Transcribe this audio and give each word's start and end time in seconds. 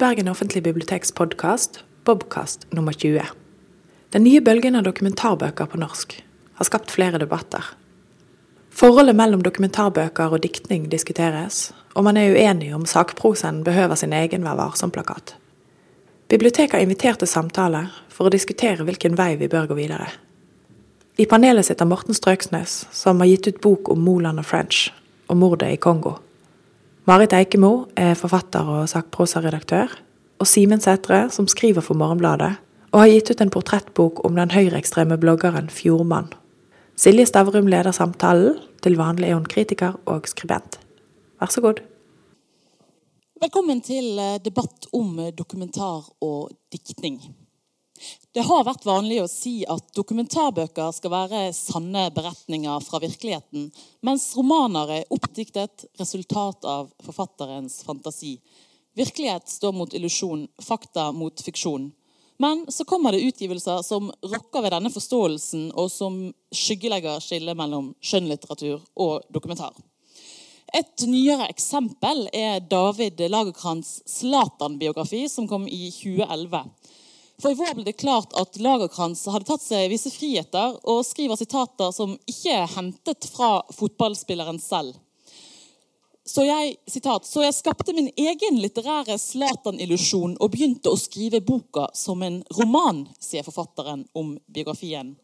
Bergen 0.00 0.28
offentlige 0.28 0.62
biblioteks 0.62 1.12
podkast, 1.12 1.84
Bobkast 2.04 2.66
nummer 2.70 2.92
20. 2.92 3.22
Den 4.10 4.22
nye 4.24 4.40
bølgen 4.40 4.78
av 4.78 4.86
dokumentarbøker 4.86 5.68
på 5.68 5.76
norsk 5.76 6.14
har 6.56 6.64
skapt 6.64 6.94
flere 6.94 7.18
debatter. 7.20 7.66
Forholdet 8.72 9.18
mellom 9.18 9.42
dokumentarbøker 9.44 10.32
og 10.32 10.40
diktning 10.40 10.86
diskuteres, 10.88 11.74
og 11.92 12.06
man 12.08 12.16
er 12.16 12.32
uenig 12.32 12.70
om 12.72 12.86
sakprosen 12.88 13.60
behøver 13.66 14.00
sin 14.00 14.16
egen 14.16 14.46
Vær 14.48 14.56
varsom-plakat. 14.62 15.34
Biblioteket 16.32 16.78
har 16.78 16.86
invitert 16.86 17.20
til 17.20 17.28
samtale 17.28 17.84
for 18.08 18.30
å 18.30 18.32
diskutere 18.32 18.88
hvilken 18.88 19.20
vei 19.20 19.34
vi 19.36 19.52
bør 19.52 19.68
gå 19.68 19.80
videre. 19.82 20.08
I 21.20 21.28
panelet 21.28 21.68
sitter 21.68 21.84
Morten 21.84 22.16
Strøksnes, 22.16 22.86
som 22.88 23.20
har 23.20 23.28
gitt 23.34 23.52
ut 23.52 23.60
bok 23.60 23.92
om 23.92 24.00
Moland 24.08 24.40
og 24.40 24.48
French, 24.48 24.86
og 25.28 25.42
mordet 25.44 25.74
i 25.76 25.76
Kongo. 25.76 26.16
Marit 27.10 27.32
Eikemo 27.34 27.88
er 27.98 28.12
forfatter 28.14 28.68
og 28.70 28.84
sakprosaredaktør, 28.86 29.96
og 30.38 30.46
Simen 30.46 30.78
Sætre, 30.78 31.24
som 31.34 31.48
skriver 31.50 31.82
for 31.82 31.98
Morgenbladet, 31.98 32.52
og 32.92 33.00
har 33.00 33.10
gitt 33.10 33.32
ut 33.32 33.42
en 33.42 33.50
portrettbok 33.50 34.20
om 34.28 34.38
den 34.38 34.52
høyreekstreme 34.54 35.18
bloggeren 35.18 35.66
Fjordmann. 35.74 36.28
Silje 36.94 37.26
Stavrum 37.26 37.66
leder 37.66 37.90
samtalen, 37.90 38.60
til 38.84 38.94
vanlig 39.00 39.26
er 39.26 39.40
hun 39.40 39.50
kritiker 39.50 39.98
og 40.06 40.30
skribent. 40.30 40.78
Vær 41.42 41.50
så 41.50 41.64
god. 41.66 41.82
Velkommen 43.42 43.82
til 43.82 44.14
eh, 44.14 44.38
debatt 44.44 44.86
om 44.94 45.18
eh, 45.18 45.34
dokumentar 45.34 46.06
og 46.22 46.54
diktning. 46.70 47.18
Det 48.30 48.44
har 48.46 48.62
vært 48.62 48.84
vanlig 48.86 49.16
å 49.24 49.30
si 49.30 49.64
at 49.66 49.88
dokumentarbøker 49.96 50.92
skal 50.94 51.10
være 51.10 51.38
sanne 51.56 52.04
beretninger 52.14 52.84
fra 52.86 53.00
virkeligheten, 53.02 53.64
mens 54.06 54.28
romaner 54.38 54.92
er 55.00 55.08
oppdiktet 55.10 55.88
resultat 55.98 56.62
av 56.62 56.92
forfatterens 57.02 57.80
fantasi. 57.82 58.36
Virkelighet 58.94 59.50
står 59.50 59.74
mot 59.74 59.96
illusjon, 59.98 60.46
fakta 60.62 61.08
mot 61.10 61.42
fiksjon. 61.42 61.88
Men 62.38 62.62
så 62.70 62.86
kommer 62.86 63.12
det 63.12 63.24
utgivelser 63.26 63.82
som 63.82 64.12
rokker 64.22 64.62
ved 64.62 64.76
denne 64.76 64.94
forståelsen, 64.94 65.72
og 65.74 65.90
som 65.90 66.22
skyggelegger 66.54 67.18
skillet 67.24 67.58
mellom 67.58 67.90
skjønnlitteratur 67.98 68.78
og 68.94 69.26
dokumentar. 69.34 69.74
Et 70.70 71.02
nyere 71.10 71.50
eksempel 71.50 72.28
er 72.30 72.62
David 72.62 73.18
Lagerkrantz' 73.26 74.04
Zlatan-biografi, 74.06 75.24
som 75.26 75.50
kom 75.50 75.66
i 75.66 75.88
2011. 75.90 76.62
For 77.40 77.52
I 77.52 77.56
vår 77.56 77.74
ble 77.78 77.84
det 77.86 77.96
klart 78.00 78.34
at 78.36 78.58
Lagerkrantz 78.60 79.22
hadde 79.32 79.48
tatt 79.48 79.62
seg 79.64 79.88
visse 79.88 80.12
friheter 80.12 80.74
og 80.84 81.06
skriver 81.08 81.38
sitater 81.40 81.92
som 81.96 82.18
ikke 82.28 82.52
er 82.52 82.74
hentet 82.74 83.28
fra 83.32 83.62
fotballspilleren 83.72 84.60
selv. 84.60 84.98
Så 86.30 86.44
jeg, 86.44 86.76
sitat, 86.86 87.24
så 87.26 87.42
jeg 87.42 87.56
skapte 87.56 87.94
min 87.96 88.10
egen 88.20 88.60
litterære 88.60 89.16
Zlatan-illusjon 89.18 90.36
og 90.36 90.52
begynte 90.52 90.92
å 90.92 90.98
skrive 91.00 91.40
boka 91.42 91.88
som 91.96 92.20
en 92.22 92.42
roman, 92.58 93.06
sier 93.18 93.46
forfatteren 93.46 94.04
om 94.14 94.36
biografien. 94.46 95.16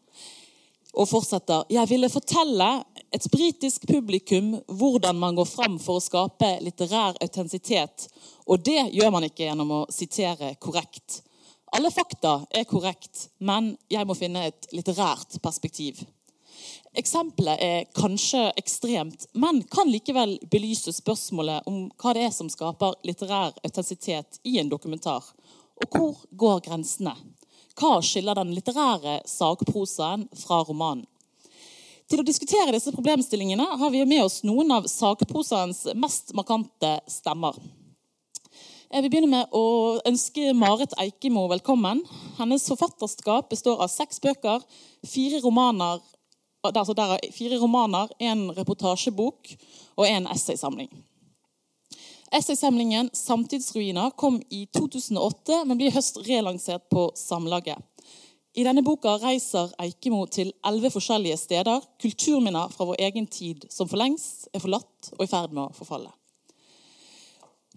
Og 0.97 1.05
fortsetter 1.05 1.69
Jeg 1.69 1.87
ville 1.91 2.09
fortelle 2.09 2.67
et 3.13 3.29
britisk 3.31 3.85
publikum 3.87 4.55
hvordan 4.67 5.21
man 5.21 5.37
går 5.37 5.47
fram 5.47 5.77
for 5.79 6.01
å 6.01 6.03
skape 6.03 6.49
litterær 6.65 7.21
autentisitet. 7.21 8.09
Og 8.49 8.65
det 8.65 8.89
gjør 8.97 9.13
man 9.13 9.29
ikke 9.29 9.45
gjennom 9.45 9.73
å 9.77 9.81
sitere 9.93 10.55
korrekt. 10.59 11.21
Alle 11.75 11.91
fakta 11.91 12.45
er 12.55 12.63
korrekt, 12.63 13.27
men 13.43 13.73
jeg 13.91 14.07
må 14.07 14.15
finne 14.15 14.45
et 14.47 14.69
litterært 14.71 15.35
perspektiv. 15.43 15.99
Eksempelet 16.97 17.59
er 17.61 17.89
kanskje 17.93 18.47
ekstremt, 18.57 19.27
men 19.37 19.59
kan 19.69 19.89
likevel 19.91 20.37
belyse 20.49 20.93
spørsmålet 20.95 21.67
om 21.69 21.89
hva 21.99 22.13
det 22.15 22.23
er 22.25 22.31
som 22.33 22.49
skaper 22.49 22.95
litterær 23.05 23.51
autentisitet 23.61 24.39
i 24.47 24.57
en 24.61 24.71
dokumentar. 24.71 25.27
Og 25.83 25.91
hvor 25.91 26.23
går 26.31 26.63
grensene? 26.69 27.13
Hva 27.77 27.99
skiller 28.01 28.39
den 28.39 28.55
litterære 28.55 29.19
sakprosaen 29.29 30.25
fra 30.39 30.63
romanen? 30.65 31.05
Til 32.07 32.23
å 32.23 32.25
diskutere 32.25 32.71
disse 32.71 32.93
problemstillingene 32.95 33.65
har 33.77 33.91
vi 33.91 34.05
med 34.07 34.23
oss 34.23 34.39
noen 34.47 34.71
av 34.71 34.85
sakprosaens 34.87 35.89
mest 35.99 36.31
markante 36.39 36.93
stemmer. 37.11 37.59
Jeg 38.87 39.03
vil 39.03 39.11
begynne 39.11 39.27
med 39.27 39.49
å 39.51 39.99
ønske 40.07 40.53
Marit 40.55 40.93
Eikemo 40.95 41.41
velkommen. 41.51 41.99
Hennes 42.37 42.63
forfatterskap 42.71 43.49
består 43.51 43.81
av 43.83 43.89
seks 43.91 44.21
bøker, 44.23 44.61
fire 45.03 45.41
romaner, 45.43 45.99
altså 46.63 46.93
der 46.95 47.17
er 47.17 47.33
fire 47.35 47.57
romaner 47.59 48.13
en 48.23 48.45
reportasjebok 48.55 49.49
og 49.99 50.05
en 50.07 50.29
essaysamling. 50.31 50.87
Essaysamlingen 52.31 53.09
'Samtidsruiner' 53.11 54.15
kom 54.15 54.39
i 54.49 54.69
2008, 54.71 55.65
men 55.65 55.77
blir 55.77 55.91
høst 55.91 56.21
relansert 56.23 56.87
på 56.89 57.11
Samlaget. 57.15 57.83
I 58.55 58.63
denne 58.63 58.83
boka 58.83 59.17
reiser 59.19 59.67
Eikemo 59.83 60.25
til 60.31 60.53
elleve 60.63 60.93
forskjellige 60.95 61.37
steder, 61.37 61.83
kulturminner 61.99 62.71
fra 62.71 62.87
vår 62.87 63.03
egen 63.09 63.27
tid 63.27 63.67
som 63.69 63.87
for 63.87 63.99
lengst 63.99 64.47
er 64.53 64.63
forlatt 64.63 65.11
og 65.17 65.25
i 65.25 65.27
ferd 65.27 65.51
med 65.51 65.65
å 65.67 65.75
forfalle. 65.75 66.16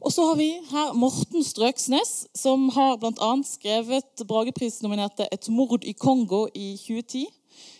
Og 0.00 0.12
så 0.12 0.24
har 0.24 0.36
vi 0.36 0.48
her 0.70 0.92
Morten 0.96 1.44
Strøksnes, 1.44 2.26
som 2.34 2.70
har 2.72 2.96
bl.a. 2.96 3.32
skrevet 3.44 4.22
Brageprisnominerte 4.28 5.26
'Et 5.32 5.48
mord 5.48 5.84
i 5.84 5.92
Kongo' 5.92 6.48
i 6.54 6.76
2010. 6.76 7.26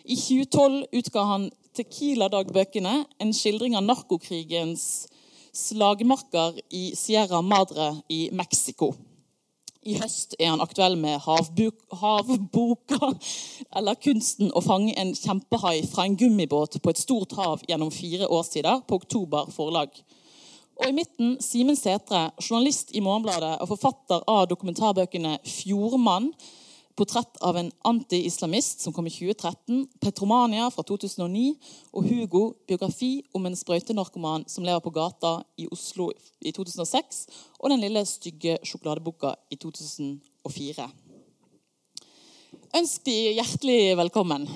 I 0.05 0.17
2012 0.17 0.85
utga 0.93 1.23
han 1.25 1.51
Tequila-dagbøkene, 1.75 3.07
en 3.21 3.33
skildring 3.33 3.77
av 3.77 3.85
narkokrigens 3.85 5.07
slagmarker 5.55 6.61
i 6.71 6.93
Sierra 6.95 7.41
Madre 7.41 8.03
i 8.09 8.29
Mexico. 8.33 8.93
I 9.83 9.97
høst 9.97 10.37
er 10.39 10.51
han 10.51 10.61
aktuell 10.61 10.99
med 11.01 11.25
havboka, 11.25 13.15
eller 13.77 13.95
kunsten 13.95 14.53
å 14.53 14.61
fange 14.61 14.93
en 14.93 15.15
kjempehai 15.15 15.87
fra 15.89 16.05
en 16.05 16.17
gummibåt 16.17 16.83
på 16.83 16.91
et 16.91 17.01
stort 17.01 17.33
hav 17.33 17.65
gjennom 17.69 17.91
fire 17.91 18.29
årstider, 18.29 18.85
på 18.85 19.01
Oktober 19.01 19.49
forlag. 19.57 19.89
Og 20.81 20.89
i 20.89 20.95
midten 20.97 21.35
Simen 21.45 21.77
Setre, 21.77 22.31
journalist 22.41 22.95
i 22.97 23.03
Morgenbladet 23.05 23.59
og 23.61 23.69
forfatter 23.69 24.23
av 24.25 24.47
dokumentarbøkene 24.49 25.37
'Fjordmann', 25.45 26.31
portrett 26.97 27.37
av 27.41 27.57
en 27.57 27.69
anti-islamist 27.85 28.81
som 28.81 28.93
kom 28.93 29.07
i 29.07 29.13
2013, 29.13 29.89
'Petromania' 30.01 30.71
fra 30.73 30.83
2009 30.83 31.55
og 31.93 32.05
'Hugo', 32.05 32.55
biografi 32.69 33.23
om 33.35 33.47
en 33.47 33.57
sprøytenarkoman 33.57 34.49
som 34.49 34.65
lever 34.65 34.81
på 34.81 34.91
gata 34.91 35.43
i 35.59 35.69
Oslo 35.73 36.11
i 36.41 36.51
2006, 36.51 37.27
og 37.59 37.71
'Den 37.71 37.81
lille 37.81 38.05
stygge 38.07 38.59
sjokoladeboka' 38.65 39.35
i 39.51 39.57
2004. 39.57 40.91
Ønsk 42.77 43.05
de 43.07 43.35
hjertelig 43.37 43.97
velkommen. 43.97 44.49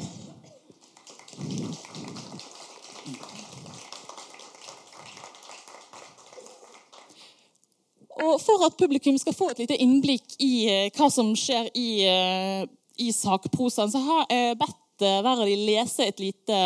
Og 8.24 8.40
For 8.40 8.64
at 8.66 8.78
publikum 8.78 9.18
skal 9.20 9.36
få 9.36 9.50
et 9.52 9.64
lite 9.64 9.78
innblikk 9.82 10.36
i 10.42 10.52
eh, 10.70 10.88
hva 10.94 11.10
som 11.12 11.32
skjer 11.36 11.68
i, 11.76 11.88
eh, 12.08 12.64
i 13.04 13.10
sakprosaen, 13.12 13.92
så 13.92 14.00
har 14.00 14.26
jeg 14.32 14.58
bedt 14.60 15.04
eh, 15.04 15.20
hver 15.20 15.42
av 15.42 15.44
de 15.48 15.56
lese 15.60 16.08
et 16.08 16.22
lite 16.22 16.58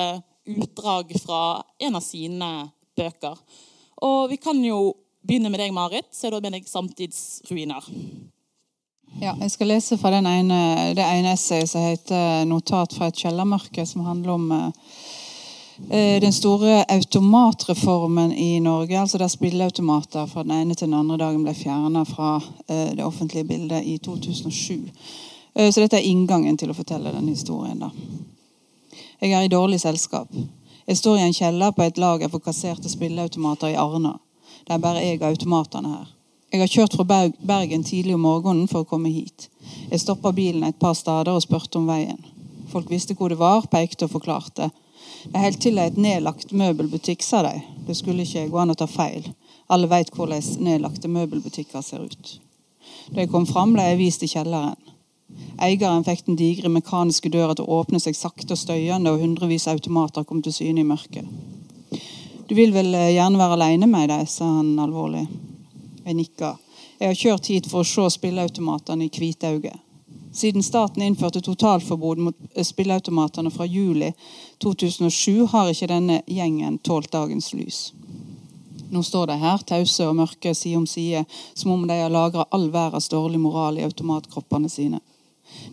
utdrag 0.48 1.12
fra 1.20 1.42
en 1.82 1.98
av 1.98 2.04
sine 2.04 2.50
bøker. 2.96 3.36
Og 4.06 4.30
Vi 4.30 4.38
kan 4.40 4.60
jo 4.64 4.94
begynne 5.26 5.50
med 5.50 5.60
deg, 5.60 5.74
Marit. 5.74 6.08
Så 6.14 6.28
er 6.28 6.36
det 6.36 6.42
med 6.46 6.52
deg 6.56 6.68
'Samtidsruiner'. 6.68 7.90
Ja, 9.20 9.34
Jeg 9.40 9.50
skal 9.50 9.66
lese 9.66 9.98
fra 9.98 10.12
ene, 10.12 10.94
det 10.94 11.02
ene 11.02 11.32
essayet 11.32 11.68
som 11.68 11.80
heter 11.80 12.44
'Notat 12.44 12.94
fra 12.94 13.08
et 13.08 13.18
kjellermørke', 13.18 13.86
som 13.86 14.04
handler 14.04 14.32
om 14.32 14.72
den 16.20 16.32
store 16.32 16.84
automatreformen 16.88 18.32
i 18.32 18.60
Norge, 18.60 19.00
altså 19.00 19.18
der 19.18 19.28
spilleautomater 19.28 20.26
fra 20.26 20.42
den 20.42 20.52
ene 20.52 20.74
til 20.74 20.88
den 20.88 20.98
andre 20.98 21.16
dagen 21.16 21.44
ble 21.46 21.54
fjerna 21.54 22.02
fra 22.04 22.40
eh, 22.66 22.96
det 22.96 23.04
offentlige 23.04 23.44
bildet 23.44 23.86
i 23.86 23.98
2007. 23.98 24.90
Eh, 25.54 25.70
så 25.72 25.80
dette 25.80 26.00
er 26.00 26.06
inngangen 26.06 26.58
til 26.58 26.70
å 26.70 26.76
fortelle 26.76 27.12
denne 27.14 27.30
historien. 27.30 27.78
da. 27.78 27.90
Jeg 29.20 29.32
er 29.32 29.46
i 29.46 29.50
dårlig 29.50 29.80
selskap. 29.80 30.28
Jeg 30.86 30.96
står 30.96 31.18
i 31.18 31.26
en 31.26 31.34
kjeller 31.34 31.72
på 31.72 31.82
et 31.82 31.98
lager 31.98 32.28
for 32.28 32.42
kasserte 32.42 32.88
spilleautomater 32.88 33.72
i 33.72 33.78
Arna. 33.78 34.18
Det 34.66 34.74
er 34.74 34.82
bare 34.82 35.02
jeg 35.04 35.20
og 35.20 35.28
automatene 35.30 35.94
her. 35.94 36.06
Jeg 36.52 36.60
har 36.60 36.70
kjørt 36.72 36.94
fra 36.96 37.04
Bergen 37.44 37.84
tidlig 37.84 38.14
om 38.14 38.22
morgenen 38.24 38.68
for 38.68 38.84
å 38.84 38.88
komme 38.88 39.10
hit. 39.12 39.48
Jeg 39.90 40.00
stoppa 40.00 40.32
bilen 40.32 40.64
et 40.64 40.78
par 40.80 40.94
steder 40.96 41.34
og 41.34 41.42
spurte 41.44 41.76
om 41.78 41.88
veien. 41.90 42.22
Folk 42.72 42.90
visste 42.90 43.16
hvor 43.16 43.28
det 43.28 43.40
var, 43.40 43.66
pekte 43.68 44.06
og 44.06 44.14
forklarte. 44.14 44.70
Er 45.34 45.44
helt 45.44 45.60
til 45.62 45.78
et 45.82 45.96
nedlagt 45.98 46.52
møbelbutikk, 46.56 47.22
sa 47.24 47.42
de. 47.46 47.56
Det 47.86 47.96
skulle 47.96 48.24
ikke 48.24 48.48
gå 48.52 48.60
an 48.62 48.72
å 48.72 48.78
ta 48.78 48.86
feil. 48.90 49.26
Alle 49.68 49.88
veit 49.90 50.12
hvordan 50.14 50.44
nedlagte 50.64 51.10
møbelbutikker 51.12 51.82
ser 51.84 52.06
ut. 52.06 52.38
Da 53.12 53.22
jeg 53.22 53.32
kom 53.32 53.46
fram, 53.48 53.74
ble 53.74 53.84
jeg 53.90 54.00
vist 54.00 54.24
i 54.24 54.30
kjelleren. 54.30 54.76
Eieren 55.60 56.06
fikk 56.06 56.24
den 56.26 56.38
digre 56.40 56.70
mekaniske 56.72 57.28
døra 57.32 57.56
til 57.56 57.66
å 57.66 57.82
åpne 57.82 58.00
seg 58.00 58.16
sakte 58.16 58.54
og 58.54 58.60
støyende, 58.60 59.12
og 59.12 59.20
hundrevis 59.20 59.66
av 59.68 59.76
automater 59.76 60.24
kom 60.24 60.40
til 60.44 60.54
syne 60.54 60.80
i 60.84 60.88
mørket. 60.88 61.26
Du 62.48 62.54
vil 62.56 62.72
vel 62.72 62.94
eh, 62.96 63.12
gjerne 63.12 63.40
være 63.40 63.58
aleine 63.58 63.90
med 63.90 64.08
dem, 64.08 64.24
sa 64.26 64.46
han 64.58 64.72
alvorlig. 64.80 65.26
Jeg 66.06 66.16
nikka. 66.16 66.54
Jeg 66.98 67.10
har 67.10 67.18
kjørt 67.20 67.50
hit 67.52 67.68
for 67.68 67.84
å 67.84 67.88
se 67.88 68.06
spilleautomatene 68.16 69.04
i 69.04 69.12
Kvitauget. 69.12 69.76
Siden 70.38 70.62
staten 70.62 71.02
innførte 71.02 71.40
totalforbud 71.40 72.20
mot 72.22 72.36
spilleautomatene 72.62 73.50
fra 73.50 73.64
juli 73.66 74.12
2007, 74.62 75.46
har 75.50 75.70
ikke 75.72 75.88
denne 75.90 76.20
gjengen 76.30 76.76
tålt 76.78 77.10
dagens 77.10 77.50
lys. 77.58 77.78
Nå 78.94 79.02
står 79.02 79.26
de 79.32 79.36
her, 79.40 79.64
tause 79.66 80.06
og 80.06 80.14
mørke 80.20 80.52
side 80.54 80.78
om 80.78 80.86
side, 80.86 81.24
som 81.58 81.74
om 81.74 81.82
de 81.90 81.98
har 81.98 82.14
lagra 82.14 82.46
all 82.54 82.68
verdens 82.70 83.10
dårlig 83.10 83.40
moral 83.42 83.82
i 83.82 83.84
automatkroppene 83.88 84.70
sine. 84.70 85.02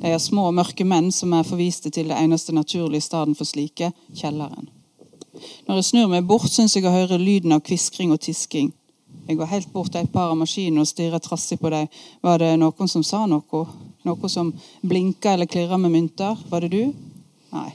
De 0.02 0.10
er 0.10 0.18
små, 0.18 0.50
mørke 0.50 0.82
menn 0.82 1.12
som 1.14 1.38
er 1.38 1.46
forviste 1.46 1.94
til 1.94 2.10
det 2.10 2.18
eneste 2.18 2.56
naturlige 2.58 3.06
stedet 3.06 3.38
for 3.38 3.46
slike 3.46 3.94
kjelleren. 4.18 4.72
Når 5.68 5.78
jeg 5.78 5.92
snur 5.92 6.10
meg 6.10 6.26
bort, 6.26 6.50
syns 6.50 6.74
jeg 6.74 6.90
å 6.90 6.98
høre 6.98 7.22
lyden 7.22 7.54
av 7.54 7.62
kviskring 7.62 8.18
og 8.18 8.26
tisking. 8.26 8.74
Jeg 9.30 9.38
går 9.38 9.54
helt 9.54 9.74
bort 9.74 9.94
til 9.94 10.02
et 10.02 10.14
par 10.14 10.34
av 10.34 10.40
maskinene 10.42 10.82
og 10.82 10.90
stirrer 10.90 11.22
trassig 11.22 11.62
på 11.62 11.70
dem. 11.70 11.86
Var 12.26 12.42
det 12.42 12.56
noen 12.58 12.90
som 12.90 13.06
sa 13.06 13.28
noe? 13.30 13.68
Noe 14.06 14.30
som 14.30 14.54
blinker 14.82 15.34
eller 15.34 15.50
klirrer 15.50 15.82
med 15.82 15.92
mynter? 15.92 16.38
Var 16.50 16.62
det 16.62 16.72
du? 16.74 16.94
Nei. 17.56 17.72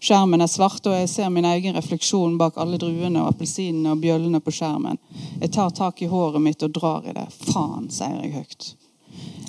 Skjermen 0.00 0.40
er 0.40 0.48
svart, 0.48 0.84
og 0.88 0.96
jeg 0.96 1.08
ser 1.08 1.30
min 1.32 1.44
egen 1.48 1.76
refleksjon 1.76 2.36
bak 2.40 2.58
alle 2.60 2.78
druene 2.80 3.22
og 3.22 3.34
appelsinene 3.34 3.94
og 3.94 4.00
bjøllene 4.00 4.40
på 4.44 4.52
skjermen. 4.52 5.00
Jeg 5.40 5.52
tar 5.56 5.72
tak 5.76 6.02
i 6.04 6.08
håret 6.08 6.40
mitt 6.40 6.62
og 6.64 6.72
drar 6.76 7.08
i 7.08 7.16
det. 7.16 7.26
Faen, 7.50 7.88
sier 7.92 8.20
jeg 8.20 8.32
høyt. 8.36 8.70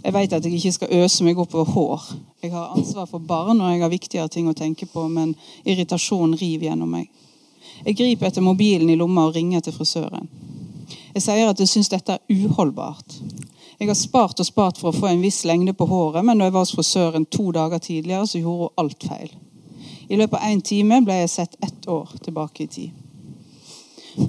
Jeg 0.01 0.13
vet 0.15 0.33
at 0.33 0.45
jeg 0.45 0.57
ikke 0.57 0.73
skal 0.75 0.93
øse 1.03 1.23
meg 1.23 1.39
opp 1.39 1.55
over 1.55 1.71
hår. 1.75 2.05
Jeg 2.41 2.51
har 2.55 2.71
ansvar 2.75 3.07
for 3.07 3.19
barn, 3.19 3.61
og 3.61 3.71
jeg 3.71 3.83
har 3.83 3.91
viktigere 3.91 4.31
ting 4.33 4.47
å 4.49 4.57
tenke 4.57 4.87
på, 4.89 5.05
men 5.07 5.35
irritasjonen 5.63 6.39
river 6.39 6.71
gjennom 6.71 6.95
meg. 6.95 7.11
Jeg 7.85 7.97
griper 7.99 8.27
etter 8.31 8.45
mobilen 8.45 8.89
i 8.89 8.97
lomma 8.97 9.27
og 9.27 9.35
ringer 9.35 9.61
til 9.61 9.75
frisøren. 9.75 10.27
Jeg 11.13 11.23
sier 11.25 11.51
at 11.51 11.59
jeg 11.59 11.69
syns 11.69 11.91
dette 11.91 12.17
er 12.17 12.47
uholdbart. 12.47 13.19
Jeg 13.81 13.89
har 13.89 13.97
spart 13.97 14.37
og 14.37 14.45
spart 14.45 14.77
for 14.77 14.91
å 14.91 14.93
få 14.93 15.07
en 15.09 15.23
viss 15.25 15.39
lengde 15.49 15.73
på 15.73 15.87
håret, 15.89 16.21
men 16.21 16.37
da 16.37 16.45
jeg 16.45 16.53
var 16.53 16.67
hos 16.67 16.73
frisøren 16.75 17.23
to 17.25 17.47
dager 17.55 17.79
tidligere, 17.81 18.27
så 18.29 18.37
gjorde 18.37 18.67
hun 18.67 18.75
alt 18.83 19.05
feil. 19.09 19.31
I 20.05 20.19
løpet 20.19 20.37
av 20.37 20.51
én 20.51 20.59
time 20.61 20.99
ble 21.01 21.15
jeg 21.17 21.31
sett 21.33 21.55
ett 21.65 21.87
år 21.89 22.11
tilbake 22.21 22.67
i 22.67 22.67
tid. 22.69 22.91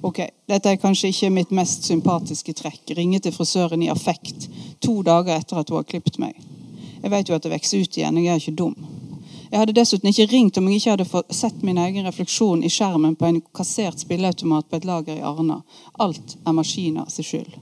Ok, 0.00 0.22
Dette 0.48 0.70
er 0.72 0.78
kanskje 0.80 1.10
ikke 1.12 1.28
mitt 1.34 1.52
mest 1.52 1.84
sympatiske 1.84 2.54
trekk. 2.62 2.94
Ringe 2.96 3.20
til 3.20 3.34
frisøren 3.34 3.82
i 3.84 3.90
affekt 3.92 4.46
to 4.80 4.94
dager 5.04 5.34
etter 5.36 5.60
at 5.60 5.68
hun 5.68 5.82
har 5.82 5.88
klippet 5.90 6.16
meg. 6.22 6.38
Jeg 7.02 7.12
vet 7.12 7.28
jo 7.28 7.36
at 7.36 7.44
det 7.44 7.52
vokser 7.52 7.82
ut 7.82 7.98
igjen. 7.98 8.20
Jeg 8.22 8.32
er 8.32 8.40
ikke 8.40 8.54
dum. 8.62 8.76
Jeg 9.50 9.60
hadde 9.60 9.74
dessuten 9.76 10.08
ikke 10.08 10.30
ringt 10.30 10.56
om 10.56 10.70
jeg 10.70 10.80
ikke 10.80 10.94
hadde 10.94 11.34
sett 11.34 11.60
min 11.60 11.82
egen 11.82 12.08
refleksjon 12.08 12.64
i 12.64 12.72
skjermen 12.72 13.18
på 13.20 13.28
en 13.28 13.42
kassert 13.52 14.00
spilleautomat 14.00 14.70
på 14.70 14.80
et 14.80 14.88
lager 14.88 15.18
i 15.18 15.26
Arna. 15.34 15.60
Alt 16.00 16.38
er 16.40 16.56
maskiner 16.56 17.12
sin 17.12 17.28
skyld. 17.28 17.60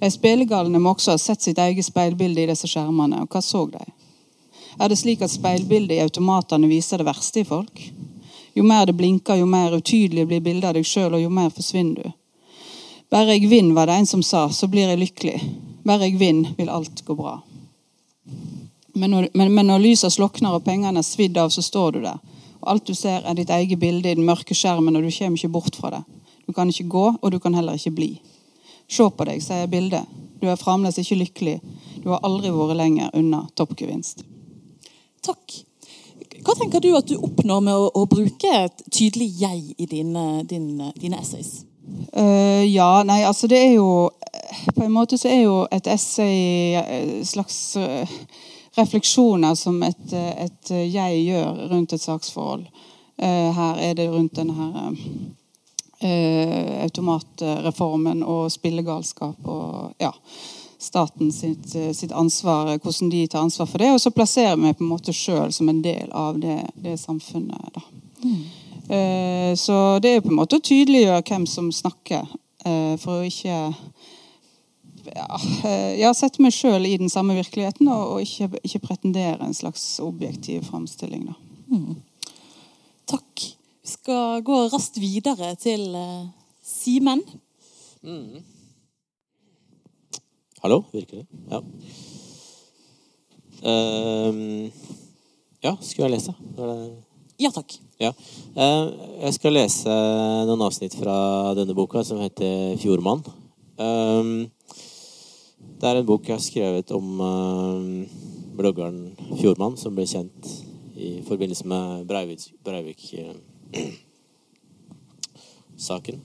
De 0.00 0.10
spillegalne 0.10 0.78
må 0.78 0.94
også 0.94 1.14
ha 1.14 1.20
sett 1.20 1.42
sitt 1.42 1.58
eget 1.58 1.86
speilbilde 1.86 2.42
i 2.42 2.48
disse 2.50 2.68
skjermene. 2.70 3.22
Og 3.22 3.32
hva 3.32 3.42
så 3.44 3.66
de? 3.70 3.84
Er 4.80 4.88
det 4.88 4.98
slik 4.98 5.22
at 5.22 5.32
speilbildet 5.32 5.98
i 5.98 6.02
automatene 6.02 6.70
viser 6.70 7.00
det 7.00 7.08
verste 7.08 7.42
i 7.42 7.48
folk? 7.48 7.84
Jo 8.54 8.64
mer 8.64 8.86
det 8.86 8.96
blinker, 8.96 9.36
jo 9.40 9.46
mer 9.46 9.76
utydelig 9.76 10.26
blir 10.28 10.40
bildet 10.44 10.68
av 10.68 10.76
deg 10.76 10.88
sjøl, 10.88 11.14
og 11.16 11.22
jo 11.22 11.30
mer 11.32 11.52
forsvinner 11.52 12.02
du. 12.02 12.18
Bare 13.12 13.36
jeg 13.36 13.48
vinner, 13.48 13.76
var 13.76 13.88
det 13.88 14.00
en 14.00 14.08
som 14.08 14.22
sa, 14.24 14.46
så 14.52 14.68
blir 14.72 14.88
jeg 14.88 15.00
lykkelig. 15.00 15.38
Bare 15.84 16.08
jeg 16.08 16.18
vinner, 16.20 16.52
vil 16.56 16.72
alt 16.72 17.04
gå 17.04 17.16
bra. 17.16 17.38
Men 18.94 19.10
når, 19.10 19.28
men, 19.34 19.52
men 19.54 19.68
når 19.68 19.84
lyset 19.84 20.12
slokner 20.12 20.56
og 20.56 20.64
pengene 20.64 21.00
er 21.00 21.06
svidd 21.06 21.36
av, 21.40 21.52
så 21.52 21.64
står 21.64 21.96
du 21.96 22.02
der. 22.04 22.20
Og 22.62 22.74
alt 22.74 22.86
du 22.88 22.94
ser, 22.94 23.24
er 23.24 23.36
ditt 23.36 23.50
eget 23.50 23.80
bilde 23.80 24.08
i 24.10 24.16
den 24.16 24.28
mørke 24.28 24.56
skjermen, 24.56 24.96
og 24.96 25.04
du 25.04 25.10
kommer 25.12 25.40
ikke 25.40 25.52
bort 25.52 25.76
fra 25.76 25.90
det. 25.96 26.02
Du 26.46 26.52
kan 26.52 26.68
ikke 26.68 26.88
gå, 26.92 27.06
og 27.20 27.32
du 27.32 27.38
kan 27.40 27.54
heller 27.56 27.78
ikke 27.78 27.94
bli. 27.96 28.10
Se 28.92 29.08
på 29.08 29.24
deg, 29.24 29.40
sier 29.40 29.70
bildet. 29.72 30.08
Du 30.42 30.48
er 30.50 30.60
fremdeles 30.60 30.98
ikke 31.00 31.20
lykkelig. 31.20 31.58
Du 32.02 32.10
har 32.12 32.24
aldri 32.26 32.50
vært 32.52 32.76
lenger 32.76 33.12
unna 33.16 33.44
toppgevinst. 33.56 34.24
Takk. 35.24 35.60
Hva 36.42 36.56
tenker 36.58 36.82
du 36.82 36.90
at 36.98 37.06
du 37.06 37.14
oppnår 37.22 37.60
med 37.62 37.78
å, 37.78 37.90
å 37.94 38.06
bruke 38.10 38.50
et 38.64 38.82
tydelig 38.90 39.30
'jeg' 39.38 39.74
i 39.78 39.86
dine, 39.86 40.42
dine, 40.50 40.90
dine 40.98 41.20
essays? 41.22 41.62
Uh, 42.16 42.66
ja, 42.66 43.02
nei, 43.06 43.22
altså 43.26 43.48
det 43.50 43.58
er 43.58 43.72
jo 43.74 44.10
På 44.76 44.84
en 44.84 44.92
måte 44.94 45.16
så 45.18 45.28
er 45.28 45.40
jo 45.42 45.56
et 45.72 45.86
essay 45.90 46.76
uh, 46.78 47.24
slags 47.26 47.76
uh, 47.76 48.12
refleksjoner 48.78 49.54
som 49.58 49.82
et, 49.82 50.12
et, 50.12 50.70
jeg 50.70 51.24
gjør 51.26 51.68
rundt 51.72 51.92
et 51.92 52.00
saksforhold. 52.00 52.66
Uh, 53.18 53.50
her 53.56 53.80
er 53.88 53.94
det 53.98 54.10
rundt 54.10 54.36
denne 54.36 54.54
her 54.54 54.94
eh, 56.04 56.82
automatreformen 56.84 58.22
og 58.22 58.50
spillegalskap 58.52 59.48
og 59.48 60.02
ja, 60.02 60.12
staten 60.82 61.32
sitt, 61.32 61.68
sitt, 61.70 62.12
ansvar, 62.12 62.72
hvordan 62.82 63.10
de 63.12 63.26
tar 63.26 63.46
ansvar 63.46 63.70
for 63.70 63.82
det. 63.82 63.92
Og 63.94 64.00
så 64.02 64.10
plasserer 64.14 64.56
vi 64.56 64.74
på 64.74 64.84
en 64.84 64.92
måte 64.92 65.14
sjøl 65.16 65.52
som 65.54 65.70
en 65.70 65.82
del 65.84 66.10
av 66.10 66.40
det, 66.42 66.58
det 66.74 66.98
samfunnet. 67.00 67.82
Mm. 68.24 68.42
Eh, 68.88 69.52
så 69.56 69.98
det 70.02 70.16
er 70.16 70.24
på 70.24 70.32
en 70.32 70.40
måte 70.42 70.58
å 70.58 70.64
tydeliggjøre 70.64 71.22
hvem 71.28 71.46
som 71.50 71.72
snakker, 71.72 72.38
for 73.02 73.18
å 73.18 73.26
ikke 73.26 73.56
ja, 75.04 75.40
eh, 75.64 75.98
jeg 76.00 76.06
har 76.06 76.42
meg 76.42 76.54
sjøl 76.54 76.86
i 76.86 76.96
den 77.00 77.10
samme 77.10 77.34
virkeligheten, 77.36 77.88
og, 77.90 78.14
og 78.14 78.22
ikke, 78.22 78.48
ikke, 78.62 78.82
pretendere 78.86 79.46
en 79.46 79.56
slags 79.56 79.84
objektiv 80.02 80.66
framstilling. 80.70 81.26
Mm. 81.70 81.96
Takk. 83.10 83.46
Skal 84.02 84.40
gå 84.42 84.56
raskt 84.66 84.96
videre 84.98 85.52
til 85.62 85.84
uh, 85.94 86.24
Simen. 86.66 87.20
Mm. 88.02 88.40
Hallo, 90.64 90.80
virker 90.90 91.20
det? 91.20 91.26
Ja. 91.52 91.60
Uh, 93.62 94.66
ja, 95.62 95.76
skulle 95.78 96.08
jeg 96.08 96.16
lese? 96.16 96.34
Ja 97.38 97.52
takk. 97.54 97.76
Ja. 98.02 98.10
Uh, 98.58 98.90
jeg 99.20 99.38
skal 99.38 99.54
lese 99.54 99.94
noen 100.50 100.66
avsnitt 100.66 100.98
fra 100.98 101.14
denne 101.60 101.78
boka, 101.78 102.02
som 102.02 102.18
heter 102.24 102.74
'Fjordmann'. 102.82 103.22
Uh, 103.78 104.50
det 105.78 105.92
er 105.92 106.02
en 106.02 106.10
bok 106.10 106.26
jeg 106.26 106.40
har 106.40 106.42
skrevet 106.42 106.90
om 106.90 107.22
bloggeren 108.58 109.14
Fjordmann, 109.38 109.78
som 109.78 109.94
ble 109.94 110.10
kjent 110.10 110.52
i 110.98 111.22
forbindelse 111.22 111.70
med 111.70 112.06
Breivik-saken. 112.10 113.51
Uh, 113.72 113.92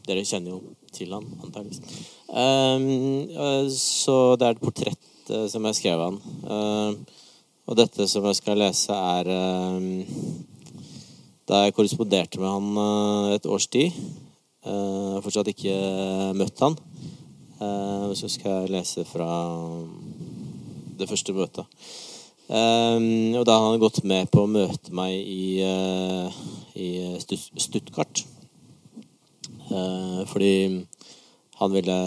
Dere 0.05 0.23
kjenner 0.27 0.53
jo 0.53 0.59
til 0.93 1.13
han, 1.15 1.25
antakeligvis. 1.43 1.81
Um, 2.29 3.25
så 3.73 4.35
det 4.37 4.45
er 4.47 4.55
et 4.55 4.61
portrett 4.61 5.31
som 5.51 5.65
jeg 5.67 5.75
skrev 5.79 5.99
han. 5.99 6.19
og 7.67 7.75
dette 7.75 8.05
som 8.07 8.23
jeg 8.29 8.37
skal 8.37 8.61
lese, 8.61 8.95
er 8.95 9.27
da 11.49 11.63
jeg 11.65 11.75
korresponderte 11.75 12.39
med 12.39 12.53
han 12.53 13.33
et 13.35 13.49
års 13.49 13.67
tid. 13.67 13.91
Jeg 14.63 15.17
har 15.17 15.25
fortsatt 15.25 15.51
ikke 15.51 15.75
møtt 16.37 16.63
han. 16.63 16.77
Uh, 17.57 18.13
så 18.13 18.29
skal 18.29 18.61
jeg 18.61 18.73
lese 18.75 19.03
fra 19.09 19.27
det 20.97 21.09
første 21.09 21.33
møtet. 21.33 21.65
Um, 22.47 23.35
og 23.35 23.43
da 23.47 23.57
har 23.59 23.73
han 23.73 23.81
gått 23.81 24.05
med 24.07 24.29
på 24.31 24.45
å 24.45 24.51
møte 24.51 24.93
meg 24.95 25.15
i, 25.19 25.59
uh, 25.67 26.37
i 26.79 27.17
Stuttgart. 27.19 28.23
Uh, 29.67 30.23
fordi 30.31 30.53
han 31.57 31.73
ville 31.73 31.97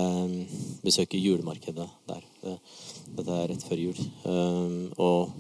besøke 0.85 1.20
julemarkedet 1.20 1.88
der. 2.09 2.25
Dette 3.18 3.37
er 3.37 3.50
rett 3.50 3.66
før 3.66 3.82
jul. 3.82 4.00
Um, 4.25 4.88
og 4.97 5.35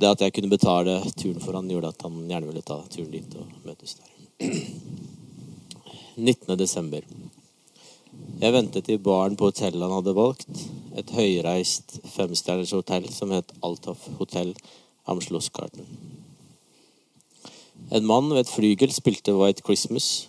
det 0.00 0.10
at 0.10 0.24
jeg 0.24 0.34
kunne 0.34 0.50
betale 0.50 0.98
turen 1.14 1.42
for 1.42 1.54
han, 1.54 1.70
gjorde 1.70 1.92
at 1.92 2.02
han 2.02 2.16
gjerne 2.26 2.48
ville 2.48 2.64
ta 2.66 2.80
turen 2.90 3.12
dit 3.12 3.38
og 3.38 3.52
møtes 3.68 3.94
der. 4.00 4.10
19. 6.16 6.56
desember. 6.58 7.04
Jeg 8.42 8.52
ventet 8.52 8.90
i 8.90 8.98
baren 8.98 9.36
på 9.38 9.52
hotellet 9.52 9.86
han 9.86 9.94
hadde 10.00 10.16
valgt. 10.16 10.64
Et 10.92 11.10
høyreist 11.16 11.94
femstjerners 12.12 12.74
hotell 12.76 13.06
som 13.12 13.32
het 13.32 13.52
Althoff 13.64 14.08
hotell 14.18 14.52
am. 15.08 15.20
En 17.90 18.06
mann 18.06 18.28
ved 18.30 18.44
et 18.44 18.52
flygel 18.52 18.92
spilte 18.92 19.34
White 19.34 19.64
Christmas. 19.64 20.28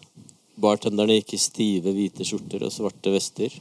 Bartenderne 0.56 1.18
gikk 1.20 1.34
i 1.36 1.42
stive, 1.42 1.92
hvite 1.94 2.26
skjorter 2.26 2.64
og 2.64 2.72
svarte 2.74 3.12
vester. 3.14 3.54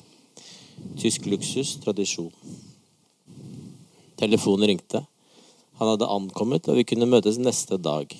Tysk 0.99 1.27
luksus, 1.27 1.77
tradisjon. 1.83 2.33
Telefonen 4.17 4.71
ringte. 4.71 5.03
Han 5.81 5.91
hadde 5.91 6.07
ankommet, 6.07 6.69
og 6.69 6.79
vi 6.79 6.87
kunne 6.87 7.11
møtes 7.11 7.41
neste 7.43 7.79
dag. 7.83 8.15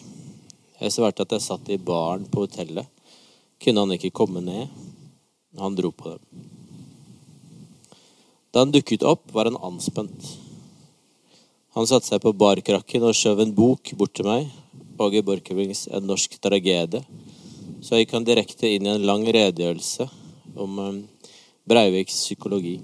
Jeg 0.83 0.95
svarte 0.95 1.23
at 1.23 1.37
jeg 1.37 1.47
satt 1.47 1.71
i 1.71 1.79
baren 1.79 2.27
på 2.27 2.47
hotellet. 2.47 2.89
Kunne 3.63 3.85
han 3.85 3.95
ikke 3.95 4.11
komme 4.11 4.43
ned? 4.43 4.67
Han 5.61 5.79
dro 5.79 5.93
på 5.95 6.17
dem. 6.17 6.62
Da 8.53 8.61
han 8.61 8.73
dukket 8.73 9.03
opp, 9.03 9.31
var 9.33 9.49
han 9.49 9.57
anspent. 9.57 10.27
Han 11.73 11.87
satte 11.89 12.11
seg 12.11 12.21
på 12.21 12.35
barkrakken 12.37 13.05
og 13.09 13.17
skjøv 13.17 13.41
en 13.47 13.55
bok 13.57 13.95
bort 13.97 14.13
til 14.19 14.29
meg, 14.29 14.51
Åge 15.03 15.23
Borchgrevings 15.27 15.89
'En 15.91 16.05
norsk 16.07 16.37
tragedie'. 16.39 17.03
Så 17.83 17.99
gikk 17.99 18.13
han 18.13 18.25
direkte 18.25 18.69
inn 18.69 18.87
i 18.87 18.93
en 18.93 19.07
lang 19.07 19.25
redegjørelse 19.27 20.07
om 20.55 20.79
um, 20.79 21.01
Breiviks 21.67 22.15
psykologi. 22.23 22.77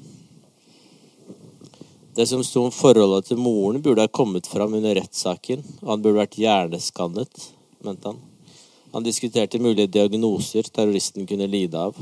Det 2.17 2.27
som 2.27 2.43
sto 2.43 2.65
om 2.65 2.75
forholdet 2.75 3.29
til 3.29 3.39
moren, 3.39 3.83
burde 3.83 4.03
ha 4.03 4.11
kommet 4.11 4.47
fram 4.51 4.75
under 4.75 4.97
rettssaken, 4.99 5.63
og 5.83 5.93
han 5.93 6.03
burde 6.03 6.19
vært 6.19 6.41
hjerneskannet, 6.41 7.45
mente 7.87 8.11
han. 8.11 8.19
Han 8.93 9.07
diskuterte 9.07 9.61
mulige 9.63 9.87
diagnoser 9.87 10.67
terroristen 10.67 11.29
kunne 11.29 11.47
lide 11.47 11.79
av. 11.79 11.95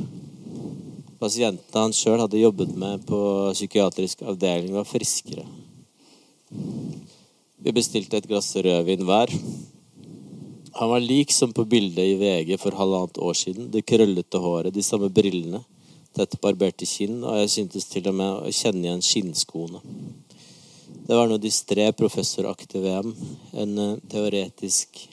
Pasientene 1.21 1.87
han 1.87 1.95
sjøl 1.97 2.21
hadde 2.21 2.43
jobbet 2.43 2.75
med 2.77 3.07
på 3.09 3.19
psykiatrisk 3.55 4.25
avdeling, 4.29 4.75
var 4.77 4.89
friskere. 4.89 5.47
Vi 7.57 7.73
bestilte 7.73 8.21
et 8.21 8.29
glass 8.29 8.53
rødvin 8.57 9.07
hver. 9.09 9.33
Han 10.77 10.91
var 10.93 11.01
lik 11.01 11.33
som 11.33 11.55
på 11.57 11.65
bildet 11.65 12.05
i 12.05 12.19
VG 12.21 12.59
for 12.61 12.77
halvannet 12.77 13.17
år 13.19 13.33
siden. 13.33 13.71
Det 13.73 13.87
krøllete 13.89 14.39
håret, 14.45 14.75
de 14.75 14.85
samme 14.85 15.09
brillene, 15.09 15.63
tett 16.17 16.37
barberte 16.43 16.85
kinn, 16.89 17.23
og 17.25 17.41
jeg 17.41 17.53
syntes 17.55 17.89
til 17.89 18.11
og 18.13 18.19
med 18.21 18.45
å 18.45 18.53
kjenne 18.53 18.85
igjen 18.85 19.05
skinnskoene. 19.05 19.81
Det 21.07 21.17
var 21.17 21.31
noe 21.31 21.41
distré 21.41 21.89
professoraktig 21.97 22.83
ved 22.83 22.97
ham. 22.99 23.13
En 23.57 23.79
eh, 23.79 23.99
teoretisk 24.11 25.07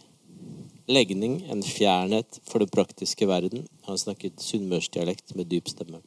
legning, 0.87 1.43
en 1.49 1.63
fjernhet 1.63 2.39
for 2.49 2.59
den 2.59 2.71
praktiske 2.71 3.27
verden. 3.27 3.67
Han 3.87 3.97
snakket 3.97 4.41
sunnmørsdialekt 4.43 5.35
med 5.35 5.47
dyp 5.51 5.69
stemme. 5.71 6.01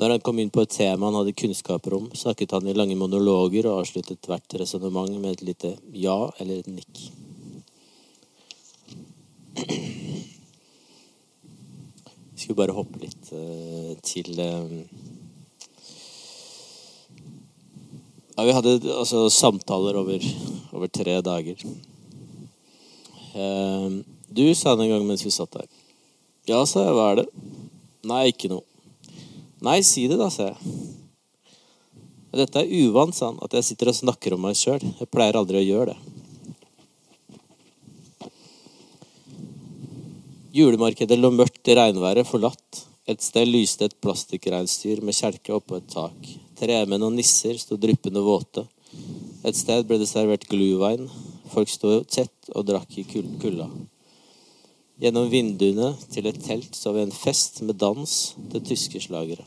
Når 0.00 0.14
han 0.14 0.22
kom 0.24 0.38
inn 0.40 0.52
på 0.52 0.62
et 0.64 0.72
tema 0.72 1.10
han 1.10 1.18
hadde 1.18 1.36
kunnskaper 1.36 1.92
om, 1.98 2.06
snakket 2.16 2.54
han 2.56 2.68
i 2.70 2.76
lange 2.76 2.96
monologer 2.96 3.66
og 3.68 3.82
avsluttet 3.82 4.24
hvert 4.30 4.54
resonnement 4.56 5.12
med 5.20 5.34
et 5.34 5.42
lite 5.44 5.74
ja 5.92 6.30
eller 6.40 6.62
et 6.62 6.70
nikk. 6.72 7.02
Vi 12.30 12.46
skulle 12.46 12.56
bare 12.62 12.72
hoppe 12.72 13.02
litt 13.02 13.28
uh, 13.36 13.92
til 14.00 14.32
uh, 14.40 14.72
Ja, 18.38 18.46
vi 18.46 18.56
hadde 18.56 18.78
altså 18.94 19.26
samtaler 19.28 19.98
over, 20.00 20.24
over 20.72 20.88
tre 20.88 21.20
dager. 21.20 21.60
Uh, 23.34 24.00
du 24.30 24.44
sa 24.54 24.74
det 24.76 24.86
en 24.86 24.94
gang 24.94 25.06
mens 25.06 25.24
vi 25.26 25.32
satt 25.34 25.52
der. 25.56 25.68
Ja, 26.48 26.64
sa 26.66 26.86
jeg. 26.86 26.94
Hva 26.96 27.10
er 27.12 27.22
det? 27.22 27.28
Nei, 28.10 28.24
ikke 28.32 28.50
noe. 28.52 28.64
Nei, 29.60 29.80
si 29.84 30.06
det, 30.08 30.16
da, 30.20 30.30
sa 30.32 30.50
jeg. 30.50 30.76
Dette 32.40 32.62
er 32.62 32.70
uvant, 32.86 33.14
sa 33.14 33.28
han, 33.28 33.40
at 33.42 33.54
jeg 33.58 33.66
sitter 33.66 33.90
og 33.90 33.98
snakker 33.98 34.36
om 34.36 34.46
meg 34.46 34.56
sjøl. 34.58 34.80
Jeg 35.00 35.10
pleier 35.10 35.36
aldri 35.40 35.60
å 35.60 35.66
gjøre 35.66 35.94
det. 35.94 35.98
Julemarkedet 40.54 41.18
lå 41.18 41.30
mørkt 41.34 41.68
i 41.70 41.76
regnværet, 41.78 42.26
forlatt. 42.26 42.84
Et 43.10 43.22
sted 43.22 43.46
lyste 43.46 43.86
et 43.86 43.96
plastikkreinsdyr 44.02 45.02
med 45.06 45.16
kjelke 45.16 45.54
oppå 45.56 45.78
et 45.78 45.90
tak. 45.90 46.30
Tremenn 46.58 47.06
og 47.06 47.14
nisser 47.16 47.58
sto 47.58 47.78
dryppende 47.80 48.22
våte. 48.22 48.64
Et 49.46 49.56
sted 49.56 49.86
ble 49.86 49.98
det 50.00 50.08
servert 50.10 50.46
gluvein. 50.50 51.06
Folk 51.50 51.70
sto 51.70 51.96
tett 52.06 52.50
og 52.54 52.66
drakk 52.68 52.98
i 53.00 53.06
kulda. 53.06 53.66
Gjennom 55.00 55.30
vinduene 55.32 55.94
til 56.12 56.28
et 56.28 56.38
telt 56.44 56.76
så 56.76 56.92
vi 56.94 57.02
en 57.02 57.14
fest 57.14 57.62
med 57.64 57.78
dans 57.80 58.16
til 58.52 58.64
tyske 58.68 59.00
slagere. 59.00 59.46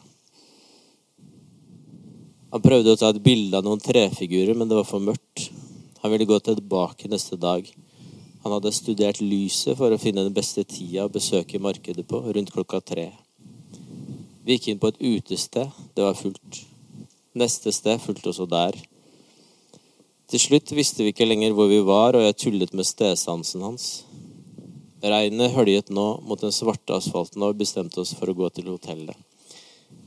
Han 2.53 2.61
prøvde 2.61 2.93
å 2.93 2.99
ta 2.99 3.09
et 3.13 3.21
bilde 3.25 3.57
av 3.57 3.65
noen 3.65 3.81
trefigurer, 3.81 4.53
men 4.57 4.69
det 4.69 4.77
var 4.77 4.85
for 4.85 5.01
mørkt. 5.01 5.47
Han 6.03 6.11
ville 6.13 6.27
gå 6.29 6.37
tilbake 6.43 7.09
neste 7.09 7.37
dag. 7.39 7.65
Han 8.43 8.53
hadde 8.53 8.73
studert 8.75 9.21
lyset 9.23 9.77
for 9.79 9.93
å 9.93 10.01
finne 10.01 10.25
den 10.25 10.35
beste 10.35 10.65
tida 10.67 11.07
å 11.07 11.13
besøke 11.13 11.61
markedet 11.63 12.03
på, 12.09 12.19
rundt 12.35 12.51
klokka 12.53 12.81
tre. 12.83 13.07
Vi 14.43 14.57
gikk 14.57 14.67
inn 14.69 14.81
på 14.81 14.91
et 14.91 14.99
utested. 14.99 15.71
Det 15.95 16.03
var 16.03 16.17
fullt. 16.19 16.59
Neste 17.39 17.71
sted 17.73 18.01
fulgte 18.03 18.33
også 18.33 18.49
der. 18.51 18.75
Til 20.31 20.41
slutt 20.41 20.73
visste 20.75 21.03
vi 21.03 21.13
ikke 21.13 21.27
lenger 21.27 21.55
hvor 21.55 21.69
vi 21.71 21.81
var, 21.85 22.17
og 22.17 22.25
jeg 22.25 22.39
tullet 22.45 22.73
med 22.73 22.87
stedsansen 22.87 23.63
hans. 23.65 23.87
Regnet 25.03 25.55
høljet 25.55 25.91
nå 25.91 26.07
mot 26.23 26.39
den 26.39 26.53
svarte 26.55 26.95
asfalten, 26.95 27.43
og 27.43 27.53
vi 27.53 27.63
bestemte 27.65 28.01
oss 28.01 28.13
for 28.17 28.31
å 28.31 28.37
gå 28.37 28.49
til 28.55 28.71
hotellet. 28.71 29.17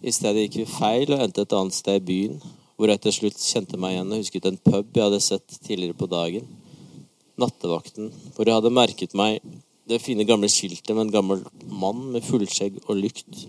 I 0.03 0.13
stedet 0.13 0.47
gikk 0.47 0.61
vi 0.63 0.69
feil 0.71 1.13
og 1.15 1.25
endte 1.25 1.45
et 1.45 1.57
annet 1.57 1.77
sted 1.77 2.01
i 2.01 2.07
byen, 2.11 2.39
hvor 2.77 2.93
jeg 2.93 3.03
til 3.05 3.19
slutt 3.21 3.43
kjente 3.43 3.81
meg 3.81 3.97
igjen 3.97 4.13
og 4.13 4.23
husket 4.23 4.49
en 4.49 4.61
pub 4.61 4.97
jeg 4.97 5.05
hadde 5.05 5.25
sett 5.25 5.61
tidligere 5.65 5.97
på 5.97 6.09
dagen 6.11 6.49
nattevakten, 7.41 8.11
hvor 8.35 8.49
jeg 8.49 8.57
hadde 8.57 8.73
merket 8.73 9.15
meg 9.17 9.41
det 9.87 10.01
fine, 10.03 10.27
gamle 10.27 10.49
skiltet 10.51 10.95
med 10.97 11.07
en 11.07 11.15
gammel 11.15 11.45
mann 11.69 12.09
med 12.15 12.25
fullskjegg 12.27 12.81
og 12.87 12.99
lykt. 12.99 13.45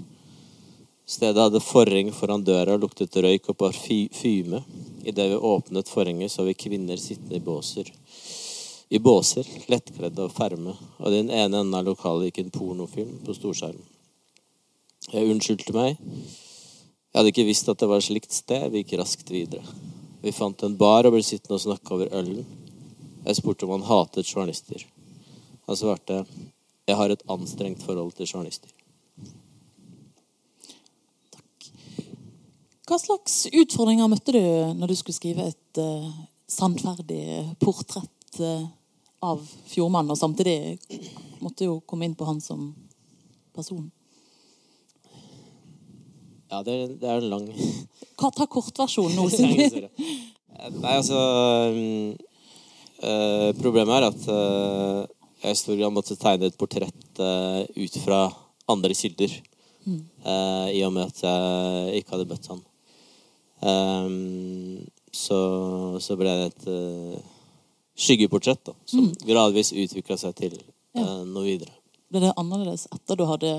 Stedet 1.07 1.39
hadde 1.39 1.63
forheng 1.63 2.11
foran 2.13 2.43
døra 2.45 2.75
og 2.75 2.83
luktet 2.83 3.15
røyk 3.23 3.47
og 3.53 3.57
parfyme. 3.63 4.61
Idet 5.07 5.29
vi 5.31 5.35
åpnet 5.35 5.89
forhenget, 5.89 6.31
så 6.31 6.43
vi 6.43 6.53
kvinner 6.53 6.99
sittende 6.99 7.37
i 7.39 7.43
båser. 7.43 7.91
I 8.89 8.99
båser, 8.99 9.47
lettkledde 9.71 10.25
og 10.25 10.33
ferme, 10.35 10.73
og 10.99 11.07
i 11.07 11.15
den 11.15 11.31
ene 11.31 11.61
enden 11.61 11.75
av 11.75 11.85
lokalet 11.87 12.29
gikk 12.29 12.41
en 12.43 12.51
pornofilm 12.55 13.13
på 13.23 13.35
storskjerm. 13.37 13.79
Jeg 15.13 15.31
unnskyldte 15.31 15.75
meg. 15.75 15.95
Jeg 15.97 17.19
hadde 17.19 17.31
ikke 17.31 17.47
visst 17.47 17.71
at 17.71 17.79
det 17.79 17.87
var 17.87 18.03
et 18.03 18.07
slikt 18.09 18.35
sted. 18.35 18.67
Vi 18.73 18.83
gikk 18.83 18.97
raskt 18.99 19.31
videre. 19.31 19.63
Vi 20.23 20.35
fant 20.35 20.63
en 20.67 20.75
bar 20.75 21.07
og 21.07 21.15
ble 21.15 21.23
sittende 21.23 21.55
og 21.55 21.63
snakke 21.63 21.95
over 21.95 22.11
ølen. 22.11 22.43
Jeg 23.23 23.39
spurte 23.39 23.67
om 23.67 23.77
han 23.77 23.87
hatet 23.87 24.27
journalister. 24.27 24.83
Han 25.67 25.79
svarte 25.79 26.23
jeg 26.87 26.95
har 26.95 27.11
et 27.11 27.23
anstrengt 27.31 27.83
forhold 27.83 28.13
til 28.15 28.27
journalister. 28.27 28.71
Hva 32.87 32.95
slags 32.95 33.49
utfordringer 33.51 34.07
møtte 34.07 34.31
du 34.31 34.43
når 34.79 34.87
du 34.87 34.95
skulle 34.95 35.17
skrive 35.17 35.49
et 35.49 35.79
uh, 35.83 36.07
sannferdig 36.47 37.43
portrett 37.59 38.39
uh, 38.39 38.63
av 39.27 39.41
fjordmannen, 39.67 40.13
og 40.13 40.19
samtidig 40.19 40.77
måtte 41.43 41.67
jo 41.67 41.81
komme 41.83 42.07
inn 42.07 42.15
på 42.15 42.27
han 42.29 42.39
som 42.39 42.69
person? 43.57 43.89
Ja, 46.47 46.61
det, 46.63 46.77
det 47.01 47.09
er 47.11 47.19
en 47.19 47.27
lang 47.33 47.49
Hva, 48.17 48.29
Ta 48.31 48.47
kortversjonen 48.47 49.19
nå. 49.19 49.27
Nei, 50.79 50.93
altså 50.93 51.19
um, 51.75 52.15
uh, 53.03 53.51
problemet 53.59 53.97
er 53.97 54.07
at 54.07 54.29
jeg 55.43 55.57
i 55.57 55.59
stor 55.59 55.75
grad 55.75 55.93
måtte 55.97 56.15
tegne 56.17 56.47
et 56.47 56.57
portrett 56.57 57.19
ut 57.19 57.99
fra 57.99 58.23
andre 58.71 58.95
kilder. 58.97 59.35
Mm. 59.83 60.01
I 60.73 60.81
og 60.87 60.95
med 60.95 61.11
at 61.11 61.21
jeg 61.23 62.01
ikke 62.01 62.15
hadde 62.15 62.31
møtt 62.31 62.49
han. 62.49 62.63
Um, 63.57 64.85
så, 65.09 65.39
så, 66.03 66.17
ble 66.19 66.29
det 66.29 66.49
et 66.51 66.65
skyggeportrett 67.97 68.61
da, 68.67 68.75
som 68.85 69.07
mm. 69.07 69.13
gradvis 69.25 69.73
utvikla 69.73 70.17
seg 70.21 70.35
til 70.37 70.57
ja. 70.57 71.05
noe 71.25 71.45
videre. 71.47 71.73
Ble 72.11 72.21
det 72.27 72.35
annerledes 72.37 72.85
etter 72.93 73.17
du 73.17 73.25
hadde 73.25 73.53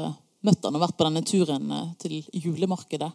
møtt 0.47 0.62
han 0.62 0.78
og 0.78 0.85
vært 0.85 0.99
på 0.99 1.09
denne 1.09 1.25
turen 1.26 1.73
til 1.99 2.21
julemarkedet? 2.31 3.11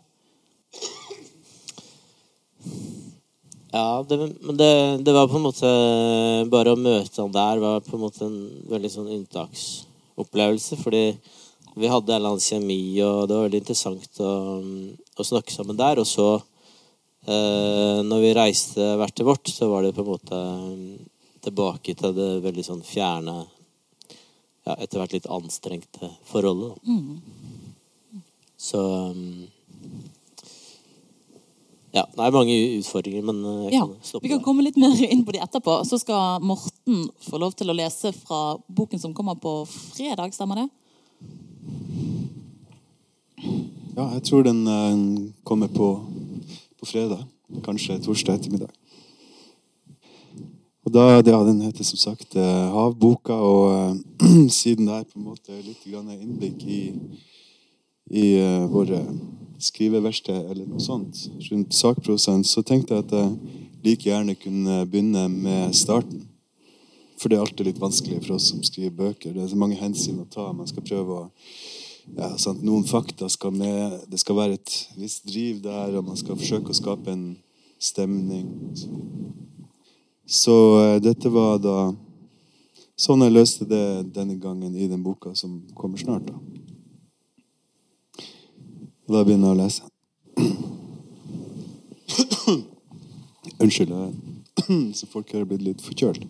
Ja, 3.74 4.06
det, 4.08 4.18
men 4.42 4.58
det, 4.58 4.98
det, 5.02 5.14
var 5.14 5.28
på 5.28 5.40
en 5.40 5.48
måte 5.48 5.70
Bare 6.54 6.76
å 6.76 6.78
møte 6.78 7.24
han 7.24 7.32
der 7.34 7.62
var 7.62 7.80
på 7.82 7.96
en 7.98 8.04
måte 8.04 8.28
en 8.28 8.38
veldig 8.70 8.92
sånn 8.94 9.10
unntaksopplevelse. 9.16 10.78
Fordi 10.78 11.06
vi 11.74 11.90
hadde 11.90 12.14
en 12.14 12.20
eller 12.20 12.36
annen 12.36 12.44
kjemi, 12.44 13.02
og 13.02 13.26
det 13.26 13.34
var 13.34 13.48
veldig 13.48 13.62
interessant 13.64 14.22
å, 14.22 14.34
å 15.18 15.26
snakke 15.26 15.56
sammen 15.56 15.80
der. 15.80 16.04
Og 16.04 16.06
så, 16.06 16.28
eh, 16.38 16.44
når 17.24 18.20
vi 18.20 18.34
reiste 18.36 18.84
hvert 19.00 19.14
til 19.16 19.28
vårt, 19.30 19.48
så 19.48 19.70
var 19.72 19.86
det 19.86 19.94
på 19.96 20.04
en 20.04 20.10
måte 20.10 20.40
tilbake 21.44 21.96
til 21.96 22.16
det 22.18 22.30
veldig 22.44 22.66
sånn 22.68 22.84
fjerne 22.84 23.38
ja, 24.64 24.76
Etter 24.76 25.00
hvert 25.00 25.16
litt 25.16 25.30
anstrengte 25.32 26.10
forholdet. 26.28 26.78
Mm. 26.88 28.24
Så 28.60 28.84
ja, 31.94 32.08
det 32.10 32.24
er 32.26 32.34
mange 32.34 32.54
utfordringer, 32.80 33.22
men 33.28 33.42
eh, 33.46 33.66
jeg 33.68 33.76
ja, 33.76 33.84
kan 33.84 33.98
stoppe 34.02 34.26
Vi 34.26 34.32
kan 34.32 34.40
komme 34.42 34.64
litt 34.66 34.80
mer 34.82 34.96
inn 35.06 35.22
på 35.28 35.36
de 35.36 35.42
etterpå. 35.44 35.76
Så 35.86 36.00
skal 36.02 36.42
Morten 36.42 37.04
få 37.22 37.42
lov 37.42 37.54
til 37.60 37.70
å 37.70 37.76
lese 37.78 38.10
fra 38.18 38.56
boken 38.66 39.02
som 39.02 39.14
kommer 39.14 39.38
på 39.38 39.60
fredag, 39.70 40.34
stemmer 40.34 40.64
det? 40.64 40.70
Ja, 43.94 44.08
jeg 44.16 44.24
tror 44.26 44.48
den 44.48 44.64
uh, 44.66 45.30
kommer 45.46 45.70
på, 45.70 45.92
på, 46.84 46.92
fredag. 46.92 47.24
Kanskje 47.64 48.00
torsdag 48.04 48.36
ettermiddag. 48.36 48.72
Og 50.84 50.92
da, 50.92 51.22
ja, 51.24 51.44
Den 51.44 51.62
heter 51.62 51.84
som 51.84 51.98
sagt 51.98 52.36
uh, 52.36 52.44
Havboka, 52.74 53.34
og 53.34 53.94
uh, 53.94 54.50
siden 54.50 54.88
det 54.88 54.98
er 54.98 55.06
på 55.08 55.20
en 55.20 55.30
måte 55.30 55.56
litt 55.64 55.86
innblikk 55.88 56.66
i, 56.68 56.82
i 58.12 58.26
våre 58.68 59.00
skriveverksted 59.64 60.50
eller 60.52 60.68
noe 60.68 60.82
sånt 60.84 61.30
rundt 61.50 61.74
sakprosaen, 61.74 62.44
så 62.44 62.62
tenkte 62.62 62.96
jeg 62.96 63.06
at 63.06 63.16
jeg 63.16 63.32
like 63.86 64.10
gjerne 64.10 64.36
kunne 64.36 64.84
begynne 64.86 65.30
med 65.30 65.76
starten. 65.76 66.28
For 67.16 67.30
det 67.30 67.38
er 67.38 67.46
alltid 67.46 67.70
litt 67.70 67.80
vanskelig 67.80 68.20
for 68.26 68.36
oss 68.36 68.50
som 68.52 68.64
skriver 68.64 68.92
bøker. 68.98 69.32
Det 69.32 69.46
er 69.46 69.48
så 69.54 69.60
mange 69.60 69.80
hensyn 69.80 70.20
å 70.20 70.28
ta. 70.28 70.52
Man 70.52 70.68
skal 70.68 70.84
prøve 70.84 71.16
å 71.16 71.30
ja, 72.12 72.36
noen 72.62 72.84
fakta 72.84 73.30
skal 73.30 73.52
med. 73.56 74.00
Det 74.12 74.20
skal 74.20 74.36
være 74.36 74.54
et 74.60 74.90
visst 75.00 75.28
driv 75.28 75.62
der, 75.64 75.98
og 75.98 76.06
man 76.10 76.18
skal 76.20 76.40
forsøke 76.40 76.70
å 76.74 76.78
skape 76.78 77.12
en 77.12 77.38
stemning. 77.80 78.48
Så, 80.26 80.80
eh, 80.82 81.00
dette 81.04 81.30
var 81.30 81.58
da 81.60 81.94
sånn 82.96 83.22
jeg 83.26 83.34
løste 83.34 83.66
det 83.68 84.14
denne 84.16 84.36
gangen 84.40 84.76
i 84.76 84.88
den 84.88 85.04
boka 85.04 85.36
som 85.36 85.62
kommer 85.76 85.98
snart. 85.98 86.26
da. 86.28 86.34
Da 89.10 89.24
begynner 89.24 89.48
jeg 89.52 89.58
å 89.58 89.60
lese. 89.60 89.82
Unnskyld, 93.64 93.92
så 94.98 95.04
folk 95.12 95.28
her 95.34 95.42
er 95.44 95.50
blitt 95.50 95.66
litt 95.66 95.82
forkjølt. 95.84 96.24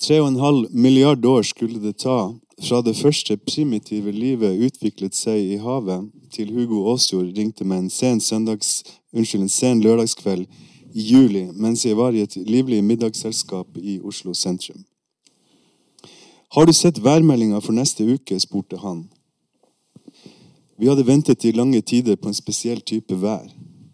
Tre 0.00 0.16
og 0.18 0.28
en 0.30 0.42
halv 0.42 0.60
milliard 0.74 1.24
år 1.28 1.42
skulle 1.46 1.78
det 1.82 1.96
ta 2.02 2.18
fra 2.60 2.80
det 2.84 2.96
første 2.96 3.36
primitive 3.36 4.12
livet 4.12 4.60
utviklet 4.66 5.16
seg 5.16 5.52
i 5.54 5.56
havet, 5.60 6.10
til 6.32 6.52
Hugo 6.54 6.84
Aasjord 6.92 7.32
ringte 7.36 7.64
meg 7.64 7.84
en 7.84 7.90
sen, 7.90 8.20
søndags, 8.20 8.82
unnskyld, 9.12 9.46
en 9.46 9.52
sen 9.52 9.80
lørdagskveld 9.80 10.46
i 10.92 11.06
juli 11.12 11.46
mens 11.54 11.84
jeg 11.86 11.96
var 11.96 12.14
i 12.14 12.24
et 12.26 12.36
livlig 12.36 12.82
middagsselskap 12.84 13.78
i 13.78 13.98
Oslo 14.04 14.34
sentrum. 14.34 14.84
Har 16.50 16.66
du 16.66 16.72
sett 16.74 16.98
værmeldinga 17.04 17.60
for 17.62 17.72
neste 17.72 18.04
uke? 18.04 18.38
spurte 18.40 18.76
han. 18.82 19.04
Vi 20.78 20.88
hadde 20.88 21.06
ventet 21.06 21.44
i 21.44 21.52
lange 21.52 21.80
tider 21.80 22.16
på 22.16 22.28
en 22.28 22.34
spesiell 22.34 22.80
type 22.80 23.14
vær. 23.22 23.46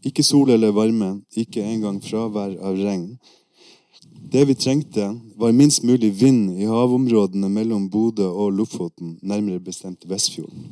Ikke 0.07 0.23
sol 0.23 0.51
eller 0.55 0.73
varme, 0.73 1.21
ikke 1.37 1.65
engang 1.65 1.99
fravær 2.01 2.55
av 2.63 2.79
regn. 2.79 3.19
Det 4.33 4.45
vi 4.45 4.55
trengte, 4.55 5.21
var 5.37 5.53
minst 5.53 5.83
mulig 5.87 6.11
vind 6.21 6.59
i 6.59 6.67
havområdene 6.67 7.49
mellom 7.49 7.87
Bodø 7.91 8.27
og 8.27 8.53
Lofoten, 8.53 9.19
nærmere 9.23 9.61
bestemt 9.63 10.03
Vestfjorden. 10.11 10.67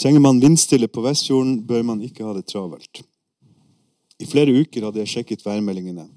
Trenger 0.00 0.20
man 0.20 0.40
vindstille 0.40 0.88
på 0.88 1.04
Vestfjorden, 1.04 1.60
bør 1.66 1.82
man 1.82 2.00
ikke 2.02 2.24
ha 2.24 2.32
det 2.32 2.46
travelt. 2.48 3.02
I 4.18 4.26
flere 4.26 4.54
uker 4.60 4.86
hadde 4.88 5.02
jeg 5.02 5.12
sjekket 5.12 5.44
værmeldingene. 5.46 6.08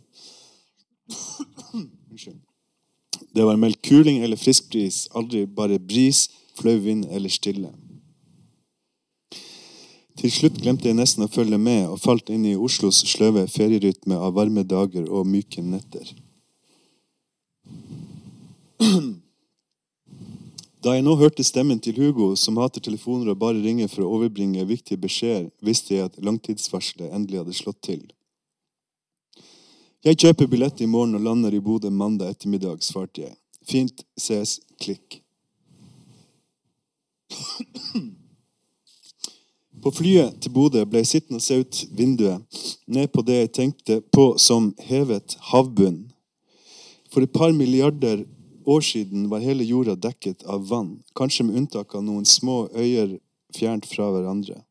Det 3.36 3.46
var 3.46 3.60
meldt 3.60 3.82
kuling 3.84 4.24
eller 4.24 4.40
frisk 4.40 4.72
bris, 4.72 5.08
aldri 5.16 5.46
bare 5.46 5.80
bris, 5.80 6.30
flau 6.60 6.78
vind 6.80 7.06
eller 7.12 7.30
stille. 7.30 7.72
Til 10.22 10.30
slutt 10.30 10.60
glemte 10.62 10.86
jeg 10.86 10.94
nesten 11.00 11.26
å 11.26 11.32
følge 11.34 11.58
med 11.58 11.88
og 11.90 11.98
falt 12.04 12.28
inn 12.30 12.44
i 12.46 12.54
Oslos 12.54 13.00
sløve 13.10 13.48
ferierytme 13.50 14.20
av 14.22 14.36
varme 14.36 14.62
dager 14.62 15.08
og 15.10 15.26
myke 15.26 15.64
netter. 15.66 16.14
Da 20.82 20.96
jeg 20.96 21.04
nå 21.06 21.14
hørte 21.14 21.44
stemmen 21.46 21.78
til 21.78 21.94
Hugo, 22.02 22.32
som 22.34 22.58
hater 22.58 22.82
telefoner 22.82 23.30
og 23.30 23.38
bare 23.44 23.62
ringer 23.62 23.86
for 23.86 24.02
å 24.02 24.16
overbringe 24.16 24.64
viktige 24.66 24.98
beskjeder, 25.04 25.52
visste 25.62 25.94
jeg 25.94 26.08
at 26.08 26.18
langtidsvarselet 26.26 27.14
endelig 27.14 27.38
hadde 27.44 27.54
slått 27.54 27.78
til. 27.86 28.02
Jeg 30.02 30.18
kjøper 30.24 30.50
billett 30.50 30.82
i 30.82 30.90
morgen 30.90 31.20
og 31.20 31.22
lander 31.28 31.54
i 31.54 31.62
Bodø 31.62 31.94
mandag 31.94 32.34
ettermiddag, 32.34 32.82
svarte 32.82 33.28
jeg. 33.28 33.38
Fint, 33.70 34.02
ses, 34.18 34.58
klikk. 34.82 35.22
På 39.82 39.90
flyet 39.92 40.38
til 40.44 40.54
Bodø 40.54 40.84
ble 40.86 41.02
jeg 41.02 41.10
sittende 41.10 41.40
og 41.40 41.46
se 41.46 41.58
ut 41.64 41.80
vinduet, 41.98 42.62
ned 42.86 43.08
på 43.10 43.24
det 43.26 43.38
jeg 43.40 43.54
tenkte 43.58 43.98
på 44.14 44.36
som 44.38 44.70
hevet 44.86 45.38
havbunn. 45.50 46.04
For 47.10 47.26
et 47.26 47.34
par 47.34 47.52
milliarder 47.52 48.22
år 48.66 48.86
siden 48.86 49.26
var 49.32 49.42
hele 49.42 49.66
jorda 49.66 49.96
dekket 49.98 50.46
av 50.46 50.68
vann, 50.70 51.00
kanskje 51.18 51.48
med 51.48 51.58
unntak 51.64 51.96
av 51.98 52.06
noen 52.06 52.28
små 52.30 52.68
øyer 52.78 53.18
fjernt 53.58 53.90
fra 53.90 54.12
hverandre. 54.14 54.62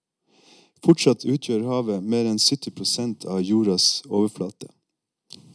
Fortsatt 0.80 1.26
utgjør 1.28 1.66
havet 1.66 2.06
mer 2.06 2.30
enn 2.30 2.38
70% 2.40 3.26
av 3.28 3.42
jordas 3.44 4.00
overflate. 4.06 4.70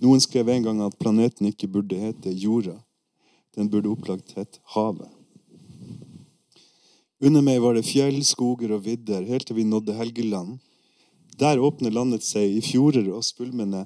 Noen 0.03 0.19
skrev 0.21 0.51
en 0.51 0.67
gang 0.67 0.83
at 0.83 0.99
planeten 0.99 1.47
ikke 1.47 1.71
burde 1.71 1.97
hete 1.97 2.35
jorda. 2.35 2.75
Den 3.55 3.71
burde 3.71 3.89
opplagt 3.89 4.35
hett 4.35 4.59
havet. 4.75 5.14
Under 7.23 7.43
meg 7.43 7.61
var 7.63 7.77
det 7.77 7.85
fjell, 7.87 8.17
skoger 8.27 8.73
og 8.75 8.83
vidder, 8.85 9.23
helt 9.23 9.47
til 9.47 9.55
vi 9.55 9.63
nådde 9.67 9.95
Helgeland. 9.95 10.57
Der 11.39 11.59
åpner 11.59 11.91
landet 11.91 12.23
seg 12.23 12.57
i 12.57 12.63
fjorder 12.63 13.07
og 13.15 13.23
spulmende, 13.23 13.85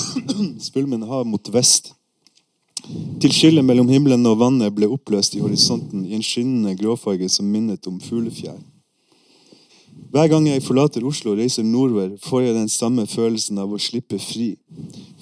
spulmende 0.68 1.06
hav 1.10 1.26
mot 1.26 1.50
vest. 1.54 1.92
Til 3.20 3.32
skillet 3.34 3.66
mellom 3.66 3.90
himmelen 3.90 4.26
og 4.26 4.38
vannet 4.40 4.74
ble 4.74 4.88
oppløst 4.90 5.34
i 5.36 5.42
horisonten 5.42 6.06
i 6.06 6.14
en 6.16 6.24
skinnende 6.24 6.76
gråfarge 6.78 7.28
som 7.30 7.50
minnet 7.50 7.86
om 7.90 8.00
fuglefjær. 8.02 8.58
Hver 10.10 10.26
gang 10.30 10.48
jeg 10.48 10.62
forlater 10.66 11.04
Oslo 11.06 11.34
og 11.34 11.38
reiser 11.38 11.66
nordover, 11.66 12.16
får 12.22 12.40
jeg 12.42 12.54
den 12.56 12.70
samme 12.72 13.04
følelsen 13.06 13.60
av 13.62 13.70
å 13.70 13.78
slippe 13.78 14.18
fri. 14.18 14.56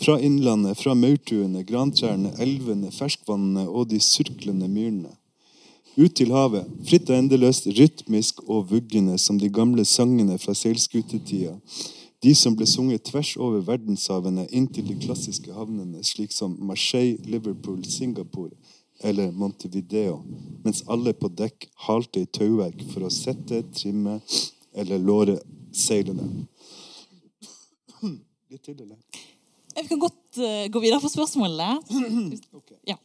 Fra 0.01 0.17
innlandet, 0.25 0.79
fra 0.81 0.95
maurtuene, 0.97 1.65
grantrærne, 1.69 2.33
elvene, 2.41 2.93
ferskvannene 2.95 3.67
og 3.69 3.91
de 3.91 4.01
surklende 4.01 4.69
myrene. 4.69 5.13
Ut 5.99 6.15
til 6.15 6.31
havet, 6.31 6.67
fritt 6.87 7.09
og 7.11 7.17
endeløst, 7.19 7.65
rytmisk 7.75 8.45
og 8.47 8.69
vuggende 8.71 9.17
som 9.19 9.39
de 9.41 9.49
gamle 9.51 9.83
sangene 9.85 10.37
fra 10.39 10.55
seilskutetida. 10.55 11.57
De 12.23 12.35
som 12.39 12.55
ble 12.59 12.67
sunget 12.71 13.03
tvers 13.09 13.33
over 13.37 13.65
verdenshavene 13.67 14.45
inn 14.55 14.69
til 14.71 14.87
de 14.87 14.95
klassiske 15.03 15.51
havnene, 15.55 16.05
slik 16.07 16.31
som 16.35 16.55
Marseille, 16.71 17.19
Liverpool, 17.27 17.83
Singapore 17.87 18.55
eller 19.03 19.31
Montevideo, 19.35 20.21
mens 20.65 20.85
alle 20.91 21.15
på 21.15 21.31
dekk 21.35 21.67
halte 21.87 22.23
i 22.23 22.31
tauverk 22.31 22.83
for 22.93 23.07
å 23.07 23.13
sette, 23.15 23.65
trimme 23.75 24.21
eller 24.79 25.03
låre 25.03 25.39
seilene. 25.75 26.47
Litt 28.49 28.63
til, 28.65 28.79
eller? 28.79 28.99
Vi 29.79 29.87
kan 29.91 30.01
godt 30.03 30.39
eh, 30.43 30.71
gå 30.71 30.81
videre 30.83 31.03
på 31.03 31.11
spørsmålene. 31.11 32.39
Ja. 32.89 32.97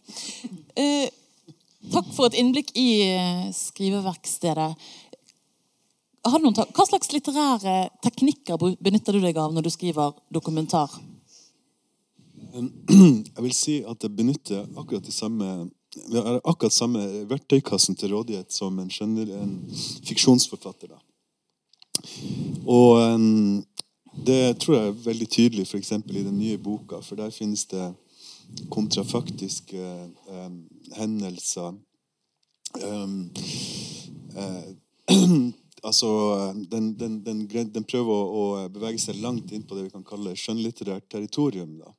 Eh, 0.79 1.09
takk 1.93 2.09
for 2.15 2.29
et 2.29 2.37
innblikk 2.41 2.73
i 2.79 2.89
eh, 3.07 3.47
skriveverkstedet. 3.55 4.69
Hva 6.23 6.85
slags 6.87 7.11
litterære 7.11 7.89
teknikker 8.03 8.61
benytter 8.79 9.17
du 9.17 9.23
deg 9.25 9.37
av 9.37 9.51
når 9.53 9.67
du 9.67 9.71
skriver 9.73 10.15
dokumentar? 10.31 10.91
Jeg 12.53 13.41
vil 13.41 13.55
si 13.57 13.79
at 13.87 14.05
jeg 14.05 14.13
benytter 14.13 14.67
akkurat 14.77 15.03
de 15.03 15.15
samme 15.15 15.47
vi 15.93 16.17
har 16.17 16.39
akkurat 16.43 16.73
samme 16.73 17.01
verktøykassen 17.29 17.95
til 17.95 18.15
rådighet 18.15 18.53
som 18.53 18.79
en, 18.81 18.89
skjønner, 18.89 19.29
en 19.37 19.51
fiksjonsforfatter. 20.07 20.89
Da. 20.89 21.01
Og 22.65 22.97
em, 23.03 23.61
det 24.25 24.57
tror 24.61 24.77
jeg 24.77 24.87
er 24.87 25.03
veldig 25.05 25.27
tydelig 25.29 25.67
f.eks. 25.67 25.91
i 25.91 26.23
den 26.23 26.39
nye 26.39 26.57
boka, 26.57 27.01
for 27.01 27.19
der 27.19 27.33
finnes 27.33 27.65
det 27.69 27.91
kontrafaktiske 28.69 29.81
eh, 29.81 30.51
hendelser. 30.97 31.73
Um, 32.83 33.31
eh, 34.35 34.69
altså, 35.83 36.09
den, 36.71 36.93
den, 36.99 37.19
den, 37.25 37.47
den 37.47 37.83
prøver 37.83 38.13
å, 38.13 38.23
å 38.63 38.69
bevege 38.73 39.01
seg 39.01 39.21
langt 39.21 39.51
inn 39.51 39.65
på 39.67 39.77
det 39.77 39.87
vi 39.87 39.93
kan 39.93 40.05
kalle 40.07 40.35
skjønnlitterært 40.37 41.09
territorium. 41.11 41.77
da. 41.81 41.93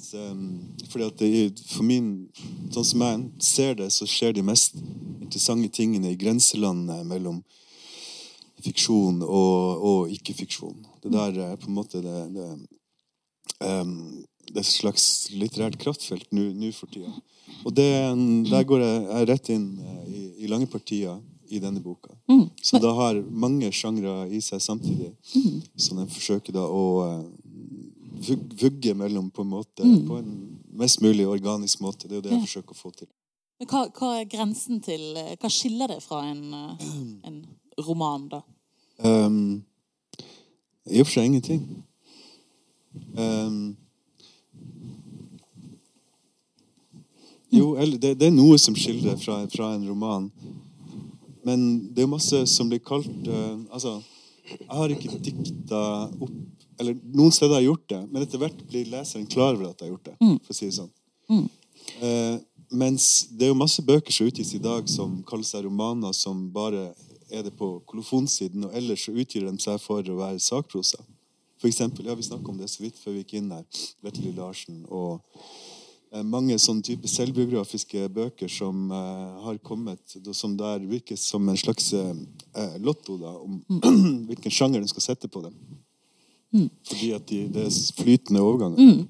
Så, 0.00 0.18
um, 0.18 0.76
fordi 0.90 1.04
at 1.04 1.18
det, 1.18 1.60
for 1.70 1.86
min, 1.88 2.28
sånn 2.74 2.84
som 2.84 3.04
jeg 3.06 3.22
ser 3.40 3.78
det, 3.80 3.88
så 3.94 4.08
skjer 4.08 4.34
de 4.36 4.44
mest 4.44 4.76
interessante 4.76 5.70
tingene 5.72 6.12
i 6.12 6.18
grenselandet 6.20 7.06
mellom 7.08 7.40
fiksjon 8.62 9.22
og, 9.24 9.86
og 9.88 10.12
ikke-fiksjon. 10.12 10.84
Det 11.02 11.12
der 11.14 11.40
er 11.46 11.56
på 11.56 11.70
en 11.70 11.78
måte 11.78 12.02
det, 12.04 12.18
det, 12.36 12.50
um, 13.64 14.20
det 14.48 14.56
er 14.58 14.64
et 14.64 14.68
slags 14.68 15.04
litterært 15.32 15.78
kraftfelt 15.80 16.32
nå 16.34 16.70
for 16.76 16.90
tida. 16.92 17.12
Og 17.64 17.74
det, 17.76 17.90
der 18.50 18.64
går 18.66 18.82
jeg, 18.82 19.02
jeg 19.06 19.28
rett 19.30 19.52
inn 19.54 19.66
eh, 19.78 20.02
i, 20.08 20.22
i 20.44 20.50
lange 20.50 20.66
partier 20.70 21.20
i 21.52 21.60
denne 21.60 21.82
boka. 21.84 22.14
Så 22.62 22.80
da 22.80 22.92
har 22.96 23.18
mange 23.28 23.68
sjangre 23.76 24.24
i 24.32 24.40
seg 24.40 24.62
samtidig. 24.62 25.10
Så 25.76 25.96
den 25.98 26.08
forsøker 26.08 26.54
da 26.56 26.64
å 26.64 26.84
eh, 27.04 27.24
vugge 28.62 28.94
mellom 28.96 29.28
på 29.34 29.44
en 29.44 29.52
måte 29.52 29.84
på 30.08 30.20
en 30.20 30.32
mest 30.80 31.02
mulig 31.04 31.26
organisk 31.28 31.82
måte. 31.84 32.08
Det 32.08 32.16
er 32.16 32.20
jo 32.20 32.24
det 32.24 32.32
jeg 32.32 32.46
forsøker 32.46 32.76
å 32.76 32.80
få 32.80 32.94
til. 32.96 33.10
Men 33.60 33.68
Hva, 33.70 33.84
hva 33.94 34.14
er 34.18 34.30
grensen 34.30 34.80
til 34.82 35.02
eh, 35.20 35.34
Hva 35.38 35.50
skiller 35.52 35.92
det 35.92 36.00
fra 36.02 36.22
en, 36.30 36.42
en 37.28 37.38
roman, 37.84 38.26
da? 38.32 38.42
Um, 39.02 39.62
I 40.88 41.02
og 41.02 41.08
for 41.08 41.18
seg 41.18 41.28
ingenting. 41.28 41.62
Um, 43.16 43.76
jo, 47.52 47.72
det, 48.00 48.14
det 48.20 48.28
er 48.28 48.34
noe 48.34 48.58
som 48.60 48.76
skildrer 48.76 49.18
fra, 49.20 49.42
fra 49.52 49.72
en 49.76 49.86
roman. 49.88 50.28
Men 51.46 51.66
det 51.92 52.04
er 52.04 52.10
masse 52.10 52.44
som 52.50 52.68
blir 52.70 52.82
kalt 52.86 53.10
uh, 53.26 53.58
Altså, 53.74 53.96
jeg 54.52 54.70
har 54.70 54.92
ikke 54.94 55.18
dikta 55.18 55.80
opp 56.06 56.78
Eller 56.78 56.94
noen 57.14 57.34
steder 57.34 57.56
har 57.56 57.62
jeg 57.62 57.70
gjort 57.72 57.88
det, 57.90 58.00
men 58.10 58.24
etter 58.24 58.40
hvert 58.42 58.62
blir 58.70 58.88
leseren 58.90 59.26
klar 59.30 59.56
over 59.56 59.68
at 59.68 59.82
jeg 59.82 59.88
har 59.88 59.92
gjort 59.96 60.08
det. 60.08 60.14
for 60.46 60.54
å 60.54 60.56
si 60.56 60.68
det 60.68 60.76
sånn. 60.78 60.92
Uh, 62.02 62.38
mens 62.72 63.28
det 63.30 63.46
er 63.46 63.52
jo 63.52 63.58
masse 63.60 63.84
bøker 63.84 64.14
som 64.14 64.26
utgis 64.26 64.54
i 64.56 64.62
dag 64.62 64.88
som 64.90 65.20
kaller 65.28 65.46
seg 65.46 65.66
romaner, 65.66 66.14
som 66.16 66.46
bare 66.54 66.88
er 67.32 67.44
det 67.44 67.52
på 67.56 67.68
kolofonsiden, 67.88 68.64
og 68.66 68.76
ellers 68.76 69.06
så 69.06 69.12
utgir 69.12 69.44
de 69.46 69.52
seg 69.62 69.78
for 69.80 70.08
å 70.08 70.18
være 70.18 70.40
sakprosa. 70.42 71.00
For 71.60 71.70
eksempel, 71.70 72.08
ja, 72.08 72.14
Vi 72.14 72.26
snakka 72.26 72.50
om 72.50 72.58
det 72.58 72.70
så 72.72 72.82
vidt 72.82 72.98
før 72.98 73.12
vi 73.14 73.22
gikk 73.22 73.36
inn 73.38 73.52
her. 73.52 73.64
Vetle 74.02 74.32
Larsen 74.36 74.82
og 74.88 75.20
mange 76.20 76.58
sånne 76.60 76.84
type 76.84 77.08
selvbiografiske 77.08 78.04
bøker 78.12 78.50
som 78.52 78.90
uh, 78.92 79.40
har 79.46 79.60
kommet, 79.64 80.02
som 80.36 80.56
der 80.58 80.84
virker 80.84 81.16
som 81.16 81.48
en 81.48 81.56
slags 81.56 81.92
uh, 81.96 82.12
lotto 82.84 83.16
da, 83.20 83.32
om 83.40 83.60
hvilken 84.28 84.52
sjanger 84.52 84.84
de 84.84 84.92
skal 84.92 85.06
sette 85.08 85.30
på 85.32 85.44
dem. 85.46 85.56
Fordi 86.84 87.12
at 87.16 87.28
de, 87.30 87.46
det 87.48 87.64
er 87.64 87.76
flytende 87.96 88.42
overganger. 88.44 89.06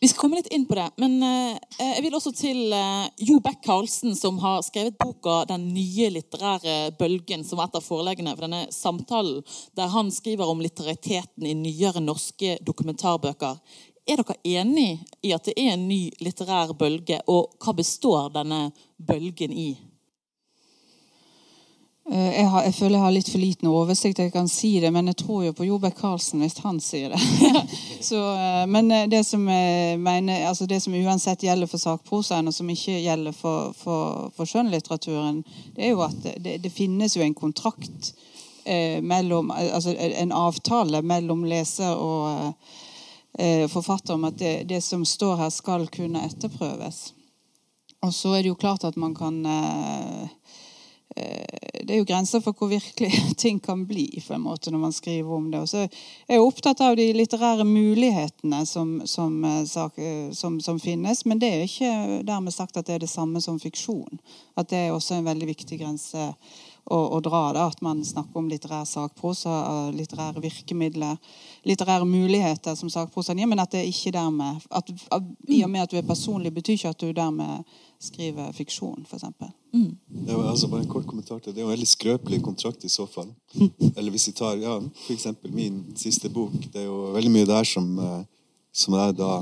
Vi 0.00 0.08
skal 0.08 0.22
komme 0.22 0.38
litt 0.38 0.48
inn 0.48 0.62
på 0.64 0.78
det, 0.78 0.86
men 0.96 1.18
uh, 1.20 1.58
jeg 1.76 2.00
vil 2.06 2.14
også 2.16 2.30
til 2.32 2.72
eh, 2.72 3.08
Jo 3.28 3.36
Beck-Karlsen, 3.44 4.14
som 4.16 4.38
har 4.40 4.62
skrevet 4.64 4.96
boka 4.96 5.42
'Den 5.44 5.66
nye 5.74 6.08
litterære 6.14 6.94
bølgen', 6.96 7.44
som 7.44 7.60
var 7.60 7.68
et 7.68 7.76
av 7.76 7.84
foreleggene 7.84 8.32
for 8.32 8.46
denne 8.46 8.62
samtalen, 8.72 9.42
der 9.76 9.92
han 9.92 10.08
skriver 10.08 10.48
om 10.48 10.62
litteriteten 10.64 11.44
i 11.44 11.52
nyere 11.52 12.00
norske 12.00 12.56
dokumentarbøker. 12.64 13.60
Er 14.10 14.18
dere 14.18 14.34
enig 14.42 15.04
i 15.22 15.30
at 15.36 15.44
det 15.46 15.54
er 15.54 15.76
en 15.76 15.86
ny 15.86 16.08
litterær 16.18 16.72
bølge, 16.78 17.20
og 17.30 17.52
hva 17.62 17.76
består 17.78 18.32
denne 18.34 18.72
bølgen 18.98 19.52
i? 19.54 19.68
Eh, 22.10 22.30
Jeg, 22.40 22.48
har, 22.50 22.64
jeg 22.66 22.74
føler 22.74 22.96
jeg 22.96 23.04
har 23.04 23.14
litt 23.14 23.30
for 23.30 23.38
liten 23.38 23.68
oversikt. 23.70 24.18
Jeg 24.18 24.32
kan 24.34 24.48
si 24.50 24.72
det, 24.82 24.90
men 24.90 25.12
jeg 25.12 25.20
tror 25.22 25.44
jo 25.44 25.52
på 25.54 25.68
Jobek 25.68 25.94
Karlsen 26.00 26.42
hvis 26.42 26.58
han 26.64 26.80
sier 26.82 27.14
det. 27.14 27.20
Så, 28.08 28.18
eh, 28.34 28.66
men 28.66 28.90
eh, 28.90 29.06
det 29.12 29.22
som, 29.28 29.44
mener, 29.44 30.48
altså 30.48 30.66
det 30.66 30.80
som 30.82 30.96
uansett 30.96 31.46
gjelder 31.46 31.70
for 31.70 31.78
sakprosaen, 31.78 32.50
og 32.50 32.56
som 32.56 32.70
ikke 32.72 32.98
gjelder 33.04 33.36
for, 33.36 33.70
for, 33.78 34.34
for 34.34 34.50
skjønnlitteraturen, 34.50 35.44
det 35.76 35.86
er 35.86 35.94
jo 35.94 36.02
at 36.08 36.18
det, 36.34 36.58
det 36.64 36.74
finnes 36.74 37.14
jo 37.14 37.22
en 37.22 37.36
kontrakt 37.36 38.14
eh, 38.64 38.98
mellom 39.02 39.54
Altså 39.54 39.94
en 39.94 40.32
avtale 40.34 41.04
mellom 41.06 41.46
leser 41.46 41.94
og 41.94 42.54
forfatter 43.72 44.14
om 44.14 44.26
at 44.28 44.36
det, 44.38 44.54
det 44.68 44.82
som 44.84 45.04
står 45.06 45.36
her, 45.40 45.50
skal 45.54 45.86
kunne 45.92 46.26
etterprøves. 46.26 46.98
Og 48.00 48.14
så 48.14 48.34
er 48.34 48.42
det 48.42 48.52
jo 48.52 48.60
klart 48.60 48.84
at 48.88 48.96
man 48.96 49.14
kan 49.16 49.40
eh, 49.46 50.22
eh, 51.16 51.60
det 51.84 51.94
er 51.94 51.98
jo 52.00 52.06
grenser 52.08 52.40
for 52.44 52.56
hvor 52.56 52.70
virkelig 52.70 53.10
ting 53.42 53.60
kan 53.60 53.84
bli 53.86 54.06
på 54.26 54.34
en 54.34 54.44
måte 54.44 54.72
når 54.72 54.78
man 54.78 54.92
skriver 54.92 55.34
om 55.34 55.50
det. 55.50 55.60
Og 55.60 55.68
så 55.68 55.84
er 55.84 56.36
jeg 56.36 56.44
opptatt 56.44 56.80
av 56.84 56.96
de 56.96 57.10
litterære 57.16 57.66
mulighetene 57.68 58.62
som, 58.66 59.00
som, 59.04 59.36
eh, 59.44 59.76
eh, 60.04 60.32
som, 60.32 60.60
som 60.60 60.80
finnes. 60.80 61.24
Men 61.26 61.42
det 61.42 61.52
er 61.52 61.66
ikke 61.66 62.22
dermed 62.28 62.56
sagt 62.56 62.76
at 62.76 62.88
det 62.88 62.96
er 62.96 63.04
det 63.04 63.12
samme 63.12 63.42
som 63.44 63.60
fiksjon. 63.60 64.20
At 64.56 64.72
det 64.72 64.86
er 64.86 64.94
også 64.94 65.18
en 65.18 65.28
veldig 65.28 65.50
viktig 65.52 65.80
grense 65.82 66.30
å, 66.90 66.98
å 67.16 67.20
dra. 67.24 67.42
det. 67.54 67.66
at 67.72 67.82
man 67.82 68.02
snakker 68.04 68.40
om 68.40 68.48
litterær 68.50 68.86
sakprosa, 68.88 69.52
eh, 69.70 69.92
litterære 69.96 70.42
virkemidler, 70.42 71.16
litterære 71.68 72.08
muligheter 72.08 72.74
som 72.78 72.90
sakprosaen 72.90 73.38
gir, 73.38 73.48
men 73.50 73.62
at 73.62 73.72
det 73.74 73.86
ikke 73.88 74.12
dermed 74.16 74.66
at, 74.70 74.90
at, 75.10 75.30
I 75.48 75.62
og 75.64 75.70
med 75.70 75.84
at 75.84 75.94
du 75.94 76.00
er 76.00 76.06
personlig, 76.06 76.52
betyr 76.54 76.78
ikke 76.78 76.94
at 76.94 77.04
du 77.04 77.12
dermed 77.16 77.78
skriver 78.00 78.52
fiksjon, 78.56 79.04
f.eks. 79.04 79.26
Det 79.70 80.34
var 80.34 80.50
altså 80.50 80.70
bare 80.72 80.82
en 80.82 80.90
kort 80.90 81.06
kommentar 81.06 81.38
til 81.38 81.52
det. 81.52 81.58
Det 81.58 81.60
er 81.60 81.66
jo 81.66 81.70
en 81.70 81.76
veldig 81.76 81.90
skrøpelig 81.90 82.42
kontrakt 82.42 82.84
i 82.84 82.92
så 82.92 83.06
fall. 83.06 83.28
Eller 83.96 84.10
hvis 84.10 84.30
vi 84.30 84.36
tar 84.40 84.56
ja, 84.58 84.78
for 84.80 85.14
eksempel 85.14 85.52
min 85.54 85.82
siste 85.96 86.30
bok. 86.32 86.56
Det 86.72 86.82
er 86.82 86.88
jo 86.88 87.12
veldig 87.14 87.32
mye 87.34 87.48
der 87.50 87.68
som, 87.68 87.92
eh, 87.98 88.22
som 88.72 88.96
jeg 88.98 89.16
da 89.20 89.32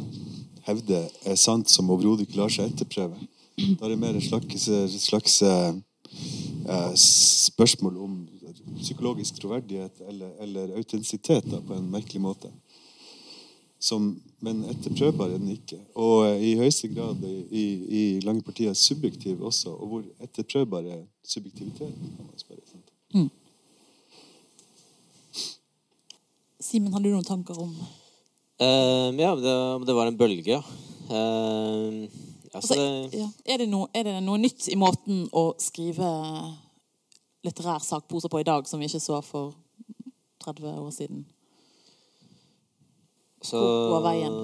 hevder 0.69 1.09
er 1.25 1.39
sant, 1.41 1.71
som 1.71 1.91
overhodet 1.91 2.27
ikke 2.27 2.43
lar 2.43 2.53
seg 2.53 2.73
etterprøve. 2.73 3.17
Da 3.59 3.87
er 3.87 3.95
det 3.95 3.99
mer 3.99 4.19
en 4.19 4.23
slags, 4.23 4.69
slags 5.03 5.41
eh, 5.43 5.73
spørsmål 6.99 7.97
om 8.05 8.17
psykologisk 8.79 9.41
troverdighet 9.41 10.03
eller, 10.09 10.33
eller 10.45 10.75
autentisitet 10.77 11.47
på 11.49 11.75
en 11.75 11.91
merkelig 11.91 12.21
måte. 12.23 12.51
Som, 13.81 14.11
men 14.43 14.65
etterprøvbar 14.73 15.31
er 15.31 15.39
den 15.39 15.53
ikke. 15.55 15.79
Og 15.95 16.25
eh, 16.27 16.41
i 16.49 16.55
høyeste 16.59 16.91
grad 16.91 17.23
i, 17.23 17.37
i, 17.47 17.65
i 18.01 18.03
lange 18.27 18.43
partier 18.43 18.75
subjektiv 18.75 19.45
også. 19.47 19.71
Og 19.71 19.93
hvor 19.93 20.09
etterprøvbar 20.25 20.89
er 20.97 21.05
subjektiviteten, 21.23 22.17
kan 22.17 22.27
man 22.27 22.43
spørre. 22.43 22.83
Mm. 23.15 23.29
Simen, 26.59 26.93
har 26.93 27.01
du 27.01 27.09
noen 27.13 27.25
tanker 27.25 27.57
om 27.63 27.71
uh, 27.73 29.09
ja, 29.17 29.31
det, 29.39 29.55
om 29.79 29.87
det 29.87 29.95
var 29.97 30.11
en 30.11 30.19
bølge, 30.19 30.59
ja. 30.59 30.63
Eh, 31.09 32.28
altså, 32.59 32.75
altså, 32.75 33.19
ja. 33.19 33.29
er, 33.47 33.63
det 33.63 33.69
noe, 33.71 33.89
er 33.97 34.07
det 34.09 34.19
noe 34.27 34.41
nytt 34.43 34.69
i 34.73 34.77
måten 34.79 35.25
å 35.33 35.51
skrive 35.63 36.11
litterær 37.47 37.83
sakprosa 37.85 38.31
på 38.31 38.43
i 38.43 38.47
dag 38.47 38.69
som 38.69 38.83
vi 38.83 38.91
ikke 38.91 39.03
så 39.03 39.21
for 39.25 39.57
30 40.45 40.79
år 40.79 40.95
siden? 40.95 41.27
så, 43.43 43.59
Hvor 43.59 44.01
var 44.01 44.11
veien? 44.13 44.35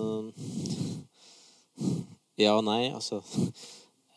Ja 2.35 2.57
og 2.59 2.65
nei, 2.67 2.89
altså. 2.91 3.21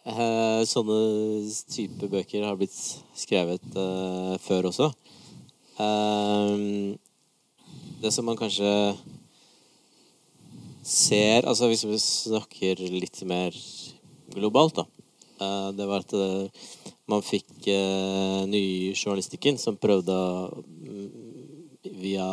Eh, 0.08 0.62
sånne 0.66 0.96
type 1.70 2.08
bøker 2.10 2.48
har 2.48 2.56
blitt 2.58 2.74
skrevet 3.14 3.62
uh, 3.78 4.34
før 4.42 4.72
også. 4.72 4.88
Uh, 5.78 6.96
det 8.02 8.10
som 8.16 8.26
man 8.26 8.40
kanskje 8.40 8.72
ser 10.88 11.46
Altså 11.46 11.68
hvis 11.70 11.84
vi 11.86 11.98
snakker 12.02 12.80
litt 12.90 13.20
mer 13.30 13.54
globalt, 14.38 14.80
da. 14.80 14.86
eh, 15.42 15.70
det 15.78 15.88
var 15.90 16.06
at 16.06 16.14
eh, 16.18 16.68
man 17.08 17.24
fikk 17.24 17.70
uh, 17.72 18.44
nyjournalistikken 18.52 19.56
som 19.62 19.78
prøvde 19.80 20.12
å 20.12 20.50
mm, 20.60 21.08
via 22.02 22.28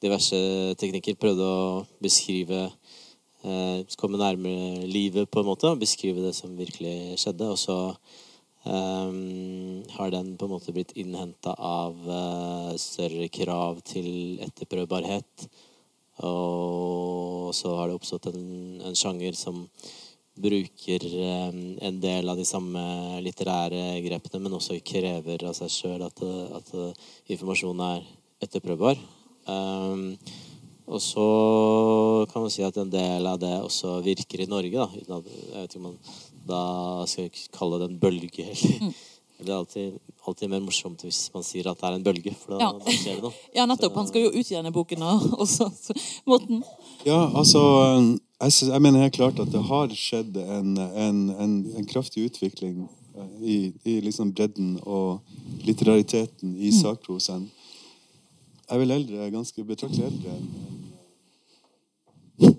diverse 0.00 0.38
teknikker 0.80 1.18
prøvde 1.20 1.44
å 1.44 1.84
beskrive 2.02 2.62
eh, 2.64 3.84
Komme 4.00 4.20
nærmere 4.20 4.88
livet, 4.88 5.28
på 5.30 5.42
en 5.42 5.50
måte. 5.50 5.74
Beskrive 5.80 6.24
det 6.24 6.34
som 6.36 6.56
virkelig 6.56 7.20
skjedde. 7.20 7.52
Og 7.52 7.60
så 7.60 7.78
Um, 8.60 9.80
har 9.88 10.10
den 10.12 10.34
på 10.36 10.44
en 10.44 10.50
måte 10.52 10.72
blitt 10.76 10.90
innhenta 11.00 11.54
av 11.56 11.96
eh, 12.04 12.74
større 12.76 13.30
krav 13.32 13.78
til 13.88 14.36
etterprøvbarhet. 14.44 15.46
Og 16.28 17.54
så 17.56 17.72
har 17.78 17.88
det 17.88 17.96
oppstått 17.96 18.28
en, 18.28 18.42
en 18.84 18.98
sjanger 19.00 19.32
som 19.32 19.62
bruker 20.38 21.04
eh, 21.04 21.48
en 21.86 22.00
del 22.00 22.28
av 22.28 22.38
de 22.38 22.44
samme 22.48 22.82
litterære 23.24 24.00
grepene, 24.04 24.42
men 24.44 24.56
også 24.56 24.78
krever 24.86 25.44
av 25.48 25.56
seg 25.58 25.72
sjøl 25.74 26.04
at, 26.06 26.22
eh, 26.24 26.46
at 26.58 26.72
eh, 26.74 27.10
informasjonen 27.34 27.84
er 27.86 28.06
etterprøvbar. 28.46 29.00
Um, 29.50 30.14
og 30.90 31.00
så 31.02 31.26
kan 32.32 32.42
man 32.44 32.52
si 32.52 32.64
at 32.66 32.76
en 32.80 32.90
del 32.90 33.26
av 33.28 33.38
det 33.42 33.52
også 33.60 34.00
virker 34.04 34.42
i 34.42 34.48
Norge. 34.50 34.88
Da. 35.06 35.20
Jeg 35.20 35.54
vet 35.54 35.70
ikke 35.70 35.80
om 35.82 35.88
man 35.90 35.98
da 36.50 36.62
skal 37.10 37.30
kalle 37.54 37.78
det 37.80 37.90
en 37.90 38.00
bølge. 38.02 38.46
Eller, 38.50 38.94
Det 39.40 39.48
er 39.48 39.56
alltid, 39.56 39.98
alltid 40.28 40.50
mer 40.52 40.60
morsomt 40.64 41.02
hvis 41.06 41.18
man 41.34 41.44
sier 41.46 41.70
at 41.70 41.80
det 41.80 41.88
er 41.88 41.96
en 41.98 42.04
bølge, 42.04 42.34
for 42.36 42.54
da, 42.54 42.58
Ja. 42.66 42.70
da 42.76 42.92
skjer 42.92 43.16
det 43.18 43.24
noe. 43.24 43.32
Ja, 43.56 43.66
nettopp. 43.66 43.94
Han 43.96 44.08
skal 44.10 44.26
jo 44.26 44.32
utgi 44.34 44.54
denne 44.56 44.72
boken 44.74 45.02
også. 45.04 45.70
Morten? 46.28 46.62
Ja, 47.06 47.20
altså 47.34 47.62
jeg, 48.40 48.52
synes, 48.52 48.72
jeg 48.72 48.82
mener 48.82 49.02
helt 49.06 49.16
klart 49.16 49.40
at 49.40 49.52
det 49.52 49.62
har 49.70 49.94
skjedd 49.96 50.36
en, 50.42 50.76
en, 50.78 51.22
en, 51.30 51.54
en 51.76 51.86
kraftig 51.88 52.26
utvikling 52.30 52.82
eh, 53.16 53.32
i, 53.40 53.56
i 53.84 53.96
liksom 54.04 54.32
bredden 54.36 54.76
og 54.82 55.20
litterariteten 55.64 56.54
i 56.56 56.70
sakprosaen. 56.72 57.48
Jeg 58.68 58.76
er 58.76 58.84
vel 58.84 58.94
eldre, 59.00 59.30
ganske 59.34 59.64
betraktelig 59.66 60.06
eldre 60.06 60.36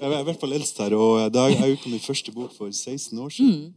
Jeg 0.00 0.06
er 0.12 0.20
i 0.20 0.26
hvert 0.28 0.40
fall 0.40 0.52
eldst 0.56 0.78
her, 0.80 0.94
og 0.96 1.32
da 1.34 1.46
jeg 1.50 1.74
utkom 1.76 1.92
min 1.92 2.00
første 2.02 2.32
bok 2.32 2.52
for 2.56 2.70
16 2.70 3.18
år 3.18 3.32
siden. 3.34 3.74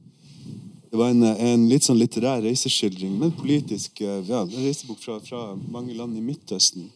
Det 0.89 0.97
var 0.97 1.11
en, 1.13 1.21
en 1.23 1.67
litt 1.69 1.85
sånn 1.85 1.99
litterær 1.99 2.41
reiseskildring, 2.41 3.13
men 3.21 3.33
politisk 3.37 4.01
eh, 4.01 4.23
ja, 4.25 4.41
en 4.41 4.55
reisebok 4.55 4.97
fra, 5.03 5.19
fra 5.21 5.43
mange 5.69 5.93
land 5.93 6.17
i 6.17 6.23
Midtøsten. 6.25 6.87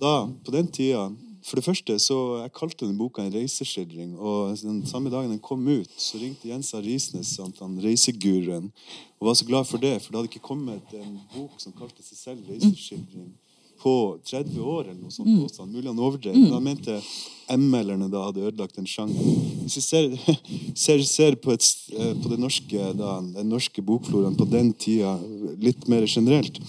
Da, 0.00 0.24
på 0.44 0.54
den 0.54 0.66
tida 0.72 1.10
For 1.44 1.60
det 1.60 1.66
første 1.66 1.94
så 2.00 2.16
jeg 2.40 2.52
kalte 2.56 2.86
den 2.86 2.96
boka 2.96 3.20
en 3.20 3.34
reiseskildring. 3.34 4.14
Og 4.16 4.56
den 4.64 4.78
samme 4.88 5.12
dagen 5.12 5.28
den 5.34 5.42
kom 5.44 5.60
ut, 5.68 5.92
så 6.00 6.16
ringte 6.16 6.48
Jens 6.48 6.72
A. 6.72 6.80
Risnes, 6.80 7.34
sant, 7.36 7.60
reiseguruen, 7.84 8.70
og 9.20 9.28
var 9.28 9.36
så 9.36 9.44
glad 9.44 9.68
for 9.68 9.82
det. 9.82 9.98
For 10.00 10.08
det 10.08 10.22
hadde 10.22 10.32
ikke 10.32 10.48
kommet 10.48 10.96
en 10.96 11.18
bok 11.34 11.60
som 11.60 11.76
kalte 11.76 12.00
seg 12.00 12.16
selv 12.16 12.48
reiseskildring 12.48 13.34
på 13.84 13.94
30 14.24 14.60
år 14.64 14.88
eller 14.88 15.00
noe 15.02 15.12
sånt. 15.12 15.28
Mm. 15.28 15.44
Også, 15.44 15.66
Mulig 15.68 15.90
han 15.90 16.00
overdrev. 16.00 16.36
Men 16.38 16.54
han 16.56 16.64
mente 16.64 16.98
ML-erne 17.52 18.08
da 18.12 18.24
hadde 18.28 18.46
ødelagt 18.48 18.80
en 18.80 18.88
sjanger. 18.88 19.26
Hvis 19.64 19.78
vi 19.78 19.84
ser, 19.84 20.38
ser, 20.86 21.04
ser 21.08 21.38
på, 21.42 21.52
et, 21.52 21.68
eh, 21.92 22.14
på 22.22 22.32
det 22.32 22.40
norske, 22.40 22.90
da, 22.96 23.18
den 23.36 23.52
norske 23.52 23.84
bokfloraen 23.84 24.38
på 24.38 24.48
den 24.48 24.72
tida 24.72 25.18
litt 25.60 25.84
mer 25.92 26.08
generelt, 26.08 26.60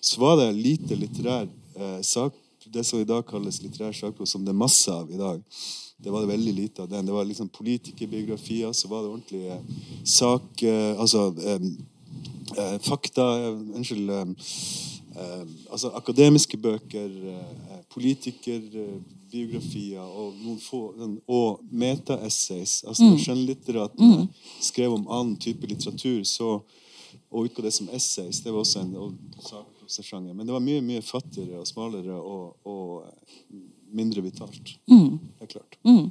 så 0.00 0.22
var 0.22 0.38
det 0.40 0.52
lite 0.56 0.98
litterær 0.98 1.50
eh, 1.50 2.00
sak, 2.06 2.36
det 2.70 2.84
som 2.86 3.00
i 3.02 3.08
dag 3.08 3.24
kalles 3.26 3.58
litterær 3.64 3.94
sakprosa, 3.96 4.36
som 4.36 4.44
det 4.46 4.52
er 4.52 4.60
masse 4.62 4.92
av 4.94 5.10
i 5.10 5.18
dag. 5.18 5.42
Det 6.00 6.12
var 6.14 6.22
det 6.22 6.30
veldig 6.30 6.52
lite 6.54 6.82
av 6.82 6.88
den. 6.88 7.06
Det 7.06 7.12
var 7.12 7.26
liksom 7.28 7.48
politikerbiografier, 7.52 8.72
så 8.72 8.88
var 8.88 9.02
det 9.02 9.10
ordentlige 9.10 9.58
sak... 10.04 10.62
Eh, 10.62 11.00
altså 11.00 11.34
eh, 11.44 11.66
eh, 12.56 12.78
fakta 12.80 13.26
Unnskyld. 13.50 14.10
Altså 15.70 15.90
akademiske 15.98 16.56
bøker, 16.60 17.10
politikerbiografier 17.90 20.02
og 20.02 20.34
noen 20.38 20.58
få 20.62 20.94
sånn, 20.98 21.20
Og 21.26 21.60
meta-essays. 21.70 22.84
Altså 22.86 23.04
mm. 23.08 23.18
skjønnlitterat 23.24 23.98
mm. 23.98 24.28
skrev 24.62 24.92
om 24.94 25.08
annen 25.08 25.36
type 25.42 25.66
litteratur, 25.66 26.24
så 26.24 26.62
og 27.30 27.46
utga 27.46 27.62
det 27.62 27.72
som 27.74 27.90
essays. 27.94 28.40
Det 28.42 28.52
var 28.52 28.64
også 28.64 28.80
en 28.80 29.18
sakprosessjanger 29.42 30.34
Men 30.34 30.46
det 30.46 30.54
var 30.54 30.64
mye 30.64 30.82
mye 30.82 31.02
fattigere 31.02 31.60
og 31.60 31.68
smalere 31.68 32.16
og, 32.16 32.56
og 32.66 33.04
mindre 33.90 34.22
vitalt. 34.22 34.74
Mm. 34.90 35.18
Det 35.38 35.46
er 35.46 35.52
klart. 35.54 35.78
Mm. 35.86 36.10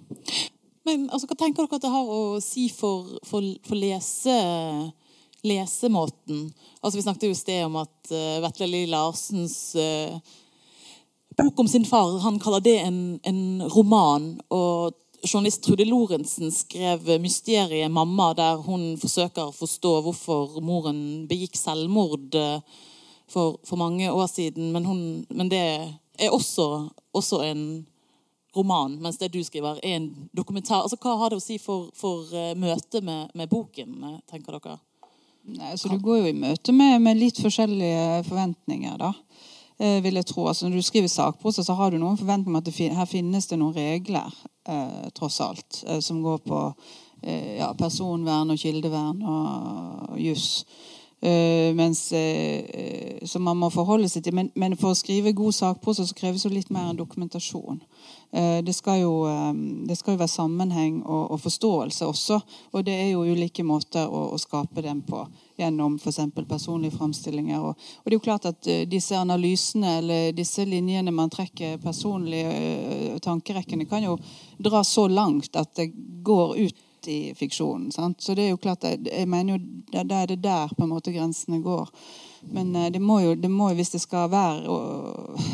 Men 0.88 1.10
altså, 1.10 1.28
hva 1.28 1.38
tenker 1.40 1.66
dere 1.66 1.80
at 1.80 1.86
det 1.86 1.94
har 1.94 2.14
å 2.16 2.40
si 2.44 2.68
for, 2.74 3.20
for, 3.28 3.46
for 3.68 3.80
lese, 3.80 4.38
lesemåten? 5.44 6.54
Altså, 6.82 6.98
vi 6.98 7.06
snakket 7.06 7.28
jo 7.30 7.36
i 7.36 7.40
sted 7.40 7.66
om 7.66 7.80
at 7.82 8.12
uh, 8.14 8.40
Vetle 8.44 8.68
Lie 8.70 8.90
Larsens 8.92 9.76
uh, 9.80 10.18
bok 11.40 11.60
om 11.60 11.68
sin 11.68 11.86
far 11.86 12.18
han 12.20 12.40
kaller 12.40 12.64
det 12.64 12.78
en, 12.84 13.20
en 13.24 13.64
roman. 13.72 14.34
og 14.50 14.96
Journalist 15.24 15.64
Trude 15.64 15.86
Lorentzen 15.86 16.52
skrev 16.52 17.20
'Mysteriet 17.20 17.92
mamma', 17.92 18.34
der 18.34 18.56
hun 18.64 18.98
forsøker 18.98 19.50
å 19.50 19.56
forstå 19.56 20.02
hvorfor 20.02 20.62
moren 20.64 21.28
begikk 21.28 21.60
selvmord 21.60 22.36
uh, 22.36 22.60
for, 23.28 23.60
for 23.64 23.76
mange 23.76 24.12
år 24.12 24.28
siden. 24.28 24.72
Men, 24.72 24.86
hun, 24.86 25.26
men 25.30 25.52
det 25.52 25.64
er 26.20 26.30
også, 26.32 26.90
også, 27.14 27.42
en 27.44 27.86
roman, 28.56 28.98
mens 29.02 29.18
det 29.18 29.34
du 29.34 29.44
skriver, 29.44 29.80
er 29.84 29.96
en 30.00 30.30
dokumentar. 30.38 30.82
Altså, 30.82 30.98
hva 31.02 31.16
har 31.20 31.30
det 31.30 31.40
å 31.40 31.44
si 31.44 31.60
for, 31.62 31.92
for 31.96 32.32
møtet 32.58 33.04
med, 33.04 33.30
med, 33.36 33.50
boken, 33.50 34.04
eh, 34.04 34.20
tenker 34.32 34.58
dere? 34.58 34.80
Nei, 35.58 35.74
så 35.78 35.90
du 35.90 35.98
går 36.04 36.22
jo 36.22 36.30
i 36.30 36.38
møte 36.38 36.74
med, 36.76 37.00
med 37.02 37.18
litt 37.18 37.40
forskjellige 37.42 38.24
forventninger, 38.28 39.00
da. 39.02 39.14
Eh, 39.80 39.98
vil 40.04 40.20
jeg 40.20 40.28
tro. 40.28 40.46
Altså, 40.50 40.68
når 40.68 40.82
du 40.82 40.86
skriver 40.86 41.08
sakprosa, 41.08 41.64
så 41.64 41.74
har 41.80 41.92
du 41.92 41.98
noen 41.98 42.20
forventninger 42.20 42.52
om 42.52 42.60
at 42.60 42.74
fin 42.76 42.96
her 42.96 43.08
finnes 43.08 43.48
det 43.48 43.60
noen 43.62 43.78
regler, 43.78 44.34
eh, 44.68 45.10
tross 45.16 45.40
alt, 45.42 45.84
eh, 45.88 46.02
som 46.04 46.22
går 46.22 46.42
på 46.46 46.62
eh, 47.24 47.58
ja, 47.62 47.72
personvern 47.80 48.52
og 48.52 48.60
kildevern 48.60 49.24
og, 49.24 50.10
og 50.12 50.20
juss. 50.20 50.66
Uh, 51.20 51.76
mens, 51.76 52.14
uh, 52.16 53.28
som 53.28 53.44
man 53.44 53.58
må 53.60 53.68
forholde 53.74 54.08
seg 54.08 54.24
til. 54.24 54.38
Men, 54.38 54.54
men, 54.56 54.78
for 54.80 54.94
å 54.94 54.96
skrive 54.96 55.34
god 55.36 55.52
sakprosa 55.52 56.06
så 56.08 56.16
kreves 56.16 56.46
jo 56.46 56.52
litt 56.54 56.70
mer 56.72 56.94
dokumentasjon. 56.96 57.82
Uh, 58.30 58.60
det, 58.64 58.74
skal 58.78 59.00
jo, 59.02 59.14
um, 59.26 59.88
det, 59.88 59.96
skal 59.98 60.14
jo, 60.14 60.20
være 60.22 60.32
sammenheng 60.32 61.00
og, 61.02 61.32
og, 61.32 61.40
forståelse 61.42 62.06
også. 62.06 62.40
Og 62.72 62.86
det 62.86 62.94
er 62.94 63.08
jo 63.12 63.24
ulike 63.26 63.66
måter 63.66 64.06
å, 64.06 64.28
å 64.36 64.42
skape 64.42 64.84
den 64.86 65.02
på. 65.08 65.24
Gjennom 65.60 65.98
f.eks. 65.98 66.20
personlige 66.48 66.98
framstillinger. 66.98 67.64
Og, 67.64 67.74
og, 67.74 68.06
det 68.06 68.14
er 68.14 68.20
jo 68.20 68.28
klart 68.28 68.50
at 68.52 68.70
disse 68.90 69.18
analysene 69.18 69.96
eller 70.02 70.36
disse 70.38 70.66
linjene 70.66 71.12
man 71.12 71.34
trekker 71.34 71.82
personlige 71.84 73.18
tankerekkene, 73.26 73.90
kan 73.90 74.06
jo 74.06 74.20
dra 74.58 74.84
så 74.86 75.08
langt 75.10 75.58
at 75.58 75.74
det 75.80 75.90
går 76.24 76.56
ut 76.60 76.86
i 77.08 77.34
fiksjonen. 77.36 77.92
Sant? 77.92 78.22
Så 78.22 78.36
det 78.36 78.44
er 78.44 78.50
jo 78.54 78.58
klart, 78.62 78.84
jeg 78.84 79.28
mener 79.28 79.58
jo, 79.58 79.60
Da 79.92 80.22
er 80.22 80.28
det 80.28 80.42
der 80.44 80.68
på 80.76 80.84
en 80.84 80.90
måte 80.90 81.12
grensene 81.12 81.62
går. 81.62 81.90
Men 82.52 82.76
eh, 82.76 82.92
det 82.92 83.02
må 83.02 83.20
jo, 83.22 83.36
det 83.36 83.50
må, 83.52 83.72
hvis 83.74 83.90
det 83.96 84.02
skal 84.02 84.30
være 84.32 84.78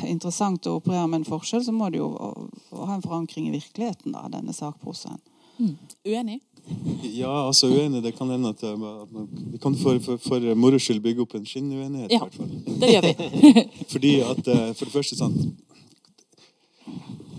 interessant 0.08 0.67
å 0.67 0.77
operere 0.79 1.08
med 1.08 1.21
en 1.21 1.29
forskjell, 1.29 1.63
så 1.65 1.71
må 1.71 1.89
det 1.89 2.01
jo 2.01 2.12
ha 2.15 2.95
en 2.95 3.05
forankring 3.05 3.47
i 3.49 3.55
virkeligheten, 3.55 4.13
da, 4.13 4.27
denne 4.29 4.53
sakprosaen. 4.53 5.21
Mm. 5.58 5.75
Uenig? 6.05 6.39
Ja, 7.01 7.47
altså 7.47 7.69
uenig. 7.69 8.01
Det 8.03 8.15
kan 8.17 8.29
hende 8.29 8.49
at, 8.49 8.63
man, 8.77 9.27
det 9.53 9.62
kan 9.62 9.75
for, 9.77 9.99
for, 10.03 10.17
for 10.17 10.55
moro 10.58 10.79
skyld 10.81 11.01
bygge 11.03 11.23
opp 11.23 11.36
en 11.38 11.45
skinnuenighet. 11.45 12.12
Ja, 12.12 12.25
det 12.81 12.91
gjør 12.91 13.08
vi. 13.08 13.13
Fordi 13.93 14.15
at, 14.25 14.47
eh, 14.47 14.73
For 14.73 14.86
det 14.86 14.93
første, 14.97 15.19
sant 15.19 15.45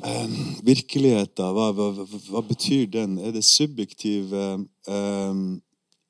eh, 0.07 0.35
virkeligheten, 0.67 1.53
hva, 1.57 1.71
hva, 1.75 2.07
hva, 2.31 2.43
betyr 2.47 2.87
den? 2.93 3.19
Er 3.19 3.35
det 3.35 3.45
subjektiv, 3.45 4.33
eh, 4.33 5.39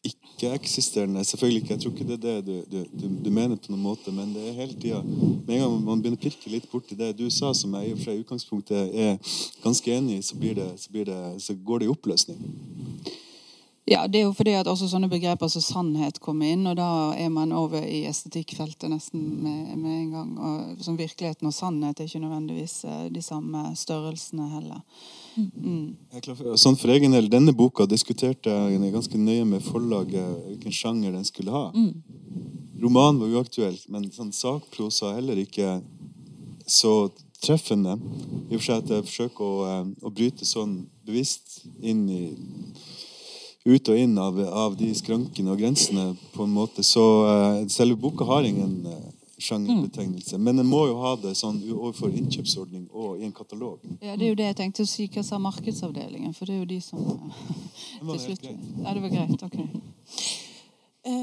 ikke-eksisterende? 0.07 1.25
Selvfølgelig 1.25 1.63
ikke. 1.63 1.75
Jeg 1.75 1.83
tror 1.83 1.93
ikke 1.93 2.09
det 2.09 2.17
er 2.17 2.41
det 2.41 2.57
du, 2.71 2.85
du, 2.93 3.09
du, 3.25 3.31
mener 3.31 3.57
på 3.57 3.73
noen 3.73 3.83
måte, 3.83 4.13
men 4.15 4.35
det 4.35 4.49
er 4.49 4.59
hele 4.61 4.79
tida 4.81 5.03
Med 5.03 5.57
en 5.57 5.63
gang 5.63 5.77
man 5.83 6.03
begynner 6.03 6.21
å 6.21 6.25
pirke 6.27 6.53
litt 6.53 6.69
borti 6.71 6.99
det 6.99 7.15
du 7.19 7.27
sa, 7.31 7.53
som 7.55 7.75
jeg 7.75 7.89
i 7.89 7.95
og 7.95 8.01
for 8.01 8.09
seg 8.09 8.19
i 8.19 8.25
utgangspunktet 8.25 8.99
er 9.07 9.39
ganske 9.65 9.95
enig 9.99 10.21
i, 10.21 10.27
så, 10.27 10.39
så, 10.79 11.17
så 11.49 11.59
går 11.67 11.83
det 11.83 11.89
i 11.89 11.95
oppløsning. 11.97 12.43
Ja, 13.87 14.09
det 14.11 14.19
er 14.19 14.25
jo 14.25 14.33
fordi 14.35 14.57
at 14.59 14.67
også 14.67 14.89
sånne 14.91 15.07
begreper 15.07 15.47
som 15.47 15.63
sannhet 15.63 16.17
kommer 16.19 16.49
inn, 16.51 16.65
og 16.67 16.75
da 16.75 17.15
er 17.15 17.29
man 17.31 17.53
over 17.55 17.85
i 17.87 18.01
estetikkfeltet 18.09 18.91
nesten 18.91 19.23
med, 19.45 19.77
med 19.79 19.93
en 20.01 20.09
gang. 20.11 20.33
Og 20.43 20.83
som 20.83 20.97
virkeligheten 20.99 21.47
og 21.47 21.55
sannhet 21.55 22.01
er 22.03 22.09
ikke 22.09 22.25
nødvendigvis 22.25 22.81
eh, 22.83 23.05
de 23.15 23.23
samme 23.23 23.63
størrelsene 23.79 24.49
heller. 24.51 24.81
Mm. 25.37 25.95
Sånn 26.59 26.79
for 26.81 26.91
egen 26.97 27.15
del, 27.15 27.31
Denne 27.31 27.55
boka 27.55 27.87
diskuterte 27.87 28.51
jeg 28.51 28.91
ganske 28.97 29.21
nøye 29.23 29.47
med 29.47 29.63
forlaget 29.63 30.35
hvilken 30.49 30.75
sjanger 30.75 31.15
den 31.15 31.29
skulle 31.29 31.55
ha. 31.55 31.69
Mm. 31.77 31.93
Roman 32.83 33.23
var 33.23 33.39
uaktuelt, 33.39 33.87
men 33.93 34.11
sånn 34.11 34.35
sakprosa 34.35 35.15
heller 35.15 35.39
ikke 35.47 35.79
så 36.67 37.13
treffende. 37.39 37.95
I 38.51 38.57
og 38.57 38.59
for 38.59 38.67
seg 38.67 38.83
at 38.83 38.95
jeg 38.97 39.07
forsøker 39.13 39.47
å, 39.47 39.57
eh, 39.71 39.89
å 40.03 40.11
bryte 40.11 40.49
sånn 40.49 40.81
bevisst 41.07 41.61
inn 41.79 42.09
i 42.11 42.23
ut 43.67 43.89
og 43.91 43.99
inn 43.99 44.15
av, 44.19 44.39
av, 44.47 44.77
de 44.79 44.93
skrankene 44.95 45.53
og 45.53 45.61
grensene. 45.61 46.13
på 46.35 46.47
en 46.47 46.55
måte. 46.55 46.85
Så 46.87 47.03
uh, 47.27 47.67
selve 47.73 47.99
boka 47.99 48.27
har 48.29 48.47
ingen 48.47 48.87
uh, 48.87 48.95
sjangerbetegnelse. 49.43 50.39
Men 50.39 50.63
den 50.63 50.69
må 50.71 50.85
jo 50.87 50.99
ha 51.03 51.17
det 51.21 51.35
sånn 51.39 51.59
overfor 51.75 52.15
innkjøpsordning 52.15 52.87
og 52.93 53.21
i 53.21 53.27
en 53.27 53.35
katalog. 53.35 53.83
Ja, 54.01 54.15
Det 54.15 54.29
er 54.29 54.31
jo 54.31 54.39
det 54.39 54.51
jeg 54.53 54.59
tenkte 54.63 54.87
å 54.87 54.91
si. 54.91 55.09
Hva 55.11 55.25
sa 55.27 55.41
markedsavdelingen? 55.43 56.37
For 56.37 56.47
det 56.47 56.57
er 56.57 56.63
jo 56.63 56.71
de 56.71 56.81
som 56.85 57.03
uh, 57.03 58.13
til 58.15 58.23
slutt 58.29 58.47
Ja, 58.47 58.95
det 58.95 59.03
var 59.03 59.13
greit. 59.17 59.43
Ok. 59.43 59.59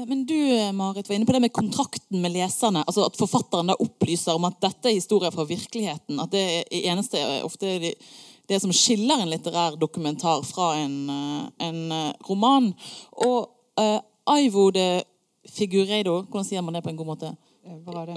Men 0.08 0.22
du 0.24 0.38
Marit, 0.72 1.10
var 1.10 1.18
inne 1.18 1.26
på 1.28 1.34
det 1.36 1.42
med 1.44 1.52
kontrakten 1.52 2.22
med 2.22 2.32
leserne. 2.32 2.86
altså 2.88 3.04
At 3.04 3.18
forfatteren 3.20 3.68
da 3.68 3.76
opplyser 3.76 4.32
om 4.32 4.46
at 4.48 4.56
dette 4.64 4.88
er 4.88 4.96
historier 4.96 5.32
fra 5.32 5.44
virkeligheten. 5.44 6.22
At 6.24 6.32
det 6.32 6.44
eneste 6.88 7.20
ofte 7.44 7.74
de 7.82 7.92
det 8.48 8.60
som 8.60 8.72
skiller 8.72 9.22
en 9.22 9.30
litterær 9.32 9.78
dokumentar 9.80 10.42
fra 10.46 10.74
en, 10.76 11.10
eh, 11.10 11.66
en 11.68 11.92
eh, 11.92 12.12
roman. 12.28 12.72
Og 13.12 13.48
uh, 13.80 14.00
Aivo 14.30 14.70
de 14.70 15.02
Figureido 15.50 16.22
Hvordan 16.22 16.46
sier 16.46 16.62
man 16.62 16.76
det 16.76 16.82
på 16.84 16.92
en 16.92 16.96
god 16.96 17.06
måte? 17.06 17.34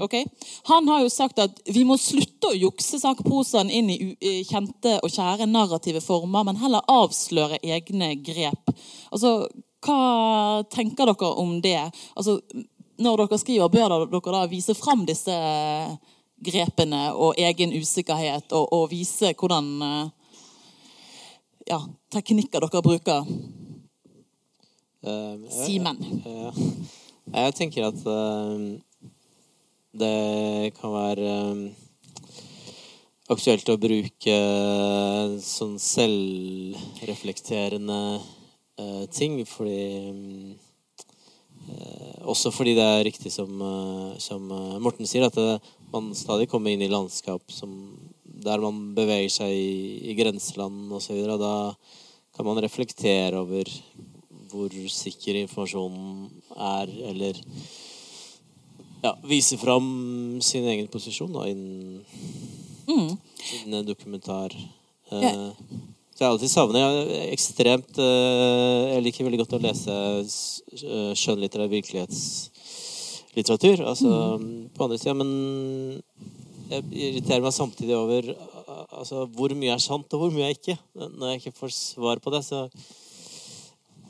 Okay. 0.00 0.24
Han 0.68 0.88
har 0.88 1.00
jo 1.02 1.08
sagt 1.08 1.38
at 1.40 1.60
vi 1.72 1.80
må 1.88 1.96
slutte 1.96 2.50
å 2.50 2.56
jukse 2.56 2.98
sakprosaen 3.00 3.70
inn 3.72 3.88
i, 3.90 3.96
i 4.20 4.32
kjente 4.44 4.98
og 5.00 5.08
kjære 5.08 5.46
narrative 5.48 6.02
former, 6.04 6.44
men 6.44 6.60
heller 6.60 6.84
avsløre 6.92 7.60
egne 7.64 8.10
grep. 8.20 8.68
Altså, 9.08 9.48
Hva 9.80 10.64
tenker 10.68 11.08
dere 11.08 11.32
om 11.40 11.56
det? 11.64 11.80
Altså, 12.12 12.38
når 13.00 13.24
dere 13.24 13.40
skriver, 13.40 13.72
bør 13.72 13.96
dere 14.12 14.36
da 14.36 14.44
vise 14.52 14.76
fram 14.76 15.06
disse 15.08 15.38
grepene 16.44 17.08
og 17.16 17.40
egen 17.40 17.72
usikkerhet, 17.72 18.52
og, 18.52 18.68
og 18.68 18.90
vise 18.92 19.32
hvordan 19.32 19.70
ja, 21.68 21.76
teknikker 22.12 22.60
dere 22.64 22.82
bruker? 22.84 23.24
Uh, 25.04 25.36
Simen. 25.52 25.98
Uh, 26.24 26.52
jeg 27.30 27.54
tenker 27.58 27.82
at 27.86 28.00
uh, 28.08 28.58
det 29.98 30.72
kan 30.78 30.90
være 30.94 31.30
aktuelt 33.28 33.68
å 33.68 33.80
bruke 33.80 34.36
sånn 35.44 35.78
selvreflekterende 35.82 38.20
ting, 39.12 39.44
fordi 39.44 40.56
Også 42.24 42.50
fordi 42.54 42.74
det 42.78 42.84
er 42.86 43.04
riktig 43.04 43.32
som, 43.34 43.50
som 44.22 44.42
Morten 44.80 45.06
sier, 45.08 45.24
at 45.26 45.34
det, 45.36 45.60
man 45.92 46.14
stadig 46.16 46.48
kommer 46.48 46.70
inn 46.72 46.82
i 46.86 46.88
landskap 46.88 47.42
som 47.52 48.07
der 48.44 48.58
man 48.62 48.94
beveger 48.96 49.30
seg 49.32 49.52
i, 49.52 50.10
i 50.10 50.12
grenseland 50.18 50.92
osv. 50.94 51.18
Da 51.40 51.54
kan 52.36 52.46
man 52.46 52.62
reflektere 52.62 53.40
over 53.40 53.66
hvor 54.48 54.72
sikker 54.92 55.34
informasjonen 55.42 56.28
er, 56.54 56.86
eller 57.10 57.34
ja, 59.02 59.12
vise 59.28 59.58
fram 59.60 59.86
sin 60.42 60.64
egen 60.72 60.88
posisjon 60.90 61.34
da, 61.34 61.44
innen, 61.50 62.04
mm. 62.88 63.12
innen 63.64 63.86
dokumentar. 63.86 64.54
Yeah. 65.12 65.52
Så 66.18 66.24
jeg 66.24 66.32
alltid 66.32 66.50
savner 66.50 66.80
jeg 66.82 67.30
ekstremt 67.32 67.98
eh, 68.02 68.82
Jeg 68.90 69.02
liker 69.06 69.24
veldig 69.24 69.40
godt 69.40 69.56
å 69.56 69.60
lese 69.62 69.94
eh, 70.18 71.12
skjønnlitterær 71.16 71.70
virkelighetslitteratur. 71.70 73.78
Altså 73.86 74.10
mm. 74.42 74.74
på 74.74 74.84
andre 74.84 74.98
sida, 74.98 75.14
men 75.14 75.30
jeg 76.68 76.84
irriterer 76.92 77.44
meg 77.44 77.54
samtidig 77.56 77.96
over 77.96 78.30
uh, 78.34 78.84
altså, 79.00 79.26
hvor 79.36 79.54
mye 79.56 79.74
er 79.74 79.82
sant, 79.82 80.12
og 80.12 80.24
hvor 80.24 80.34
mye 80.34 80.48
er 80.48 80.56
ikke. 80.56 80.78
Når 80.94 81.32
jeg 81.32 81.42
ikke 81.42 81.58
får 81.60 81.74
svar 81.76 82.22
på 82.24 82.34
det, 82.34 82.44
så 82.46 82.66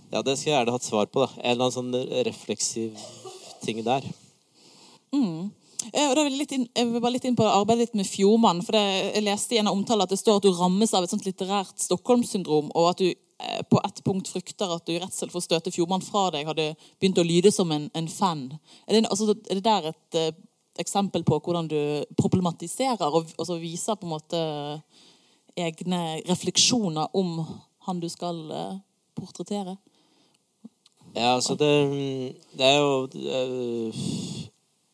Ja, 0.08 0.22
det 0.24 0.38
skulle 0.38 0.54
jeg 0.54 0.56
gjerne 0.56 0.72
hatt 0.72 0.86
svar 0.86 1.06
på. 1.12 1.20
da. 1.20 1.28
En 1.36 1.50
eller 1.52 1.68
annen 1.68 1.78
sånn 1.78 2.24
refleksiv 2.26 2.96
ting 3.60 3.82
der. 3.84 4.06
Mm. 5.12 5.50
Eh, 5.92 6.08
og 6.08 6.16
da 6.16 6.24
vil 6.24 6.34
jeg, 6.34 6.40
litt 6.40 6.54
inn, 6.56 6.66
jeg 6.74 6.88
vil 6.90 7.02
bare 7.02 7.14
litt 7.14 7.26
inn 7.28 7.38
på 7.38 7.46
arbeidet 7.46 7.88
ditt 7.88 8.00
med 8.00 8.08
Fjordmann. 8.08 8.62
for 8.66 8.72
det, 8.72 9.14
Jeg 9.14 9.24
leste 9.24 9.54
i 9.54 9.58
en 9.58 9.70
omtale 9.70 10.02
at 10.02 10.10
det 10.10 10.18
står 10.18 10.36
at 10.40 10.42
du 10.42 10.52
rammes 10.52 10.94
av 10.94 11.04
et 11.04 11.10
sånt 11.10 11.24
litterært 11.24 11.78
Stockholm-syndrom, 11.78 12.70
og 12.74 12.90
at 12.90 12.98
du 12.98 13.08
eh, 13.08 13.62
på 13.62 13.80
et 13.84 14.02
punkt 14.04 14.28
frykter 14.28 14.74
at 14.74 14.84
du 14.86 14.92
i 14.92 14.98
redsel 14.98 15.30
for 15.30 15.38
å 15.38 15.46
støte 15.46 15.70
Fjordmann 15.70 16.02
fra 16.02 16.30
deg 16.34 16.48
hadde 16.48 16.74
begynt 16.98 17.22
å 17.22 17.26
lyde 17.26 17.52
som 17.54 17.70
en, 17.72 17.88
en 17.94 18.08
fan. 18.08 18.58
Er 18.88 18.98
det, 18.98 19.06
altså, 19.08 19.36
er 19.48 19.60
det 19.60 19.64
der 19.64 19.92
et 19.92 20.20
eksempel 20.78 21.24
på 21.26 21.38
hvordan 21.44 21.68
du 21.70 21.78
problematiserer 22.18 23.06
og 23.08 23.26
altså, 23.38 23.58
viser 23.60 23.98
på 23.98 24.06
en 24.06 24.14
måte 24.14 24.42
egne 25.58 26.20
refleksjoner 26.28 27.14
om 27.18 27.42
han 27.88 28.00
du 28.00 28.08
skal 28.12 28.36
uh, 28.52 28.78
portrettere? 29.18 29.76
Ja, 31.14 31.34
altså 31.34 31.56
det, 31.58 31.72
det 32.54 32.66
er 32.66 32.78
jo 32.78 33.06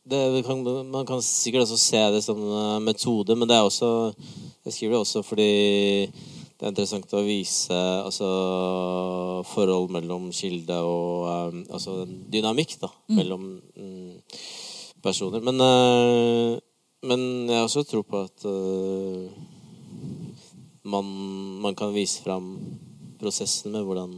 det, 0.04 0.20
det 0.36 0.44
kan, 0.46 0.62
Man 0.86 1.06
kan 1.06 1.22
sikkert 1.22 1.66
også 1.66 1.78
se 1.80 2.02
det 2.14 2.22
som 2.24 2.38
en 2.38 2.84
metode, 2.84 3.36
men 3.36 3.48
det 3.48 3.56
er 3.56 3.66
også 3.66 4.12
Jeg 4.64 4.72
skriver 4.72 4.94
det 4.94 5.00
også 5.00 5.22
fordi 5.22 5.50
det 6.54 6.68
er 6.68 6.70
interessant 6.70 7.10
å 7.18 7.24
vise 7.26 7.76
altså, 7.76 8.26
forhold 9.50 9.90
mellom 9.92 10.28
kilde 10.32 10.76
og 10.86 11.26
um, 11.50 11.64
altså 11.66 12.04
dynamikk 12.06 12.76
da, 12.80 12.88
mm. 13.10 13.16
mellom 13.18 13.48
um, 13.74 14.12
personer. 15.04 15.42
Men, 15.44 15.60
uh, 15.60 16.56
men 17.04 17.50
jeg 17.50 17.66
også 17.66 17.84
tro 17.88 18.02
på 18.06 18.24
at 18.24 18.46
uh, 18.48 19.28
man, 20.84 21.12
man, 21.64 21.76
kan 21.76 21.94
vise 21.94 22.22
fram 22.24 22.56
prosessen 23.20 23.72
med 23.72 23.84
hvordan 23.84 24.12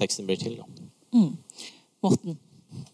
teksten 0.00 0.28
blir 0.28 0.40
til. 0.40 0.60
Da. 0.60 0.64
Mm. 1.12 1.34
Morten? 2.02 2.38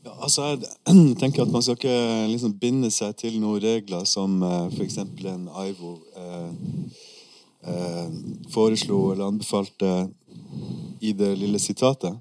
Ja, 0.05 0.13
altså 0.23 0.45
jeg 0.45 0.59
tenker 1.21 1.43
at 1.43 1.53
Man 1.53 1.63
skal 1.63 1.77
ikke 1.77 2.27
liksom 2.31 2.55
binde 2.59 2.91
seg 2.91 3.17
til 3.21 3.37
noen 3.41 3.61
regler 3.63 4.07
som 4.09 4.41
uh, 4.43 4.67
eh, 4.67 4.79
f.eks. 4.79 4.99
en 5.03 5.49
Aivo 5.61 5.99
uh, 6.17 6.51
uh, 7.67 8.15
foreslo 8.51 9.11
eller 9.13 9.29
anbefalte 9.29 10.09
i 11.01 11.13
det 11.13 11.35
lille 11.39 11.59
sitatet. 11.61 12.17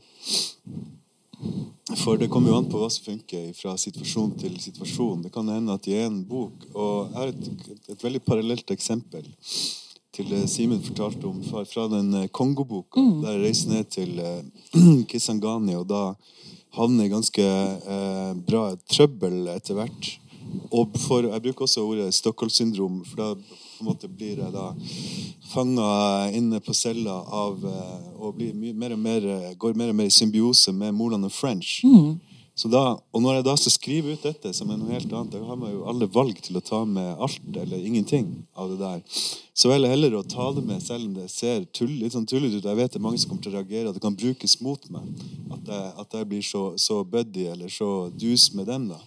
For 2.01 2.17
det 2.17 2.29
kommer 2.33 2.51
jo 2.51 2.57
an 2.59 2.69
på 2.69 2.79
hva 2.81 2.89
som 2.91 3.05
funker 3.05 3.51
fra 3.57 3.75
situasjon 3.79 4.33
til 4.41 4.55
situasjon. 4.61 5.23
Det 5.25 5.31
kan 5.33 5.49
hende 5.51 5.75
at 5.75 5.87
i 5.87 5.97
en 6.01 6.21
bok 6.27 6.65
Og 6.73 7.11
jeg 7.11 7.17
har 7.19 7.33
et, 7.33 7.49
et 7.93 8.05
veldig 8.07 8.21
parallelt 8.25 8.71
eksempel 8.73 9.27
til 10.15 10.29
det 10.31 10.45
Simen 10.47 10.83
fortalte 10.83 11.27
om 11.27 11.41
fra, 11.43 11.65
fra 11.67 11.89
den 11.91 12.13
Kongo-boka, 12.31 13.01
mm. 13.01 13.17
der 13.23 13.35
jeg 13.35 13.43
reiser 13.43 13.73
ned 13.73 13.89
til 13.91 14.21
Kisangani, 15.11 15.75
og 15.75 15.89
da 15.89 16.03
havner 16.77 17.07
i 17.07 17.11
ganske 17.11 17.43
eh, 17.43 18.31
bra 18.47 18.69
trøbbel 18.91 19.49
etter 19.51 19.75
hvert. 19.75 20.11
Og 20.71 20.95
for, 21.03 21.27
jeg 21.27 21.43
bruker 21.43 21.67
også 21.67 21.83
ordet 21.83 22.15
Stockholm-syndrom, 22.15 23.01
for 23.09 23.21
da 23.21 23.59
på 23.75 23.83
en 23.83 23.91
måte 23.91 24.09
blir 24.09 24.41
jeg 24.41 24.53
da 24.53 24.69
fanga 25.51 25.89
inne 26.35 26.61
på 26.63 26.73
cella 26.75 27.19
av 27.21 27.65
eh, 27.69 28.07
og 28.25 28.39
mer 28.39 28.95
mer, 28.95 29.27
går 29.59 29.75
mer 29.77 29.91
og 29.91 29.99
mer 29.99 30.09
i 30.09 30.13
symbiose 30.13 30.73
med 30.73 30.95
Moland 30.95 31.27
og 31.27 31.33
French. 31.35 31.81
Mm. 31.85 32.15
Så 32.55 32.69
da, 32.71 32.95
og 32.95 33.19
når 33.19 33.41
jeg 33.41 33.45
da 33.49 33.53
skal 33.59 33.73
skrive 33.73 34.13
ut 34.15 34.23
dette, 34.23 34.53
som 34.55 34.69
er 34.71 34.77
noe 34.79 34.93
helt 34.95 35.11
annet, 35.11 35.33
da 35.33 35.41
har 35.43 35.57
man 35.59 35.73
jo 35.73 35.81
alle 35.91 36.07
valg 36.07 36.37
til 36.39 36.55
å 36.55 36.63
ta 36.63 36.85
med 36.87 37.19
alt 37.19 37.57
eller 37.65 37.81
ingenting 37.83 38.29
av 38.55 38.71
det 38.71 38.77
der. 38.79 39.01
Så 39.51 39.67
velger 39.67 39.91
jeg 39.91 39.97
heller 39.97 40.15
å 40.15 40.23
ta 40.23 40.45
det 40.55 40.63
med, 40.63 40.79
selv 40.83 41.09
om 41.09 41.17
det 41.17 41.27
ser 41.33 41.65
tull, 41.75 41.91
litt 41.99 42.15
sånn 42.15 42.27
tullete 42.31 42.61
ut. 42.61 42.69
Jeg 42.69 42.79
vet 42.79 42.95
det 42.95 43.01
er 43.01 43.03
mange 43.03 43.19
som 43.19 43.33
kommer 43.33 43.43
til 43.43 43.51
å 43.51 43.57
reagere, 43.57 43.91
at 43.91 43.99
det 43.99 44.03
kan 44.05 44.15
brukes 44.15 44.55
mot 44.63 44.87
meg. 44.95 45.09
At 45.51 45.67
jeg, 45.73 45.91
at 46.05 46.15
jeg 46.21 46.29
blir 46.31 46.47
så, 46.47 46.63
så 46.79 47.01
buddy 47.03 47.49
eller 47.51 47.75
så 47.75 47.89
dus 48.15 48.47
med 48.55 48.71
dem. 48.71 48.87
da. 48.93 49.01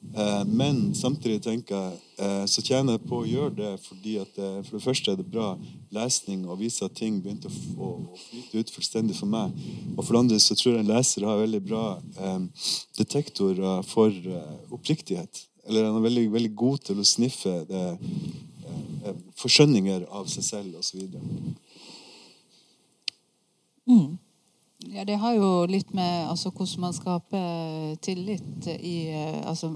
Eh, 0.00 0.44
men 0.48 0.94
samtidig 0.96 1.42
tenker 1.44 1.76
jeg 1.76 1.98
eh, 2.24 2.44
så 2.48 2.62
tjener 2.64 2.96
jeg 2.96 3.02
på 3.04 3.18
å 3.20 3.26
gjøre 3.28 3.52
det 3.58 3.72
fordi 3.84 4.14
at 4.22 4.30
det, 4.32 4.48
for 4.64 4.78
det 4.78 4.84
første 4.86 5.12
er 5.12 5.18
det 5.18 5.26
bra 5.28 5.50
lesning 5.92 6.46
og 6.48 6.56
viser 6.62 6.88
at 6.88 6.96
ting 6.96 7.18
begynte 7.20 7.50
å, 7.76 7.90
å 8.08 8.16
flyte 8.18 8.62
ut 8.62 8.72
fullstendig 8.74 9.18
for 9.18 9.28
meg. 9.30 9.52
Og 9.96 10.00
for 10.00 10.16
det 10.16 10.22
andre 10.24 10.40
så 10.40 10.56
tror 10.56 10.72
jeg 10.74 10.86
en 10.86 10.90
leser 10.90 11.28
har 11.28 11.42
veldig 11.42 11.60
bra 11.66 11.84
eh, 12.00 12.66
detektorer 12.98 13.84
for 13.90 14.08
eh, 14.08 14.56
oppriktighet. 14.72 15.44
Eller 15.68 15.90
han 15.90 16.00
er 16.00 16.08
veldig, 16.08 16.24
veldig 16.32 16.54
god 16.64 16.88
til 16.88 17.02
å 17.02 17.06
sniffe 17.06 17.52
det, 17.68 17.84
eh, 18.64 19.22
forskjønninger 19.38 20.08
av 20.08 20.32
seg 20.32 20.48
selv 20.48 20.80
osv. 20.80 21.04
Mm. 23.84 24.16
Ja, 24.88 25.04
Det 25.04 25.14
har 25.14 25.34
jo 25.34 25.66
litt 25.66 25.92
med 25.92 26.28
altså, 26.30 26.50
hvordan 26.50 26.80
man 26.80 26.94
skaper 26.96 27.96
tillit 28.00 28.66
i 28.66 29.10
eh, 29.12 29.48
altså, 29.48 29.68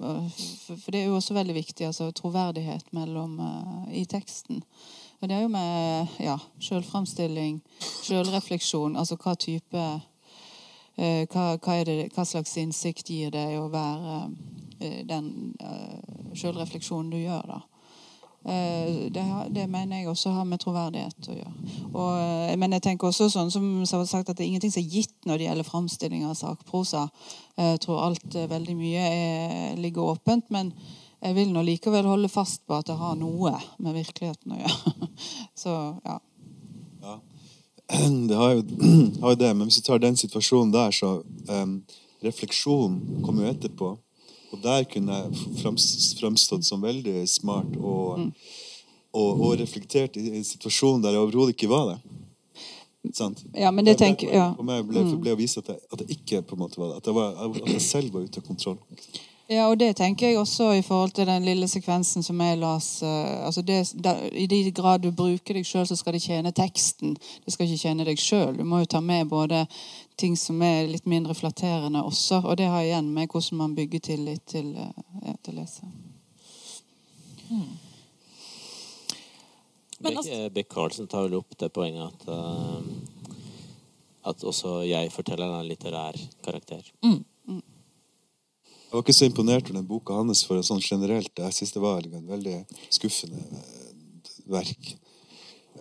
For 0.81 0.91
det 0.91 1.01
er 1.01 1.05
jo 1.11 1.19
også 1.19 1.35
veldig 1.35 1.55
viktig. 1.55 1.87
altså 1.87 2.11
Troverdighet 2.11 2.93
mellom, 2.93 3.39
uh, 3.39 3.85
i 3.93 4.05
teksten. 4.05 4.63
Og 5.21 5.29
det 5.29 5.37
er 5.37 5.43
jo 5.43 5.49
med 5.49 6.07
ja, 6.21 6.39
sjølframstilling, 6.61 7.61
sjølrefleksjon. 8.03 8.97
Altså 8.97 9.17
hva 9.17 9.35
type 9.35 9.85
hva, 10.97 11.45
hva, 11.59 11.77
det, 11.85 12.13
hva, 12.15 12.25
slags 12.25 12.57
innsikt 12.57 13.11
gir 13.11 13.33
det 13.35 13.49
å 13.59 13.67
være 13.73 14.19
den 15.09 15.57
sjølrefleksjonen 16.39 17.11
du 17.11 17.19
gjør, 17.19 17.49
da. 17.51 17.74
Eh, 18.45 19.11
det, 19.11 19.25
det, 19.51 19.67
mener 19.71 19.97
jeg 19.97 20.09
også 20.09 20.31
har 20.37 20.45
med 20.45 20.61
troverdighet 20.61 21.29
å 21.33 21.37
gjøre. 21.39 21.53
Og, 21.95 22.11
eh, 22.21 22.57
men 22.61 22.77
jeg 22.77 22.85
tenker 22.85 23.09
også 23.09 23.31
sånn 23.33 23.53
som 23.55 24.05
sagt 24.05 24.29
at 24.29 24.37
det 24.37 24.45
er 24.45 24.51
ingenting 24.51 24.75
som 24.75 24.83
er 24.83 24.99
gitt 24.99 25.15
når 25.25 25.41
det 25.41 25.47
gjelder 25.47 25.69
framstilling 25.69 26.27
av 26.29 26.37
sakprosa. 26.37 27.07
Jeg 27.57 27.81
tror 27.87 28.03
alt 28.05 28.37
eh, 28.37 28.51
veldig 28.51 28.77
mye 28.77 29.07
er, 29.09 29.81
ligger 29.81 30.13
åpent. 30.13 30.51
Men 30.53 30.75
jeg 31.25 31.39
vil 31.39 31.55
nå 31.55 31.65
likevel 31.65 32.05
holde 32.05 32.29
fast 32.29 32.67
på 32.69 32.77
at 32.77 32.91
det 32.91 32.99
har 33.01 33.17
noe 33.17 33.55
med 33.81 33.97
virkeligheten 33.97 34.53
å 34.53 34.61
gjøre. 34.61 35.09
Så 35.65 35.79
ja. 36.05 36.21
ja. 37.09 37.19
Det 38.29 38.37
har 38.37 38.59
jo, 38.59 38.63
har 39.25 39.33
jo, 39.33 39.41
det, 39.41 39.55
men 39.57 39.71
hvis 39.71 39.81
vi 39.81 39.89
tar 39.89 40.05
den 40.05 40.21
situasjonen 40.21 40.73
der, 40.73 40.93
så 40.93 41.19
um, 41.49 41.79
Refleksjon 42.25 42.95
kommer 43.25 43.45
jo 43.45 43.51
etterpå. 43.53 43.91
Og 44.55 44.63
der 44.63 44.87
kunne 44.87 45.19
jeg 45.19 45.47
framstått 46.21 46.67
som 46.67 46.83
veldig 46.85 47.25
smart 47.31 47.75
og, 47.81 48.29
og, 49.11 49.31
og, 49.33 49.49
reflektert 49.59 50.19
i 50.21 50.29
en 50.39 50.47
situasjon 50.47 51.03
der 51.03 51.17
jeg 51.17 51.27
overhodet 51.27 51.57
ikke 51.57 51.73
var 51.73 51.95
det. 51.95 51.99
Sant? 53.13 53.43
Ja, 53.53 53.71
men 53.75 53.85
det 53.85 53.99
tenker 54.01 54.31
ja. 54.33 54.49
For 54.57 54.65
meg 54.65 54.87
ble, 54.89 55.03
mm. 55.05 55.19
ble 55.21 55.35
å 55.35 55.39
vise 55.39 55.61
at 55.61 55.75
jeg, 55.75 55.83
at 55.93 56.05
jeg, 56.05 56.17
ikke 56.17 56.41
på 56.49 56.57
en 56.57 56.65
måte 56.65 56.81
var 56.81 56.95
det. 56.95 57.03
At 57.03 57.11
jeg, 57.11 57.17
var, 57.19 57.35
at 57.45 57.73
jeg 57.75 57.85
selv 57.85 58.15
var 58.15 58.25
ute 58.25 58.41
av 58.41 58.47
kontroll. 58.47 58.79
Ja, 59.45 59.67
og 59.69 59.77
det 59.77 59.91
tenker 59.99 60.31
jeg 60.31 60.39
også 60.41 60.71
i 60.79 60.83
forhold 60.83 61.11
til 61.19 61.29
den 61.29 61.45
lille 61.45 61.67
sekvensen 61.69 62.25
som 62.25 62.39
jeg 62.41 62.57
las. 62.63 62.87
Uh, 63.05 63.45
altså 63.45 63.61
det, 63.63 63.83
I 64.33 64.47
de 64.49 64.71
grad 64.73 65.05
du 65.05 65.11
bruker 65.13 65.59
deg 65.59 65.69
sjøl, 65.69 65.85
så 65.85 65.99
skal 66.01 66.17
det 66.17 66.23
tjene 66.25 66.53
teksten. 66.57 67.13
Det 67.45 67.53
skal 67.53 67.69
ikke 67.69 67.83
tjene 67.83 68.07
deg 68.09 68.23
sjøl. 68.23 68.57
Du 68.57 68.65
må 68.65 68.81
jo 68.81 68.89
ta 68.95 69.03
med 69.05 69.29
både 69.29 69.67
ting 70.17 70.37
som 70.37 70.63
er 70.63 70.87
litt 70.91 71.07
mindre 71.11 71.35
flatterende 71.35 72.03
også. 72.07 72.43
Og 72.45 72.57
det 72.61 72.69
har 72.71 72.85
igjen 72.85 73.11
med 73.15 73.33
hvordan 73.33 73.61
man 73.61 73.75
bygger 73.75 74.05
tillit 74.11 74.45
til, 74.47 74.75
uh, 74.77 75.35
til 75.43 75.59
leser. 75.61 75.91
Hmm. 77.49 77.75
Beck 80.55 80.73
Carlsen 80.73 81.09
tar 81.09 81.29
vel 81.29 81.39
opp 81.39 81.55
det 81.59 81.71
poenget 81.73 82.11
at, 82.11 82.27
uh, 82.29 83.39
at 84.31 84.45
også 84.45 84.83
jeg 84.89 85.13
forteller 85.13 85.61
en 85.61 85.69
litterær 85.69 86.19
karakter. 86.45 86.85
Mm. 87.05 87.23
Jeg 88.95 88.99
var 88.99 89.03
ikke 89.03 89.19
så 89.19 89.27
imponert 89.27 89.65
over 89.67 89.75
den 89.75 89.87
boka 89.89 90.15
hans 90.15 90.45
for 90.47 90.63
sånn 90.63 90.79
generelt. 90.79 91.33
Jeg 91.35 91.55
synes 91.57 91.73
det 91.75 91.81
var 91.83 92.05
et 92.05 92.13
veldig 92.29 92.59
skuffende 92.95 93.41
eh, 93.43 94.29
verk. 94.55 94.93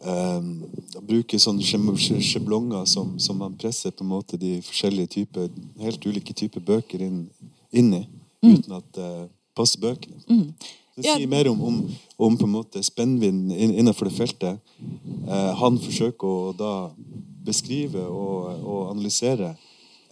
Um, 0.03 0.65
bruke 1.07 1.37
sånne 1.39 1.63
sjablonger 1.63 2.83
som, 2.91 3.13
som 3.23 3.37
man 3.39 3.53
presser 3.55 3.93
på 3.95 4.03
en 4.03 4.11
måte 4.11 4.35
de 4.39 4.57
forskjellige 4.65 5.13
typer, 5.13 5.47
helt 5.79 6.07
ulike 6.07 6.35
typer 6.35 6.63
bøker 6.63 7.05
inn, 7.05 7.21
inn 7.71 7.93
i, 7.95 8.01
mm. 8.43 8.49
uten 8.49 8.75
at 8.81 8.89
det 8.97 9.11
uh, 9.23 9.29
passer 9.55 9.79
bøkene. 9.79 10.19
Mm. 10.27 10.49
Det 10.97 11.05
sier 11.07 11.29
mer 11.29 11.47
om, 11.49 11.61
om, 11.65 11.77
om 12.27 12.35
på 12.37 12.45
en 12.49 12.53
måte 12.53 12.83
spennvidden 12.85 13.49
innenfor 13.53 14.09
det 14.09 14.17
feltet. 14.17 14.73
Uh, 15.25 15.53
han 15.61 15.79
forsøker 15.81 16.27
å 16.27 16.53
da 16.57 16.73
beskrive 17.43 18.03
og, 18.03 18.59
og 18.59 18.91
analysere 18.91 19.53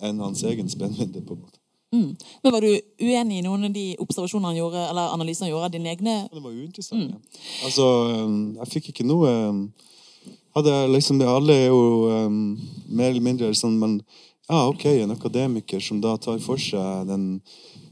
enn 0.02 0.24
hans 0.24 0.46
egen 0.48 0.72
spennvidde. 0.72 1.22
på 1.26 1.36
en 1.36 1.44
måte. 1.44 1.61
Mm. 1.92 2.16
Men 2.44 2.54
Var 2.54 2.62
du 2.62 2.72
uenig 3.04 3.39
i 3.39 3.44
noen 3.44 3.68
av 3.68 3.74
de 3.76 3.86
observasjonene 4.00 4.54
han 4.54 4.60
gjorde, 4.62 4.84
eller 4.94 5.16
analysene 5.16 5.48
han 5.48 5.52
gjorde 5.52 5.68
av 5.68 5.74
dine 5.74 5.92
egne? 5.92 6.16
Det 6.32 6.44
var 6.44 6.52
uinteressant. 6.56 7.12
Mm. 7.12 7.39
Altså, 7.68 7.88
um, 8.24 8.38
jeg 8.62 8.72
fikk 8.76 8.92
ikke 8.94 9.08
noe 9.08 9.34
um, 9.52 9.62
hadde 10.56 10.76
liksom, 10.94 11.20
Alle 11.28 11.58
er 11.66 11.68
jo 11.68 12.08
um, 12.08 12.39
mer 12.88 13.12
eller 13.12 13.26
mindre 13.26 13.52
sånn 13.56 13.76
men, 13.80 14.00
Ja, 14.48 14.66
ok, 14.68 14.86
en 15.04 15.14
akademiker 15.14 15.84
som 15.84 16.02
da 16.04 16.18
tar 16.20 16.39
for 16.44 16.60
seg 16.60 17.08
den 17.08 17.28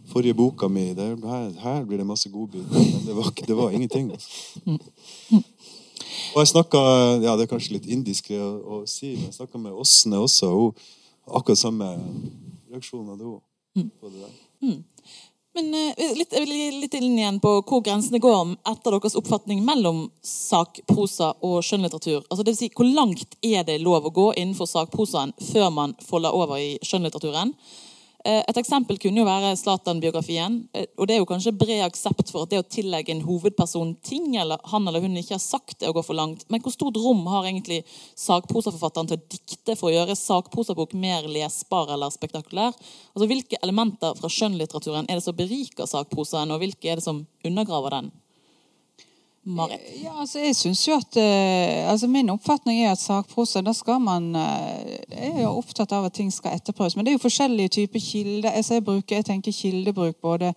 forrige 0.09 0.35
boka 0.35 0.67
mi 0.67 0.89
der, 0.97 1.13
her, 1.15 1.51
her 1.61 1.83
blir 1.87 2.01
det 2.01 2.07
masse 2.07 2.31
godbiter. 2.31 2.71
Men 2.71 3.03
det 3.07 3.15
var, 3.15 3.29
det 3.47 3.55
var 3.55 3.75
ingenting. 3.75 4.09
Altså. 4.11 5.43
Og 6.33 6.39
jeg 6.41 6.51
snakka 6.51 6.79
ja, 7.21 7.35
Det 7.35 7.45
er 7.45 7.51
kanskje 7.51 7.75
litt 7.77 7.87
indiskré 7.91 8.39
å, 8.41 8.49
å 8.59 8.79
si, 8.89 9.13
men 9.17 9.29
jeg 9.29 9.37
snakka 9.37 9.61
med 9.61 9.75
Åsne 9.75 10.23
også. 10.23 10.49
og 10.49 10.73
Hun 11.27 11.37
akkurat 11.39 11.61
samme 11.61 11.91
reaksjon 12.71 13.07
hadde 13.11 13.27
hun 13.27 13.39
på 13.75 14.09
det 14.09 14.21
der. 14.23 14.37
Men 15.57 15.73
eh, 15.73 16.13
litt, 16.15 16.33
jeg 16.33 16.45
vil 16.45 16.79
litt 16.83 16.95
inn 16.95 17.17
igjen 17.17 17.39
på 17.41 17.51
hvor 17.67 17.81
grensene 17.83 18.21
går 18.21 18.53
etter 18.69 18.95
deres 18.95 19.17
oppfatning 19.19 19.63
mellom 19.65 20.05
sakprosa 20.25 21.33
og 21.45 21.59
skjønnlitteratur. 21.65 22.23
Altså 22.29 22.43
det 22.43 22.53
vil 22.53 22.59
si, 22.61 22.71
Hvor 22.75 22.87
langt 22.87 23.35
er 23.41 23.65
det 23.67 23.81
lov 23.81 24.07
å 24.07 24.13
gå 24.13 24.27
innenfor 24.37 24.69
sakprosaen 24.69 25.33
før 25.51 25.69
man 25.73 25.95
folder 26.05 26.35
over 26.35 26.61
i 26.61 26.77
skjønnlitteraturen? 26.85 27.55
Eh, 28.25 28.43
Et 28.47 28.57
eksempel 28.57 28.97
kunne 28.99 29.21
jo 29.21 29.25
være 29.27 29.55
Zlatan-biografien. 29.55 30.67
eh, 30.73 30.85
Og 30.97 31.07
det 31.07 31.15
er 31.15 31.19
jo 31.19 31.25
kanskje 31.25 31.57
bred 31.57 31.83
aksept 31.85 32.31
for 32.31 32.43
at 32.43 32.49
det 32.49 32.59
å 32.59 32.67
tillegge 32.67 33.11
en 33.11 33.21
hovedperson 33.23 33.95
ting 34.03 34.35
eller 34.35 34.59
han 34.65 34.87
eller 34.87 34.99
hun 34.99 35.15
ikke 35.15 35.37
har 35.37 35.39
sagt, 35.39 35.81
er 35.81 35.89
å 35.89 35.93
gå 35.93 36.03
for 36.03 36.15
langt. 36.15 36.43
Men 36.49 36.59
hvor 36.61 36.71
stort 36.71 36.97
rom 36.97 37.25
har 37.27 37.45
egentlig 37.45 37.85
sakprosaforfatteren 38.15 39.07
til 39.07 39.17
å 39.17 39.27
dikte 39.29 39.77
for 39.77 39.89
å 39.89 39.93
gjøre 39.95 40.19
sakprosabok 40.19 40.93
mer 40.93 41.23
lesbar 41.27 41.93
eller 41.93 42.09
spektakulær? 42.09 42.73
Altså 43.15 43.27
Hvilke 43.27 43.57
elementer 43.63 44.13
fra 44.15 44.27
skjønnlitteraturen 44.27 45.05
er 45.07 45.15
det 45.15 45.23
som 45.23 45.35
beriker 45.35 45.85
sakprosaen, 45.85 46.51
og 46.51 46.59
hvilke 46.59 46.91
er 46.91 46.95
det 46.95 47.03
som 47.03 47.25
undergraver 47.45 47.89
den? 47.89 48.11
Marit? 49.43 49.79
Ja, 50.03 50.19
altså 50.19 50.39
jeg 50.39 50.55
synes 50.55 50.81
jo 50.87 50.97
at 50.99 51.17
eh, 51.17 51.89
altså 51.91 52.07
Min 52.07 52.29
oppfatning 52.29 52.83
er 52.83 52.91
at 52.91 53.01
sakprosa, 53.01 53.61
da 53.61 53.73
skal 53.73 54.01
man 54.01 54.35
eh, 54.35 54.99
Jeg 55.09 55.33
er 55.35 55.41
jo 55.41 55.57
opptatt 55.57 55.91
av 55.95 56.05
at 56.09 56.13
ting 56.13 56.31
skal 56.33 56.57
etterprøves. 56.57 56.95
Men 56.95 57.05
det 57.05 57.13
er 57.13 57.17
jo 57.17 57.25
forskjellige 57.25 57.75
typer 57.79 57.99
kilder. 57.99 58.51
Altså 58.51 58.73
jeg, 58.73 58.85
bruker, 58.85 59.15
jeg 59.15 59.25
tenker 59.25 59.51
kildebruk 59.51 60.21
både 60.21 60.53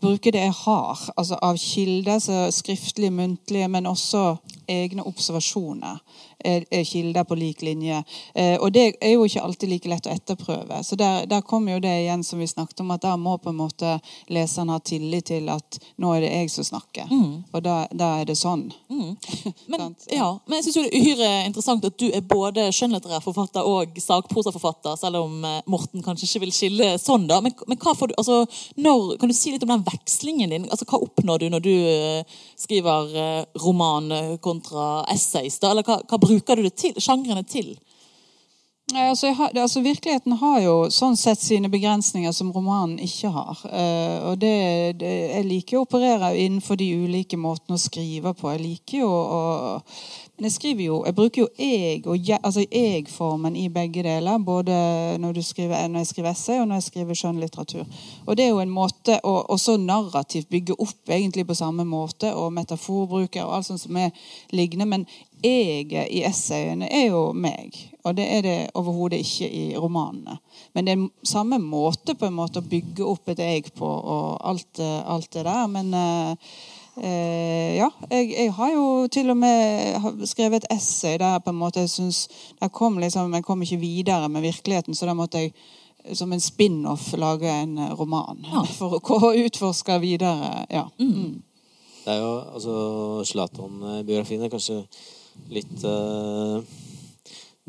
Bruke 0.00 0.30
det 0.32 0.40
jeg 0.40 0.52
har 0.56 1.00
altså 1.20 1.36
av 1.44 1.58
kilder, 1.60 2.48
skriftlige, 2.50 3.12
muntlige, 3.12 3.68
men 3.68 3.86
også 3.86 4.38
egne 4.68 5.04
observasjoner. 5.04 5.98
Er, 6.44 6.64
er 6.70 6.84
kilder 6.84 7.24
på 7.24 7.36
lik 7.36 7.62
linje. 7.62 8.02
Eh, 8.34 8.56
og 8.60 8.72
det 8.72 8.94
er 9.00 9.12
jo 9.14 9.24
ikke 9.26 9.42
alltid 9.44 9.70
like 9.70 9.90
lett 9.90 10.06
å 10.08 10.12
etterprøve. 10.14 10.80
Så 10.86 10.96
der, 10.96 11.26
der 11.28 11.42
kommer 11.46 11.74
jo 11.74 11.82
det 11.84 11.92
igjen 12.02 12.22
som 12.24 12.40
vi 12.40 12.48
snakket 12.48 12.80
om, 12.80 12.92
at 12.94 13.04
da 13.04 13.16
må 13.20 13.36
på 13.42 13.52
en 13.52 13.58
måte 13.58 13.96
leseren 14.32 14.72
ha 14.72 14.78
tillit 14.80 15.28
til 15.30 15.50
at 15.52 15.78
nå 16.00 16.14
er 16.16 16.24
det 16.24 16.30
jeg 16.32 16.52
som 16.54 16.66
snakker. 16.70 17.10
Og 17.52 17.62
da, 17.64 17.82
da 17.92 18.12
er 18.20 18.30
det 18.30 18.38
sånn. 18.40 18.68
Men, 19.70 19.80
Sant? 19.80 20.06
ja, 20.10 20.26
men 20.46 20.58
jeg 20.58 20.64
syns 20.66 20.76
det 20.76 20.82
er 20.88 20.96
uhyre 21.00 21.28
interessant 21.46 21.84
at 21.86 21.96
du 22.00 22.06
er 22.10 22.24
både 22.26 22.66
skjønnlitterær 22.74 23.22
forfatter 23.22 23.66
og 23.66 23.98
sakprosaforfatter, 24.02 24.96
selv 24.98 25.20
om 25.22 25.44
eh, 25.46 25.60
Morten 25.70 26.02
kanskje 26.04 26.26
ikke 26.26 26.42
vil 26.44 26.54
skille 26.54 26.88
sånn, 27.00 27.28
da. 27.30 27.38
Men, 27.44 27.54
men 27.70 27.78
hva 27.80 27.94
får 27.96 28.10
du, 28.10 28.16
altså, 28.20 28.40
når, 28.82 29.14
kan 29.20 29.30
du 29.30 29.36
si 29.36 29.52
litt 29.54 29.64
om 29.66 29.72
den 29.72 29.86
vekslingen 29.86 30.52
din? 30.52 30.66
Altså, 30.70 30.88
Hva 30.90 31.00
oppnår 31.06 31.44
du 31.44 31.46
når 31.54 31.64
du 31.64 31.72
eh, 31.72 32.40
skriver 32.60 33.14
roman 33.62 34.10
kontra 34.42 35.04
essays? 35.12 35.60
da? 35.62 35.72
Eller 35.72 35.86
hva, 35.86 36.00
hva 36.08 36.20
bruker 36.30 36.56
du 36.56 36.68
det 36.68 36.76
til, 36.78 36.96
sjangrene 37.02 37.44
til? 37.46 37.74
Altså, 38.94 39.30
har, 39.32 39.50
altså 39.54 39.80
Virkeligheten 39.80 40.32
har 40.32 40.60
jo 40.64 40.74
sånn 40.90 41.16
sett 41.18 41.40
sine 41.42 41.68
begrensninger 41.70 42.32
som 42.34 42.50
romanen 42.52 42.98
ikke 43.02 43.30
har. 43.34 43.60
Uh, 43.64 44.30
og 44.30 44.40
det, 44.42 44.98
det, 45.00 45.12
Jeg 45.34 45.46
liker 45.46 45.78
å 45.78 45.84
operere 45.84 46.32
innenfor 46.38 46.78
de 46.80 46.88
ulike 47.04 47.38
måtene 47.38 47.78
å 47.78 47.82
skrive 47.82 48.34
på. 48.34 48.50
Jeg 48.54 48.64
liker 48.64 49.04
jo 49.04 49.10
å 49.10 49.40
Men 50.40 50.48
jeg 50.48 50.56
skriver 50.56 50.84
jo 50.84 50.98
Jeg 51.06 51.14
bruker 51.14 51.42
jo 51.42 51.48
jeg 51.58 52.06
og 52.06 52.30
altså 52.40 52.64
jeg-formen 52.64 53.56
i 53.56 53.68
begge 53.68 54.02
deler. 54.02 54.38
Både 54.38 54.74
når, 55.20 55.42
skriver, 55.44 55.88
når 55.88 56.04
jeg 56.04 56.12
skriver 56.12 56.30
essay, 56.30 56.60
og 56.60 56.68
når 56.68 56.80
jeg 56.80 56.88
skriver 56.90 57.20
skjønnlitteratur. 57.22 57.84
Og 58.26 58.36
det 58.36 58.46
er 58.46 58.54
jo 58.54 58.62
en 58.64 58.74
måte 58.74 59.20
å 59.22 59.36
også 59.54 59.76
narrativt 59.76 60.50
bygge 60.50 60.78
opp 60.78 61.12
egentlig 61.12 61.46
på 61.46 61.58
samme 61.58 61.84
måte, 61.84 62.32
og 62.34 62.54
metaforbruker 62.56 63.44
og 63.44 63.58
alt 63.58 63.70
sånt 63.70 63.84
som 63.84 63.96
er 64.00 64.10
liggende. 64.56 64.88
Men 64.88 65.06
jeg 65.48 66.08
i 66.10 66.22
essayene 66.26 66.88
er 66.90 67.08
jo 67.10 67.30
meg. 67.32 67.76
Og 68.04 68.16
det 68.16 68.26
er 68.32 68.42
det 68.44 68.56
overhodet 68.78 69.20
ikke 69.20 69.48
i 69.48 69.64
romanene. 69.76 70.38
Men 70.74 70.86
det 70.86 70.94
er 70.94 71.06
samme 71.26 71.58
måte 71.60 72.14
på 72.16 72.28
en 72.28 72.36
måte 72.36 72.62
å 72.62 72.68
bygge 72.68 73.06
opp 73.06 73.28
et 73.32 73.42
eg 73.44 73.72
på 73.76 73.86
og 73.86 74.38
alt, 74.46 74.80
eh, 74.80 75.00
alt 75.04 75.32
det 75.34 75.44
der. 75.44 75.66
Men 75.68 75.92
eh, 75.94 76.54
eh, 77.02 77.76
ja, 77.76 77.90
jeg, 78.10 78.30
jeg 78.36 78.54
har 78.56 78.72
jo 78.72 78.86
til 79.12 79.34
og 79.34 79.40
med 79.42 80.24
skrevet 80.28 80.64
et 80.64 80.72
essay 80.76 81.18
der 81.20 81.42
på 81.44 81.52
en 81.52 81.60
måte 81.60 81.84
jeg 81.84 81.92
synes 81.92 82.28
Jeg 82.60 82.72
kom 82.72 82.98
liksom, 82.98 83.34
Jeg 83.34 83.44
kom 83.44 83.62
ikke 83.62 83.80
videre 83.80 84.28
med 84.28 84.42
virkeligheten, 84.42 84.94
så 84.94 85.06
da 85.06 85.14
måtte 85.14 85.44
jeg 85.44 85.54
som 86.16 86.32
en 86.32 86.40
spin-off 86.40 87.12
lage 87.12 87.50
en 87.50 87.76
roman 87.92 88.40
roman. 88.40 88.66
For 88.78 89.28
å 89.28 89.34
utforske 89.36 89.98
videre. 90.00 90.64
Ja. 90.72 90.86
Mm. 90.98 91.42
Det 92.04 92.14
er 92.14 92.22
jo, 92.22 92.30
altså, 92.54 92.74
Zlatan-biografien 93.28 94.42
er 94.42 94.52
kanskje 94.52 94.80
litt 95.50 95.84
uh, 95.84 96.60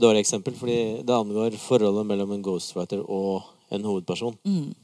dårlig 0.02 0.24
eksempel, 0.24 0.56
fordi 0.58 1.02
det 1.06 1.16
angår 1.16 1.58
forholdet 1.62 2.08
mellom 2.08 2.36
en 2.36 2.44
ghostwriter 2.46 3.02
og 3.06 3.48
en 3.72 3.86
hovedperson. 3.88 4.36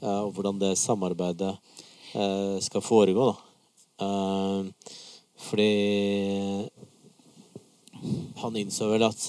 Ja, 0.01 0.21
og 0.23 0.33
hvordan 0.35 0.59
det 0.61 0.77
samarbeidet 0.79 1.53
uh, 2.15 2.57
skal 2.63 2.85
foregå, 2.85 3.31
da. 3.31 3.37
Fordi 5.37 5.71
han 8.37 8.57
innså 8.61 8.91
vel 8.91 9.05
at 9.07 9.23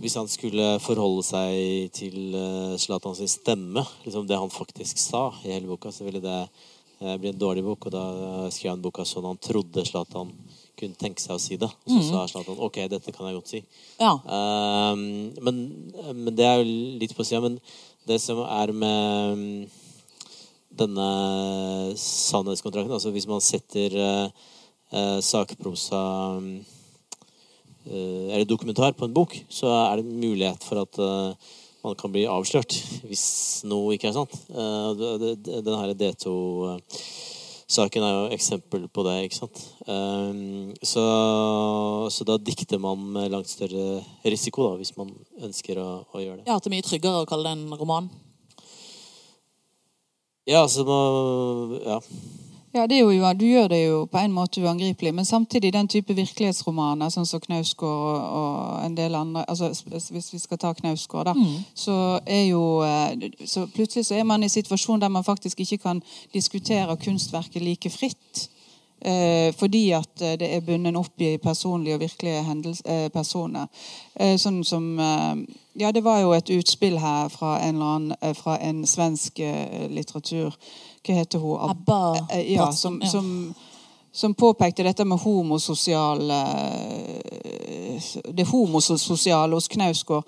hvis 0.00 0.14
han 0.16 0.28
skulle 0.30 0.78
forholde 0.82 1.24
seg 1.26 1.90
til 1.94 2.34
uh, 2.34 2.78
Zlatan 2.80 3.16
sin 3.18 3.30
stemme, 3.30 3.82
liksom 4.06 4.28
det 4.30 4.38
han 4.38 4.50
faktisk 4.50 4.98
sa 4.98 5.28
i 5.44 5.52
hele 5.52 5.68
boka, 5.68 5.90
så 5.92 6.06
ville 6.06 6.22
det 6.22 6.38
bli 7.00 7.30
en 7.30 7.38
dårlig 7.40 7.64
bok. 7.66 7.88
Og 7.88 7.94
da 7.94 8.04
skrev 8.52 8.74
han 8.74 8.84
boka 8.84 9.04
sånn 9.08 9.28
han 9.28 9.42
trodde 9.42 9.84
Zlatan 9.88 10.32
kunne 10.80 10.98
tenke 10.98 11.22
seg 11.22 11.36
å 11.36 11.42
si 11.42 11.58
det. 11.60 11.68
Så 11.86 12.00
sa 12.08 12.24
Zlatan 12.30 12.58
OK, 12.62 12.80
dette 12.90 13.12
kan 13.14 13.28
jeg 13.28 13.36
godt 13.38 13.52
si. 13.52 13.60
Ja. 14.00 14.14
Um, 14.24 15.30
men, 15.44 15.60
men 16.14 16.34
det 16.36 16.46
er 16.46 16.60
jo 16.60 16.66
litt 17.02 17.14
på 17.16 17.26
sida. 17.26 17.42
Men 17.44 17.60
det 18.08 18.18
som 18.22 18.40
er 18.46 18.72
med 18.72 19.36
um, 19.36 19.44
denne 20.80 21.08
sannhetskontrakten 21.98 22.94
Altså 22.94 23.10
hvis 23.14 23.28
man 23.28 23.42
setter 23.44 23.96
uh, 24.00 25.18
sakprosa 25.24 26.02
uh, 26.40 26.60
eller 27.90 28.46
dokumentar 28.48 28.94
på 28.96 29.08
en 29.08 29.16
bok, 29.16 29.34
så 29.48 29.72
er 29.90 30.00
det 30.00 30.20
mulighet 30.24 30.64
for 30.64 30.84
at 30.84 31.02
uh, 31.02 31.50
man 31.84 31.96
kan 31.96 32.12
bli 32.12 32.26
avslørt 32.28 32.76
hvis 33.08 33.26
noe 33.68 33.96
ikke 33.96 34.10
er 34.10 34.16
sant. 34.16 34.34
Uh, 34.52 34.92
den 35.36 35.76
her 35.76 35.94
D2-saken 37.70 38.02
er 38.02 38.14
jo 38.16 38.22
eksempel 38.34 38.88
på 38.90 39.04
det, 39.06 39.12
ikke 39.28 39.36
sant. 39.38 39.60
Um, 39.86 40.72
så, 40.82 41.04
så 42.10 42.26
da 42.26 42.36
dikter 42.36 42.80
man 42.82 42.98
med 43.14 43.30
langt 43.30 43.48
større 43.48 44.02
risiko, 44.24 44.66
da, 44.66 44.80
hvis 44.80 44.96
man 44.98 45.12
ønsker 45.38 45.78
å, 45.78 46.02
å 46.10 46.18
gjøre 46.22 46.40
det. 46.40 46.48
ja, 46.48 46.56
at 46.56 46.64
det 46.64 46.70
er 46.70 46.74
mye 46.74 46.86
tryggere 46.88 47.22
å 47.22 47.28
kalle 47.30 47.46
det 47.46 47.54
en 47.54 47.78
roman. 47.78 48.10
Ja, 50.50 50.64
altså 50.64 50.82
ja. 51.84 52.00
Ja, 52.74 52.86
det 52.86 52.96
er 52.96 53.00
jo, 53.00 53.32
du 53.34 53.46
gjør 53.46 53.68
det 53.68 53.78
jo 53.82 54.04
på 54.06 54.18
en 54.18 54.32
måte 54.32 54.62
uangripelig, 54.62 55.10
men 55.14 55.24
samtidig 55.24 55.72
den 55.74 55.88
type 55.90 56.14
virkelighetsromaner, 56.14 57.10
sånn 57.10 57.26
som 57.26 57.42
Knausgård 57.42 58.20
og, 58.22 58.84
en 58.84 58.94
del 58.94 59.16
andre 59.18 59.42
altså 59.50 59.72
Hvis 59.90 60.30
vi 60.32 60.38
skal 60.38 60.58
ta 60.58 60.70
Knausgård, 60.78 61.32
da, 61.32 61.34
så 61.74 62.20
er 62.26 62.44
jo 62.52 62.62
eh, 62.86 63.26
så 63.44 63.66
Plutselig 63.74 64.06
så 64.06 64.14
er 64.14 64.24
man 64.24 64.42
i 64.42 64.46
en 64.46 64.54
situasjon 64.54 65.02
der 65.02 65.10
man 65.10 65.26
faktisk 65.26 65.60
ikke 65.60 65.82
kan 65.82 66.02
diskutere 66.34 66.96
kunstverket 66.96 67.62
like 67.62 67.90
fritt. 67.90 68.46
Eh, 69.02 69.54
fordi 69.56 69.90
at 69.90 70.22
eh, 70.22 70.36
det 70.38 70.54
er 70.54 70.60
bundet 70.60 70.96
opp 70.96 71.20
i 71.24 71.38
personlige 71.42 71.94
og 71.94 72.00
virkelige 72.00 72.42
hendels, 72.44 72.82
eh, 72.84 73.08
personer. 73.08 73.66
Eh, 74.14 74.36
sånn 74.36 74.62
som 74.64 74.92
eh, 75.00 75.42
Ja, 75.80 75.92
det 75.94 76.02
var 76.04 76.18
jo 76.20 76.32
et 76.34 76.50
utspill 76.50 76.98
her 76.98 77.28
fra 77.32 77.54
en 77.64 77.78
annen 77.80 78.34
fra 78.36 78.58
en 78.60 78.82
svensk 78.86 79.38
litteratur 79.88 80.56
Hva 81.06 81.14
heter 81.14 81.38
hun? 81.38 81.58
Ab- 81.60 81.76
Ebba 81.76 82.26
Eh, 82.30 82.52
ja, 82.54 82.70
som, 82.72 83.00
som, 83.02 83.54
som 84.12 84.34
påpekte 84.34 84.82
dette 84.84 85.04
med 85.04 85.18
homososiale 85.18 86.40
eh, 87.00 88.02
Det 88.34 88.44
homososiale 88.50 89.54
hos 89.54 89.68
Knausgård. 89.68 90.24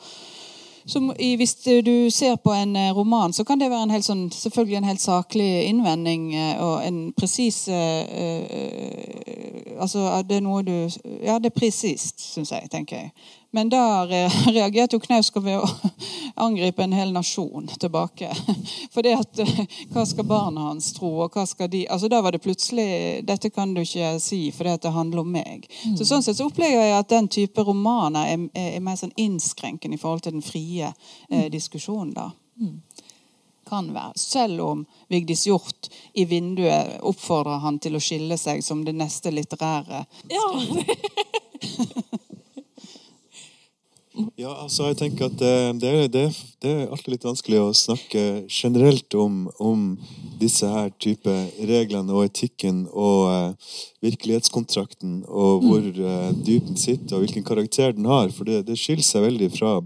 Som 0.86 1.12
hvis 1.14 1.54
du 1.86 2.10
ser 2.10 2.36
på 2.42 2.50
en 2.52 2.76
eh, 2.76 2.90
roman, 2.96 3.32
så 3.32 3.44
kan 3.44 3.60
det 3.60 3.68
være 3.70 3.82
en 3.86 3.90
helt 3.94 4.04
sånn, 4.04 4.24
selvfølgelig 4.34 4.76
en 4.80 4.88
helt 4.88 5.00
saklig 5.04 5.50
innvending 5.68 6.24
eh, 6.34 6.56
og 6.62 6.80
en 6.86 7.12
presis 7.16 7.68
eh, 7.68 8.02
eh, 8.02 9.78
Altså 9.82 10.22
det 10.28 10.36
er 10.36 10.42
noe 10.44 10.62
du 10.62 10.74
Ja, 11.24 11.38
det 11.38 11.52
er 11.52 11.56
presist, 11.60 12.20
syns 12.34 12.50
jeg, 12.52 12.68
tenker 12.70 12.96
jeg. 12.96 13.12
Men 13.54 13.68
da 13.68 14.06
re 14.10 14.28
reagerte 14.28 14.96
jo 14.96 15.00
Knausgård 15.00 15.44
ved 15.44 15.58
å 15.60 15.90
angripe 16.46 16.82
en 16.84 16.94
hel 16.96 17.12
nasjon 17.12 17.68
tilbake. 17.80 18.30
For 18.94 19.04
det 19.04 19.12
at 19.18 19.42
eh, 19.44 19.60
Hva 19.92 20.06
skal 20.08 20.26
barna 20.28 20.70
hans 20.70 20.92
tro, 20.96 21.10
og 21.26 21.36
hva 21.36 21.44
skal 21.48 21.68
de 21.72 21.84
Altså 21.92 22.08
Da 22.12 22.22
var 22.24 22.32
det 22.32 22.42
plutselig 22.44 23.20
Dette 23.28 23.52
kan 23.52 23.74
du 23.74 23.82
ikke 23.82 24.14
si, 24.24 24.40
for 24.52 24.68
det, 24.68 24.82
det 24.86 24.94
handler 24.94 25.22
om 25.22 25.32
meg. 25.32 25.66
Så 25.98 26.06
Sånn 26.08 26.24
sett 26.24 26.38
så 26.40 26.48
opplever 26.48 26.80
jeg 26.80 26.96
at 26.96 27.12
den 27.12 27.28
type 27.32 27.64
romaner 27.66 28.32
er, 28.32 28.46
er, 28.56 28.68
er 28.78 28.84
mer 28.84 28.96
sånn 29.00 29.12
innskrenkende 29.20 29.96
i 29.96 30.00
forhold 30.00 30.24
til 30.24 30.36
den 30.36 30.44
frie 30.44 30.92
eh, 31.28 31.48
diskusjonen. 31.52 32.14
da. 32.16 32.30
kan 33.68 33.92
være. 33.94 34.12
Selv 34.18 34.60
om 34.64 34.84
Vigdis 35.08 35.46
Hjorth 35.46 35.92
i 36.12 36.24
vinduet 36.28 36.98
oppfordrer 37.00 37.62
han 37.64 37.78
til 37.80 37.96
å 37.96 38.02
skille 38.02 38.36
seg 38.40 38.64
som 38.64 38.84
det 38.84 38.92
neste 38.96 39.32
litterære. 39.32 40.04
Ja, 40.32 40.48
Ja, 44.42 44.50
altså 44.58 44.88
jeg 44.88 44.96
tenker 44.98 45.28
at 45.28 45.42
eh, 45.44 45.68
det, 45.78 45.90
det, 46.10 46.22
det 46.64 46.70
er 46.72 46.88
alltid 46.90 47.12
litt 47.12 47.26
vanskelig 47.28 47.60
å 47.62 47.74
snakke 47.76 48.22
generelt 48.50 49.14
om, 49.14 49.44
om 49.62 49.84
disse 50.40 50.66
her 50.66 50.90
type 51.04 51.30
reglene 51.68 52.10
og 52.10 52.24
etikken 52.26 52.80
og 52.90 53.20
uh, 53.30 53.76
virkelighetskontrakten 54.02 55.20
og 55.28 55.62
hvor 55.62 55.86
uh, 55.86 56.32
dypen 56.34 56.80
sitter 56.80 57.20
og 57.20 57.22
hvilken 57.22 57.46
karakter 57.46 57.94
den 57.94 58.08
har. 58.10 58.34
For 58.34 58.48
det, 58.48 58.64
det 58.66 58.80
skiller 58.80 59.06
seg 59.06 59.28
veldig 59.28 59.52
fra 59.54 59.76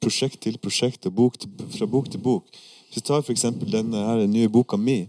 prosjekt 0.00 0.40
til 0.46 0.56
prosjekt 0.64 1.10
og 1.10 1.18
bok 1.20 1.36
til, 1.42 1.52
fra 1.76 1.90
bok 1.90 2.08
til 2.14 2.24
bok. 2.24 2.48
Hvis 2.90 3.04
du 3.04 3.10
tar 3.10 3.20
f.eks. 3.20 3.50
denne 3.68 4.00
her 4.06 4.24
nye 4.26 4.48
boka 4.48 4.80
mi, 4.80 5.02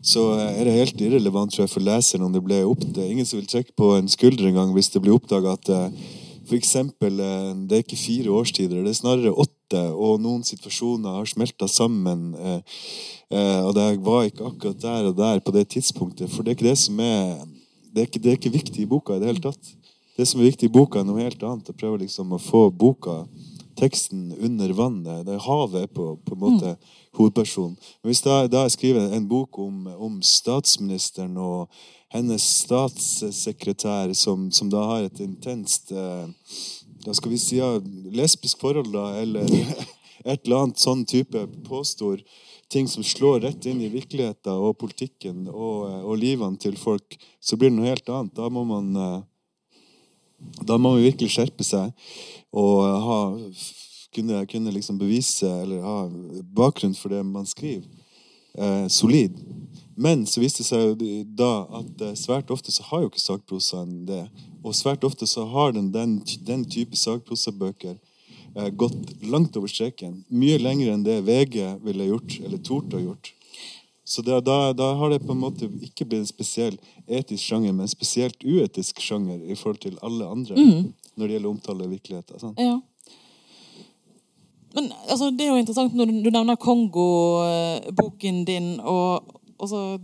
så 0.00 0.30
eh, 0.38 0.60
er 0.60 0.68
det 0.68 0.78
helt 0.78 1.02
irrelevant 1.04 1.52
tror 1.52 1.66
jeg, 1.66 1.74
for 1.74 1.84
leseren 1.84 2.24
om 2.24 2.32
det 2.32 2.40
ble 2.46 2.62
opp... 2.64 2.86
Det 2.86 3.02
er 3.02 3.10
ingen 3.12 3.28
som 3.28 3.42
vil 3.42 3.50
trekke 3.50 3.74
på 3.76 3.96
en 3.98 4.08
skulder 4.08 4.48
engang 4.48 4.70
hvis 4.76 4.94
det 4.94 5.02
blir 5.02 5.18
oppdaga 5.18 5.58
at 5.58 5.72
eh, 5.74 6.04
for 6.46 6.56
eksempel, 6.56 7.20
eh, 7.20 7.52
det 7.68 7.76
er 7.76 7.84
ikke 7.84 7.98
fire 7.98 8.30
årstider, 8.30 8.82
det 8.82 8.92
er 8.92 8.98
snarere 8.98 9.34
åtte, 9.34 9.82
og 9.92 10.20
noen 10.20 10.42
situasjoner 10.44 11.18
har 11.18 11.28
smelta 11.30 11.68
sammen. 11.68 12.34
eh, 12.34 12.60
eh, 13.30 13.60
Og 13.64 13.74
det 13.74 14.04
var 14.04 14.24
ikke 14.24 14.44
akkurat 14.46 14.80
der 14.80 15.08
og 15.08 15.16
der 15.16 15.40
på 15.40 15.52
det 15.52 15.68
tidspunktet. 15.68 16.30
For 16.30 16.42
det 16.42 16.50
er 16.50 16.56
ikke 16.56 16.70
det 16.70 16.78
som 16.78 17.00
er 17.00 17.46
Det 17.94 18.00
er 18.00 18.06
ikke, 18.06 18.20
det 18.22 18.30
er 18.30 18.36
ikke 18.38 18.58
viktig 18.58 18.82
i 18.82 18.86
boka 18.88 19.12
i 19.12 19.18
det 19.20 19.26
hele 19.26 19.40
tatt. 19.40 19.74
Det 20.16 20.26
som 20.26 20.40
er 20.40 20.48
viktig 20.48 20.64
i 20.64 20.72
boka, 20.72 21.00
er 21.00 21.04
noe 21.04 21.20
helt 21.20 21.42
annet. 21.42 21.68
Å 21.68 21.76
prøve 21.76 21.98
liksom 22.00 22.32
å 22.32 22.38
få 22.40 22.70
boka, 22.72 23.26
teksten, 23.78 24.30
under 24.38 24.72
vannet. 24.76 25.24
Det 25.26 25.36
er 25.36 25.46
havet 25.46 25.92
på, 25.94 26.16
på 26.24 26.36
en 26.36 26.42
måte 26.42 26.74
hovedpersonen. 27.18 27.76
Men 28.02 28.12
hvis 28.12 28.22
da, 28.24 28.42
da 28.50 28.66
jeg 28.66 28.76
skriver 28.76 29.16
en 29.16 29.28
bok 29.28 29.58
om, 29.62 29.86
om 29.96 30.20
statsministeren 30.26 31.36
og 31.40 31.72
hennes 32.12 32.44
statssekretær, 32.62 34.12
som, 34.18 34.50
som 34.52 34.70
da 34.72 34.84
har 34.90 35.08
et 35.08 35.20
intenst 35.24 35.92
eh, 35.92 36.28
Da 37.02 37.10
skal 37.18 37.32
vi 37.32 37.38
si 37.40 37.56
ja, 37.58 37.80
lesbisk 38.14 38.60
forhold, 38.62 38.92
da, 38.94 39.08
eller 39.18 39.48
et 40.30 40.44
eller 40.44 40.60
annet 40.60 40.78
sånn 40.78 41.02
type 41.08 41.40
påstår 41.66 42.20
ting 42.72 42.86
som 42.88 43.04
slår 43.04 43.42
rett 43.44 43.66
inn 43.66 43.80
i 43.82 43.90
virkeligheten 43.92 44.54
og 44.54 44.78
politikken 44.80 45.48
og, 45.50 45.82
og 46.06 46.14
livene 46.16 46.56
til 46.62 46.78
folk, 46.80 47.18
så 47.42 47.58
blir 47.58 47.72
det 47.72 47.76
noe 47.76 47.90
helt 47.90 48.08
annet. 48.08 48.36
Da 48.38 48.48
må 48.48 48.62
man 48.68 48.94
eh, 48.96 49.18
da 50.62 50.78
må 50.78 50.94
man 50.94 51.04
virkelig 51.04 51.34
skjerpe 51.34 51.64
seg 51.66 51.92
og 52.52 52.84
ha, 53.06 53.18
kunne, 54.14 54.44
kunne 54.50 54.74
liksom 54.74 54.98
bevise 55.00 55.48
eller 55.62 55.84
ha 55.84 55.96
bakgrunn 56.54 56.94
for 56.98 57.14
det 57.14 57.22
man 57.26 57.48
skriver, 57.48 57.86
eh, 58.58 58.86
solid. 58.92 59.38
Men 59.96 60.24
så 60.26 60.40
viste 60.40 60.62
det 60.62 60.68
seg 60.68 60.84
jo 60.84 61.22
da 61.36 61.52
at 61.80 62.04
eh, 62.04 62.14
svært 62.18 62.52
ofte 62.52 62.72
så 62.72 62.84
har 62.88 63.04
jo 63.04 63.10
ikke 63.10 63.24
sakprosaen 63.24 64.02
det. 64.08 64.24
Og 64.62 64.76
svært 64.76 65.04
ofte 65.04 65.28
så 65.28 65.44
har 65.48 65.74
den 65.76 65.90
den, 65.92 66.18
den 66.46 66.64
type 66.64 66.96
sakprosabøker 66.96 67.96
eh, 67.96 68.70
gått 68.70 69.12
langt 69.24 69.56
over 69.56 69.68
streken. 69.72 70.22
Mye 70.28 70.60
lenger 70.60 70.92
enn 70.94 71.04
det 71.06 71.20
VG 71.26 71.58
ville 71.84 72.08
gjort, 72.12 72.38
eller 72.40 72.62
torde 72.64 73.00
å 73.00 73.04
gjort. 73.08 73.32
Så 74.12 74.20
da, 74.26 74.42
da, 74.44 74.56
da 74.76 74.90
har 74.98 75.10
det 75.10 75.22
på 75.24 75.32
en 75.32 75.40
måte 75.40 75.66
ikke 75.80 76.04
blitt 76.04 76.20
en 76.20 76.28
spesiell 76.28 76.74
etisk 77.08 77.46
sjanger, 77.46 77.72
men 77.72 77.86
en 77.86 77.92
spesielt 77.92 78.44
uetisk 78.44 79.00
sjanger 79.00 79.40
i 79.40 79.56
forhold 79.56 79.80
til 79.86 79.96
alle 80.04 80.28
andre 80.28 80.56
når 80.58 81.22
det 81.28 81.36
gjelder 81.36 81.48
å 81.48 81.52
omtale 81.54 81.88
virkeligheter. 81.88 82.40
Sant? 82.42 82.60
ja. 82.60 82.80
Men 84.72 84.90
altså, 85.08 85.30
det 85.32 85.46
er 85.46 85.52
jo 85.52 85.60
interessant 85.60 85.96
når 85.96 86.08
du, 86.08 86.18
du 86.24 86.30
nevner 86.32 86.60
Kongo-boken 86.60 88.42
din, 88.48 88.68
og 88.80 89.32
altså, 89.60 89.98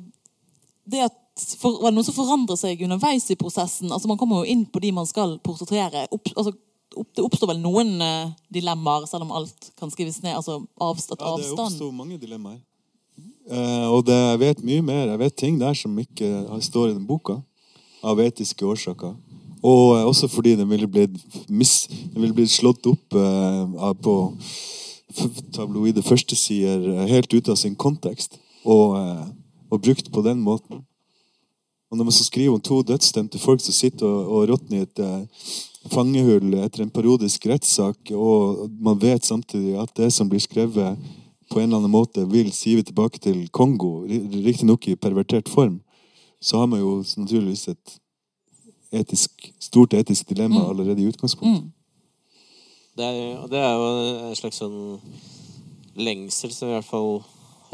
det 0.88 1.04
at 1.06 1.18
for, 1.60 1.78
var 1.82 1.92
det 1.92 1.98
noe 1.98 2.06
som 2.08 2.16
forandrer 2.16 2.58
seg 2.58 2.80
underveis 2.84 3.28
i 3.32 3.36
prosessen? 3.38 3.92
Altså, 3.92 4.08
man 4.10 4.18
kommer 4.20 4.40
jo 4.42 4.54
inn 4.56 4.64
på 4.68 4.82
de 4.82 4.90
man 4.96 5.08
skal 5.08 5.36
portrettere. 5.44 6.06
Opp, 6.14 6.32
altså, 6.34 6.52
det 6.96 7.24
oppstår 7.24 7.52
vel 7.52 7.60
noen 7.62 7.94
eh, 8.02 8.32
dilemmaer, 8.52 9.04
selv 9.08 9.28
om 9.28 9.36
alt 9.36 9.70
kan 9.78 9.92
skrives 9.92 10.22
ned? 10.24 10.34
altså 10.36 10.62
avstand, 10.80 11.20
Ja, 11.20 11.36
det 11.36 11.52
oppsto 11.54 11.92
mange 11.92 12.18
dilemmaer. 12.20 12.58
Eh, 13.48 13.86
og 13.88 14.04
det, 14.06 14.16
jeg 14.16 14.40
vet 14.42 14.64
mye 14.64 14.84
mer. 14.84 15.04
Jeg 15.08 15.22
vet 15.22 15.36
ting 15.40 15.60
der 15.60 15.76
som 15.78 15.96
ikke 15.98 16.60
står 16.64 16.90
i 16.90 16.96
den 16.96 17.06
boka. 17.08 17.40
Av 18.04 18.20
etiske 18.22 18.66
årsaker. 18.66 19.16
Og 19.62 19.84
eh, 19.96 20.04
også 20.06 20.28
fordi 20.30 20.54
den 20.58 20.68
ville 20.70 20.88
blitt, 20.90 21.16
mis, 21.48 21.88
den 21.88 22.20
ville 22.22 22.36
blitt 22.36 22.52
slått 22.52 22.86
opp 22.86 23.16
eh, 23.16 23.94
på 24.04 24.18
tabloide 25.56 26.04
førstesider 26.04 26.84
eh, 26.92 27.08
helt 27.10 27.32
ut 27.34 27.48
av 27.48 27.56
sin 27.56 27.76
kontekst. 27.78 28.38
Og, 28.64 28.98
eh, 29.00 29.24
og 29.72 29.82
brukt 29.82 30.12
på 30.12 30.24
den 30.26 30.44
måten. 30.44 30.84
Og 31.88 31.96
når 31.96 32.04
man 32.04 32.12
så 32.12 32.26
skriver 32.26 32.52
om 32.52 32.60
to 32.60 32.82
dødsdømte 32.84 33.40
folk 33.40 33.62
som 33.64 33.72
sitter 33.72 34.06
og, 34.06 34.28
og 34.28 34.48
råtner 34.50 34.82
i 34.82 34.84
et 34.84 35.00
eh, 35.00 35.46
fangehull 35.88 36.58
etter 36.60 36.84
en 36.84 36.92
parodisk 36.92 37.46
rettssak, 37.48 38.12
og 38.12 38.68
man 38.80 39.00
vet 39.00 39.24
samtidig 39.24 39.78
at 39.80 39.94
det 39.96 40.10
som 40.12 40.28
blir 40.28 40.42
skrevet, 40.44 40.98
på 41.50 41.60
en 41.60 41.68
eller 41.68 41.80
annen 41.80 41.92
måte 41.92 42.24
vil 42.30 42.50
sive 42.52 42.82
tilbake 42.86 43.20
til 43.24 43.48
Kongo, 43.54 44.04
ri- 44.08 44.24
riktignok 44.44 44.88
i 44.88 44.96
pervertert 44.96 45.48
form, 45.48 45.80
så 46.40 46.60
har 46.60 46.66
man 46.70 46.80
jo 46.80 46.98
naturligvis 47.16 47.68
et 47.72 47.96
etisk, 48.92 49.50
stort 49.60 49.94
etisk 49.98 50.28
dilemma 50.30 50.68
allerede 50.68 51.02
i 51.02 51.08
utgangspunktet. 51.10 51.70
Det 52.98 53.04
er, 53.06 53.46
det 53.46 53.58
er 53.62 53.74
jo 53.78 53.88
en 54.28 54.36
slags 54.38 54.58
sånn 54.58 54.78
lengsel 55.98 56.50
som 56.54 56.70
i 56.70 56.76
hvert 56.76 56.88
fall 56.88 57.20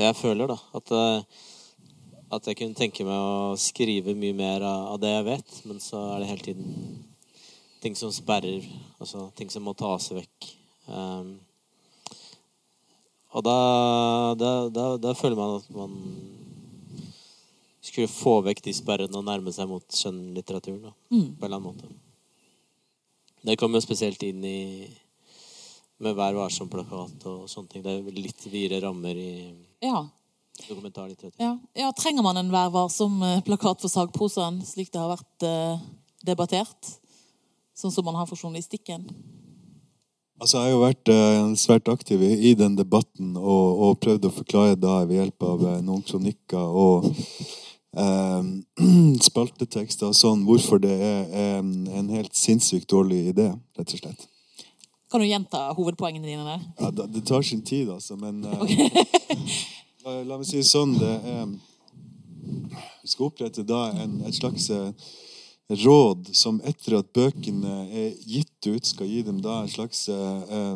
jeg 0.00 0.16
føler, 0.18 0.50
da. 0.50 0.56
At, 0.74 0.90
eh, 0.92 1.44
at 2.34 2.48
jeg 2.50 2.58
kunne 2.58 2.76
tenke 2.76 3.06
meg 3.06 3.14
å 3.14 3.54
skrive 3.60 4.14
mye 4.18 4.34
mer 4.36 4.64
av, 4.66 4.94
av 4.94 5.00
det 5.00 5.12
jeg 5.14 5.26
vet, 5.28 5.56
men 5.70 5.80
så 5.80 6.02
er 6.14 6.20
det 6.24 6.30
hele 6.32 6.46
tiden 6.48 7.04
ting 7.84 7.96
som 7.96 8.12
sperrer, 8.12 8.64
altså 8.98 9.28
ting 9.36 9.50
som 9.52 9.64
må 9.64 9.74
tas 9.76 10.10
vekk. 10.16 10.50
Um, 10.88 11.34
og 13.34 13.42
da, 13.42 13.56
da, 14.38 14.50
da, 14.70 14.84
da 15.02 15.12
føler 15.18 15.36
man 15.38 15.56
at 15.58 15.68
man 15.74 15.94
skulle 17.84 18.08
få 18.10 18.38
vekk 18.46 18.62
de 18.64 18.72
sperrene 18.74 19.18
og 19.18 19.26
nærme 19.26 19.52
seg 19.54 19.68
mot 19.70 19.84
skjønnlitteraturen, 19.92 20.92
Mm. 21.10 21.34
på 21.36 21.44
en 21.44 21.46
eller 21.46 21.56
annen 21.58 21.68
måte. 21.68 21.90
Det 23.44 23.58
kommer 23.60 23.76
jo 23.78 23.84
spesielt 23.84 24.22
inn 24.24 24.44
i 24.44 24.88
med 26.00 26.16
Vær 26.16 26.34
varsom-plakat 26.34 27.26
og 27.30 27.44
sånne 27.48 27.68
ting. 27.70 27.82
Det 27.84 27.92
er 27.92 28.16
litt 28.16 28.46
videre 28.50 28.80
rammer 28.86 29.14
i 29.14 29.54
Ja. 29.82 30.00
dokumentarlitteratur. 30.68 31.38
Ja. 31.38 31.58
ja, 31.76 31.92
trenger 31.92 32.22
man 32.22 32.36
en 32.40 32.50
Vær 32.50 32.70
varsom-plakat 32.72 33.80
for 33.80 33.88
sagprosaen, 33.92 34.62
slik 34.64 34.90
det 34.90 35.00
har 35.00 35.16
vært 35.16 35.42
eh, 35.46 35.78
debattert? 36.24 36.98
Sånn 37.76 37.92
som 37.92 38.04
man 38.04 38.14
har 38.14 38.26
for 38.26 38.36
journalistikken? 38.36 39.06
Altså, 40.42 40.58
jeg 40.58 40.66
har 40.66 40.72
jo 40.72 40.82
vært 40.82 41.10
eh, 41.14 41.42
svært 41.60 41.88
aktiv 41.92 42.22
i, 42.26 42.32
i 42.50 42.54
den 42.58 42.74
debatten 42.76 43.36
og, 43.38 43.82
og 43.86 43.98
prøvd 44.02 44.26
å 44.26 44.34
forklare 44.34 44.78
da 44.80 44.98
ved 45.06 45.20
hjelp 45.20 45.46
av 45.46 45.62
eh, 45.70 45.80
noen 45.86 46.02
kronikker 46.06 46.78
og 46.84 47.06
eh, 47.06 48.48
spaltetekster 49.28 50.10
og 50.10 50.18
sånn 50.18 50.42
hvorfor 50.48 50.82
det 50.82 50.94
er 50.94 51.36
en, 51.58 51.72
en 51.86 52.10
helt 52.16 52.34
sinnssykt 52.34 52.90
dårlig 52.90 53.28
idé, 53.30 53.52
rett 53.78 53.94
og 53.94 54.02
slett. 54.02 54.26
Kan 55.14 55.22
du 55.22 55.28
gjenta 55.28 55.68
hovedpoengene 55.78 56.26
dine 56.26 56.42
der? 56.42 56.66
Ja, 56.80 56.90
det, 56.90 57.06
det 57.14 57.22
tar 57.30 57.46
sin 57.46 57.62
tid, 57.62 57.92
altså, 57.94 58.18
men 58.18 58.42
eh, 58.42 58.74
la, 60.04 60.16
la 60.26 60.40
meg 60.40 60.48
si 60.48 60.58
det 60.58 60.66
sånn 60.66 60.96
det 60.98 61.14
er, 61.30 61.52
Vi 63.04 63.12
skal 63.12 63.30
opprette 63.30 63.62
da 63.62 63.86
en, 64.02 64.18
et 64.26 64.34
slags 64.34 64.66
eh, 64.74 64.90
råd 65.70 66.28
som 66.36 66.60
etter 66.64 66.98
at 66.98 67.12
bøkene 67.16 67.76
er 67.88 68.10
gitt 68.28 68.68
ut, 68.68 68.84
skal 68.86 69.08
gi 69.08 69.22
dem 69.24 69.40
da 69.44 69.62
en 69.62 69.70
slags 69.72 70.08
eh, 70.12 70.74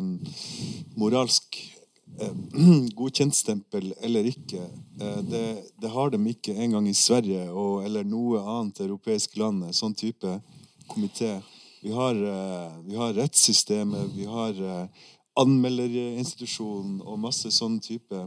moralsk 0.97 1.59
godkjentstempel 2.99 3.93
eller 4.01 4.31
ikke. 4.31 4.63
Eh, 5.01 5.21
det, 5.29 5.45
det 5.81 5.93
har 5.93 6.09
de 6.09 6.19
ikke 6.31 6.57
engang 6.57 6.89
i 6.89 6.97
Sverige 6.97 7.45
og, 7.51 7.83
eller 7.85 8.07
noe 8.07 8.41
annet 8.41 8.81
europeisk 8.85 9.37
land. 9.39 9.69
Sånn 9.75 9.95
type 9.97 10.39
komité. 10.89 11.37
Vi 11.81 11.93
har, 11.95 12.15
eh, 12.15 12.71
vi 12.83 12.95
har 12.95 13.13
rettssystemet, 13.13 14.09
vi 14.15 14.25
har 14.25 14.57
eh, 14.57 14.87
anmelderinstitusjonen 15.39 16.99
og 17.05 17.21
masse 17.23 17.51
sånn 17.55 17.77
type 17.79 18.25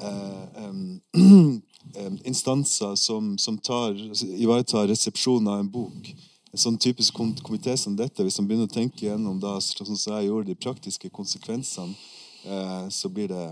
eh, 0.00 0.72
instanser 2.24 2.94
som, 2.96 3.36
som 3.38 3.58
tar, 3.58 3.94
ivaretar 4.36 4.88
resepsjon 4.88 5.48
av 5.48 5.60
en 5.60 5.70
bok. 5.70 6.10
En 6.52 6.60
sånn 6.60 6.78
typisk 6.80 7.14
kom- 7.14 7.34
komité 7.44 7.76
som 7.76 7.96
dette, 7.96 8.22
hvis 8.24 8.38
man 8.40 8.48
begynner 8.48 8.68
å 8.68 8.72
tenke 8.72 9.06
gjennom 9.06 9.40
da, 9.40 9.58
sånn 9.60 9.96
som 9.96 10.14
jeg 10.16 10.28
gjorde, 10.28 10.46
de 10.46 10.54
praktiske 10.54 11.10
konsekvensene, 11.12 11.94
eh, 12.44 12.86
så 12.88 13.10
blir 13.12 13.28
det 13.28 13.44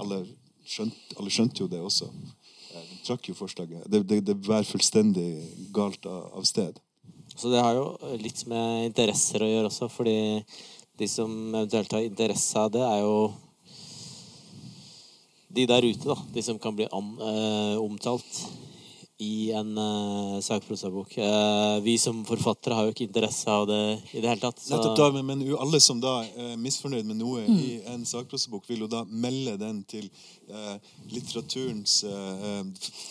alle, 0.00 0.22
skjønt, 0.64 0.94
alle 1.18 1.30
skjønte 1.32 1.60
jo 1.64 1.68
det 1.68 1.80
også. 1.82 2.08
Eh, 2.72 2.86
De 2.92 3.00
trakk 3.04 3.28
jo 3.28 3.34
forslaget. 3.36 3.84
Det, 3.90 4.02
det, 4.08 4.20
det 4.24 4.38
bærer 4.40 4.64
fullstendig 4.68 5.42
galt 5.74 6.06
av, 6.06 6.30
av 6.38 6.44
sted. 6.48 6.78
Så 7.36 7.50
det 7.52 7.60
har 7.64 7.74
jo 7.76 8.16
litt 8.20 8.44
med 8.46 8.86
interesser 8.90 9.42
å 9.42 9.48
gjøre 9.48 9.68
også, 9.72 9.88
fordi 9.92 10.16
de 11.00 11.08
som 11.08 11.30
eventuelt 11.54 11.92
har 11.96 12.04
interesse 12.04 12.60
av 12.60 12.70
det, 12.72 12.82
er 12.84 13.00
jo 13.00 13.32
de 15.54 15.66
der 15.68 15.84
ute, 15.84 16.04
da, 16.08 16.16
de 16.34 16.42
som 16.42 16.58
kan 16.58 16.74
bli 16.76 16.86
an, 16.92 17.12
eh, 17.20 17.76
omtalt 17.82 18.42
i 19.22 19.52
en 19.54 19.76
eh, 19.78 20.40
sakprosabok. 20.42 21.12
Eh, 21.18 21.76
vi 21.84 21.92
som 22.00 22.24
forfattere 22.26 22.74
har 22.74 22.88
jo 22.88 22.94
ikke 22.94 23.04
interesse 23.06 23.46
av 23.52 23.66
det 23.68 23.78
i 24.16 24.20
det 24.20 24.28
hele 24.32 24.40
tatt. 24.42 24.58
så- 24.58 24.74
Nettopp 24.74 24.96
da, 24.98 25.10
men, 25.12 25.26
men 25.26 25.44
alle 25.60 25.78
som 25.80 26.00
da 26.02 26.22
er 26.24 26.56
misfornøyd 26.58 27.04
med 27.06 27.20
noe 27.20 27.44
i 27.46 27.76
en 27.92 28.02
sakprosabok, 28.08 28.66
vil 28.68 28.80
jo 28.86 28.88
da 28.90 29.04
melde 29.04 29.54
den 29.60 29.84
til 29.84 30.08
eh, 30.50 30.74
litteraturens 31.12 32.00
eh, 32.04 32.44
eh, 32.48 32.64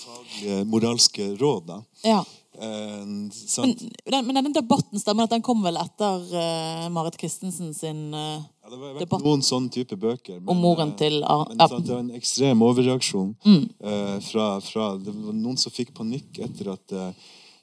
faglige, 0.04 0.66
moralske 0.68 1.30
råd. 1.39 1.66
da. 1.72 1.80
Ja. 2.04 2.20
Eh, 2.60 3.06
Men, 3.06 3.32
sant? 3.32 3.80
den, 4.04 4.26
men 4.28 4.36
denne 4.36 4.52
debatten 4.54 5.00
stemmer 5.00 5.24
at 5.30 5.32
den 5.38 5.42
kom 5.46 5.64
vel 5.64 5.78
etter 5.80 6.28
eh, 6.36 6.89
Marit 6.92 7.16
Christensen 7.22 7.72
sin 7.74 8.10
eh, 8.14 8.42
det 8.72 8.80
har 8.80 8.93
vært 8.95 9.03
debatt 9.05 9.24
noen 9.28 9.43
sånne 9.45 9.72
type 9.76 9.97
bøker. 9.99 10.39
men, 10.39 10.47
om 10.53 10.57
moren 10.63 10.93
eh, 10.93 10.97
til 11.03 11.19
Ar 11.24 11.45
Men 11.49 11.61
sant, 11.67 11.86
det 11.86 11.93
var 11.93 11.99
en 12.05 12.11
ekstrem 12.17 12.61
overreaksjon 12.65 13.36
Mm. 13.45 13.63
eh, 13.91 14.17
fra, 14.32 14.47
fra 14.63 14.89
Det 14.97 15.13
var 15.13 15.34
noen 15.38 15.57
som 15.57 15.72
fikk 15.76 15.93
panikk 15.97 16.39
etter 16.47 16.72
at 16.74 16.91
eh, 16.91 17.11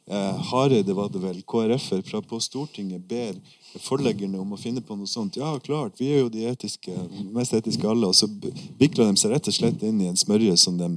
eh, 0.09 0.43
Hareide, 0.51 0.95
var 0.97 1.09
det 1.13 1.21
vel, 1.23 1.43
KrF-er 1.43 2.03
fra 2.09 2.21
på 2.21 2.39
Stortinget 2.41 3.03
ber 3.09 3.35
forleggerne 3.85 4.39
om 4.41 4.53
å 4.53 4.59
finne 4.59 4.81
på 4.81 4.97
noe 4.97 5.07
sånt. 5.07 5.37
Ja, 5.37 5.51
klart, 5.61 5.99
vi 6.01 6.09
er 6.13 6.23
jo 6.23 6.29
de 6.33 6.47
etiske, 6.49 6.95
mest 7.37 7.53
etiske 7.53 7.85
alle. 7.89 8.07
Og 8.09 8.15
så 8.17 8.27
b- 8.29 8.53
vikla 8.81 9.05
de 9.11 9.17
seg 9.21 9.35
rett 9.35 9.49
og 9.51 9.55
slett 9.55 9.83
inn 9.85 10.01
i 10.01 10.09
en 10.09 10.17
smørje 10.17 10.57
som 10.57 10.79
de 10.81 10.89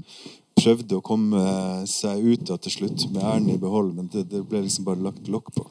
prøvde 0.62 0.95
å 0.95 1.01
komme 1.03 1.41
seg 1.88 2.24
ut 2.24 2.49
av 2.53 2.59
til 2.64 2.72
slutt, 2.72 3.03
med 3.12 3.24
æren 3.24 3.49
i 3.51 3.57
behold. 3.59 3.91
Men 3.97 4.07
det, 4.14 4.24
det 4.32 4.41
ble 4.47 4.62
liksom 4.64 4.86
bare 4.88 5.03
lagt 5.03 5.28
lokk 5.28 5.51
på. 5.55 5.68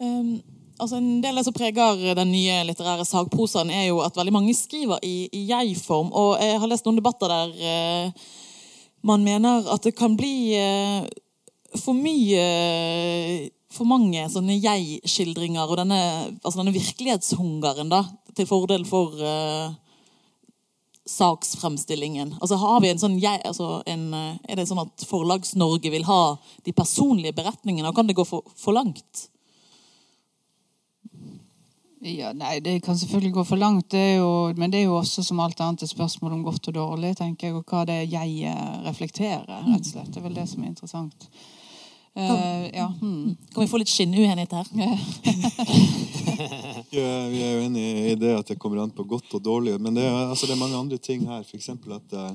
Um, 0.00 0.40
altså 0.78 0.98
En 0.98 1.20
del 1.22 1.34
av 1.34 1.42
det 1.42 1.48
som 1.48 1.56
preger 1.56 2.14
den 2.18 2.30
nye 2.32 2.62
litterære 2.68 3.06
sagprosaen, 3.06 3.70
er 3.70 3.88
jo 3.88 4.00
at 4.04 4.16
veldig 4.16 4.34
mange 4.34 4.54
skriver 4.56 5.02
i, 5.02 5.28
i 5.32 5.44
jeg-form. 5.50 6.12
Og 6.12 6.36
jeg 6.42 6.60
har 6.60 6.70
lest 6.70 6.86
noen 6.86 7.00
debatter 7.00 7.32
der 7.32 7.54
eh, 7.72 8.28
man 9.06 9.24
mener 9.24 9.68
at 9.72 9.84
det 9.86 9.94
kan 9.98 10.16
bli 10.18 10.54
eh, 10.58 11.06
for 11.78 11.96
mye 11.96 12.44
For 13.68 13.86
mange 13.86 14.22
sånne 14.32 14.56
jeg-skildringer 14.56 15.68
og 15.68 15.76
denne, 15.76 15.98
altså 16.40 16.62
denne 16.62 16.72
virkelighetshungeren 16.72 17.92
da, 17.92 18.00
til 18.34 18.48
fordel 18.48 18.86
for 18.88 19.12
eh, 19.20 19.74
saksfremstillingen. 21.08 22.34
Altså 22.40 22.56
har 22.60 22.80
vi 22.80 22.90
en 22.92 23.00
sånn 23.00 23.18
jeg, 23.20 23.42
altså 23.44 23.82
en, 23.86 24.08
eh, 24.16 24.38
Er 24.48 24.56
det 24.56 24.68
sånn 24.70 24.80
at 24.82 25.04
Forlags-Norge 25.08 25.92
vil 25.92 26.08
ha 26.08 26.38
de 26.64 26.72
personlige 26.72 27.36
beretningene, 27.36 27.90
og 27.90 28.00
kan 28.00 28.08
det 28.08 28.16
gå 28.16 28.24
for, 28.28 28.48
for 28.56 28.76
langt? 28.76 29.28
Ja, 32.08 32.32
nei, 32.32 32.60
Det 32.64 32.80
kan 32.84 32.98
selvfølgelig 32.98 33.32
gå 33.34 33.44
for 33.44 33.60
langt, 33.60 33.90
det 33.90 34.00
er 34.00 34.16
jo, 34.16 34.30
men 34.56 34.72
det 34.72 34.80
er 34.80 34.88
jo 34.88 34.96
også 34.98 35.22
som 35.26 35.40
alt 35.44 35.60
annet 35.60 35.84
et 35.84 35.92
spørsmål 35.92 36.38
om 36.38 36.42
godt 36.46 36.68
og 36.68 36.74
dårlig. 36.74 37.16
tenker 37.16 37.48
jeg, 37.48 37.56
Og 37.56 37.64
hva 37.64 37.84
det 37.84 37.94
er 38.02 38.10
jeg 38.10 38.50
eh, 38.50 38.82
reflekterer, 38.86 39.46
rett 39.46 39.86
og 39.86 39.92
slett. 39.92 40.12
Det 40.12 40.20
er 40.22 40.28
vel 40.28 40.38
det 40.40 40.48
som 40.48 40.62
er 40.62 40.72
interessant. 40.72 41.28
Uh, 42.18 42.66
ja, 42.74 42.92
hmm. 43.00 43.36
Kan 43.54 43.62
vi 43.62 43.68
få 43.70 43.78
litt 43.78 43.92
skinnuenighet 43.92 44.52
her? 44.52 44.66
Ja, 46.90 47.28
vi 47.28 47.42
er 47.44 47.52
jo 47.52 47.64
enig 47.66 47.84
i 48.10 48.14
det 48.18 48.32
at 48.32 48.48
det 48.48 48.58
kommer 48.58 48.80
an 48.82 48.90
på 48.94 49.04
godt 49.06 49.34
og 49.36 49.42
dårlig. 49.44 49.76
Men 49.80 49.94
det 49.94 50.06
er, 50.06 50.14
altså, 50.24 50.46
det 50.46 50.54
er 50.56 50.60
mange 50.62 50.78
andre 50.78 50.98
ting 50.98 51.26
her. 51.28 51.44
F.eks. 51.44 51.68
at 51.68 52.14
uh, 52.16 52.32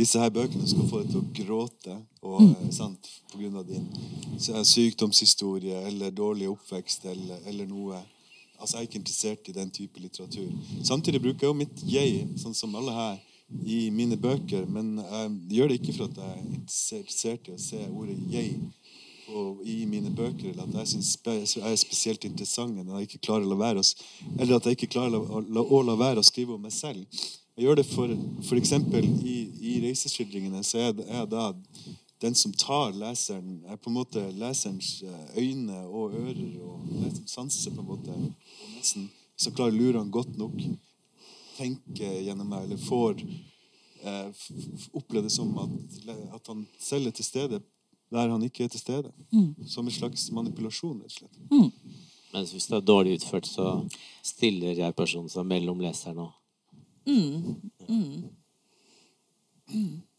disse 0.00 0.18
her 0.18 0.32
bøkene 0.32 0.68
skal 0.68 0.88
få 0.88 1.02
deg 1.02 1.12
til 1.12 1.20
å 1.20 1.30
gråte 1.36 1.96
og, 2.22 2.40
eh, 2.46 2.70
sant, 2.72 3.10
på 3.32 3.42
grunn 3.42 3.58
av 3.60 3.66
din 3.68 3.86
sykdomshistorie 4.40 5.82
eller 5.90 6.14
dårlig 6.14 6.48
oppvekst 6.48 7.04
eller, 7.10 7.42
eller 7.50 7.68
noe. 7.68 8.00
Altså, 8.60 8.76
Jeg 8.76 8.82
er 8.84 8.88
ikke 8.88 8.98
interessert 9.00 9.48
i 9.48 9.52
den 9.56 9.70
type 9.70 10.00
litteratur. 10.00 10.50
Samtidig 10.84 11.22
bruker 11.22 11.46
jeg 11.46 11.48
jo 11.48 11.58
mitt 11.58 11.82
jeg, 11.88 12.26
sånn 12.36 12.54
som 12.54 12.74
alle 12.76 12.92
her, 12.92 13.18
i 13.66 13.90
mine 13.90 14.16
bøker. 14.20 14.66
Men 14.70 14.98
jeg 15.00 15.30
gjør 15.58 15.68
det 15.72 15.80
ikke 15.80 15.96
for 15.96 16.04
at 16.10 16.20
jeg 16.20 16.34
er 16.36 16.44
interessert 16.60 17.48
i 17.48 17.54
å 17.56 17.58
se 17.58 17.80
ordet 17.88 18.18
'jeg' 18.30 18.60
i 19.64 19.84
mine 19.86 20.10
bøker, 20.10 20.50
eller 20.50 20.64
at 20.66 20.74
jeg 20.74 20.88
syns 20.88 21.10
jeg 21.24 21.62
er 21.72 21.76
spesielt 21.78 22.24
interessant, 22.24 22.78
eller 22.78 22.94
at 22.94 23.00
jeg 23.00 23.08
ikke 23.10 23.26
klarer 23.28 23.44
å 23.46 23.50
la 23.52 23.58
være 23.60 23.78
å, 23.78 23.86
eller 24.40 24.56
at 24.56 24.64
jeg 24.66 24.76
ikke 24.76 24.92
klarer 24.96 25.18
å, 25.20 25.42
å, 25.62 25.82
la- 25.86 25.94
være 25.94 26.18
å 26.18 26.26
skrive 26.26 26.56
om 26.56 26.62
meg 26.66 26.72
selv. 26.74 27.04
Jeg 27.56 27.64
gjør 27.66 27.78
det 27.78 27.86
for, 27.86 28.08
f.eks. 28.42 28.72
i, 29.22 29.36
i 29.70 29.80
reiseskildringene, 29.84 30.62
så 30.66 30.78
er 30.78 30.94
jeg 31.06 31.28
da 31.30 31.44
den 32.20 32.34
som 32.34 32.52
tar 32.52 32.92
leseren, 32.92 33.60
er 33.68 33.78
på 33.80 33.88
en 33.90 33.96
måte 33.96 34.22
leserens 34.36 35.02
eh, 35.02 35.40
øyne 35.40 35.78
og 35.88 36.14
ører 36.18 36.42
og 36.66 36.69
leserens 37.10 37.34
sanser, 37.34 37.74
på 37.74 37.82
en 37.82 37.90
måte, 37.90 38.14
og 38.14 38.76
nesten, 38.76 39.08
som 39.36 39.54
klarer 39.56 39.74
å 39.74 39.80
lure 39.80 39.98
han 39.98 40.12
godt 40.14 40.36
nok, 40.38 40.56
tenke 41.56 42.08
gjennom 42.24 42.48
meg, 42.48 42.64
eller 42.64 42.80
får 42.80 43.20
eh, 43.20 44.46
oppleve 44.96 45.26
det 45.26 45.34
som 45.34 45.52
at, 45.60 45.76
at 46.38 46.52
han 46.52 46.64
selv 46.80 47.10
er 47.10 47.16
til 47.16 47.26
stede 47.26 47.60
der 48.10 48.26
han 48.28 48.42
ikke 48.42 48.64
er 48.64 48.68
til 48.72 48.80
stede. 48.80 49.12
Som 49.70 49.86
en 49.86 49.94
slags 49.94 50.24
manipulasjon, 50.34 50.98
rett 50.98 51.12
og 51.12 51.18
slett. 51.20 51.36
Mens 52.32 52.50
hvis 52.54 52.66
det 52.66 52.76
er 52.78 52.86
dårlig 52.86 53.12
utført, 53.20 53.46
så 53.46 53.84
stiller 54.26 54.78
jeg 54.78 54.96
personen 54.98 55.30
seg 55.30 55.46
mellom 55.46 55.78
leseren 55.82 56.24
og 56.26 56.32
Eh, 59.70 60.09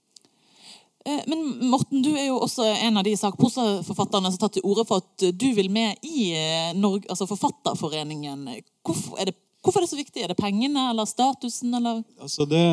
Men 1.05 1.69
Morten, 1.69 2.01
du 2.05 2.11
er 2.13 2.27
jo 2.27 2.39
også 2.43 2.65
en 2.85 2.99
av 2.99 3.05
de 3.05 3.15
sakprosaforfatterne 3.17 4.29
som 4.29 4.37
har 4.37 4.43
tatt 4.43 4.59
til 4.59 4.65
orde 4.69 4.85
for 4.85 5.01
at 5.01 5.23
du 5.33 5.47
vil 5.57 5.71
med 5.73 5.97
i 6.05 6.31
eh, 6.37 6.73
Norge, 6.77 7.07
altså 7.09 7.25
Forfatterforeningen. 7.29 8.43
Hvorfor 8.85 9.17
er, 9.17 9.31
det, 9.31 9.35
hvorfor 9.63 9.81
er 9.81 9.87
det 9.87 9.91
så 9.93 9.99
viktig? 9.99 10.21
Er 10.21 10.33
det 10.33 10.37
pengene 10.37 10.89
eller 10.91 11.09
statusen? 11.09 11.73
Eller? 11.73 12.03
Altså 12.21 12.45
det, 12.45 12.63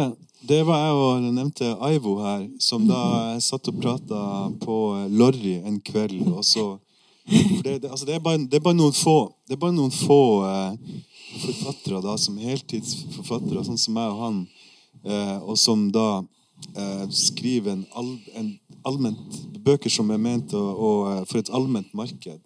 det 0.48 0.60
var 0.68 0.84
jeg 0.84 0.98
og 1.00 1.28
nevnte 1.32 1.72
Aivo 1.88 2.18
her, 2.20 2.44
som 2.60 2.84
da 2.88 3.00
satt 3.42 3.72
og 3.72 3.80
prata 3.80 4.22
på 4.60 4.78
Lorry 5.08 5.58
en 5.64 5.80
kveld. 5.80 6.20
Og 6.28 6.44
så, 6.44 6.70
det, 7.26 7.78
det, 7.82 7.90
altså 7.90 8.06
det, 8.06 8.18
er 8.18 8.24
bare, 8.24 8.44
det 8.44 8.60
er 8.60 8.64
bare 8.64 8.78
noen 8.78 8.96
få, 8.96 9.18
det 9.48 9.56
er 9.56 9.62
bare 9.64 9.76
noen 9.76 9.94
få 9.94 10.22
eh, 10.46 10.98
forfattere 11.42 12.02
da, 12.04 12.16
som 12.20 12.36
heltidsforfattere, 12.40 13.64
sånn 13.66 13.80
som 13.80 13.96
meg 13.96 14.12
og 14.12 14.26
han, 14.26 14.42
eh, 15.04 15.38
og 15.42 15.56
som 15.60 15.88
da 15.94 16.10
eh, 16.20 16.34
skriver 17.10 17.72
en, 17.72 17.84
all, 17.96 18.10
en 18.38 18.50
allment, 18.86 19.40
bøker 19.64 19.92
som 19.92 20.10
er 20.12 20.20
ment 20.22 20.54
å, 20.56 20.60
å, 20.60 20.90
eh, 21.12 21.24
for 21.28 21.40
et 21.40 21.50
allment 21.54 21.90
marked. 21.96 22.44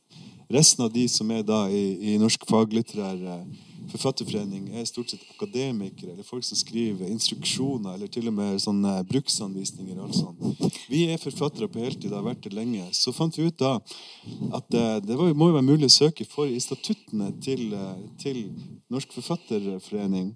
Resten 0.52 0.84
av 0.84 0.92
de 0.92 1.06
som 1.08 1.30
er 1.32 1.44
da 1.46 1.64
i, 1.72 2.12
i 2.12 2.16
Norsk 2.20 2.44
faglitterær 2.48 3.20
eh, 3.36 3.44
forfatterforening, 3.92 4.68
er 4.76 4.86
stort 4.88 5.12
sett 5.12 5.24
akademikere 5.34 6.12
eller 6.12 6.26
folk 6.26 6.44
som 6.46 6.58
skriver 6.58 7.10
instruksjoner 7.10 7.96
eller 7.96 8.10
til 8.12 8.28
og 8.30 8.36
med 8.36 8.60
sånne 8.62 8.94
bruksanvisninger. 9.08 9.98
og 9.98 10.04
alt 10.06 10.18
sånt. 10.18 10.78
Vi 10.90 11.06
er 11.10 11.20
forfattere 11.20 11.68
på 11.68 11.82
heltid, 11.82 12.12
har 12.12 12.24
vært 12.24 12.44
det 12.46 12.54
lenge. 12.56 12.86
Så 12.96 13.14
fant 13.16 13.36
vi 13.38 13.48
ut 13.48 13.58
da 13.58 13.74
at 14.58 14.78
eh, 14.78 15.00
det 15.04 15.18
var, 15.18 15.32
må 15.34 15.50
jo 15.50 15.58
være 15.58 15.70
mulig 15.70 15.90
å 15.90 15.96
søke 15.98 16.28
for 16.28 16.48
i 16.48 16.60
statuttene 16.62 17.32
til, 17.42 17.72
eh, 17.72 18.06
til 18.22 18.44
Norsk 18.92 19.12
Forfatterforening 19.16 20.34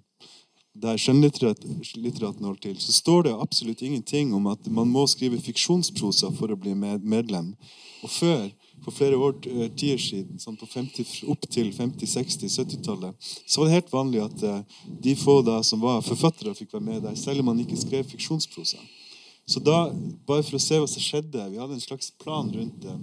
der 0.81 0.99
skjønnlitteraten 1.01 2.45
holdt 2.45 2.61
til, 2.65 2.77
så 2.81 2.93
står 2.93 3.27
det 3.27 3.35
absolutt 3.35 3.81
ingenting 3.81 4.33
om 4.37 4.47
at 4.51 4.69
man 4.69 4.89
må 4.91 5.05
skrive 5.09 5.39
fiksjonsprosa 5.41 6.31
for 6.37 6.53
å 6.53 6.59
bli 6.59 6.75
med 6.77 7.05
medlem. 7.05 7.53
Og 8.05 8.11
før, 8.13 8.43
for 8.85 8.93
flere 8.93 9.17
år 9.17 9.39
eh, 9.49 9.71
tider 9.73 10.01
siden, 10.01 10.37
sånn 10.41 10.59
på 10.59 10.69
50, 10.69 11.23
opp 11.33 11.47
til 11.49 11.71
50-, 11.73 12.11
60-, 12.13 12.51
70-tallet, 12.61 13.31
så 13.45 13.61
var 13.61 13.69
det 13.69 13.79
helt 13.79 13.95
vanlig 13.95 14.21
at 14.25 14.45
eh, 14.45 14.61
de 15.07 15.17
få 15.17 15.39
da 15.45 15.59
som 15.65 15.81
var 15.81 16.05
forfattere, 16.05 16.55
fikk 16.57 16.77
være 16.77 16.87
med 16.91 17.03
der, 17.07 17.17
selv 17.17 17.41
om 17.41 17.51
man 17.51 17.65
ikke 17.65 17.79
skrev 17.79 18.05
fiksjonsprosa. 18.11 18.81
Så 19.47 19.61
da, 19.63 19.87
bare 20.27 20.43
for 20.43 20.57
å 20.57 20.61
se 20.61 20.75
hva 20.75 20.87
som 20.91 21.01
skjedde, 21.03 21.45
vi 21.53 21.59
hadde 21.59 21.77
en 21.77 21.83
slags 21.83 22.09
plan 22.19 22.49
rundt 22.51 22.81
det. 22.83 22.95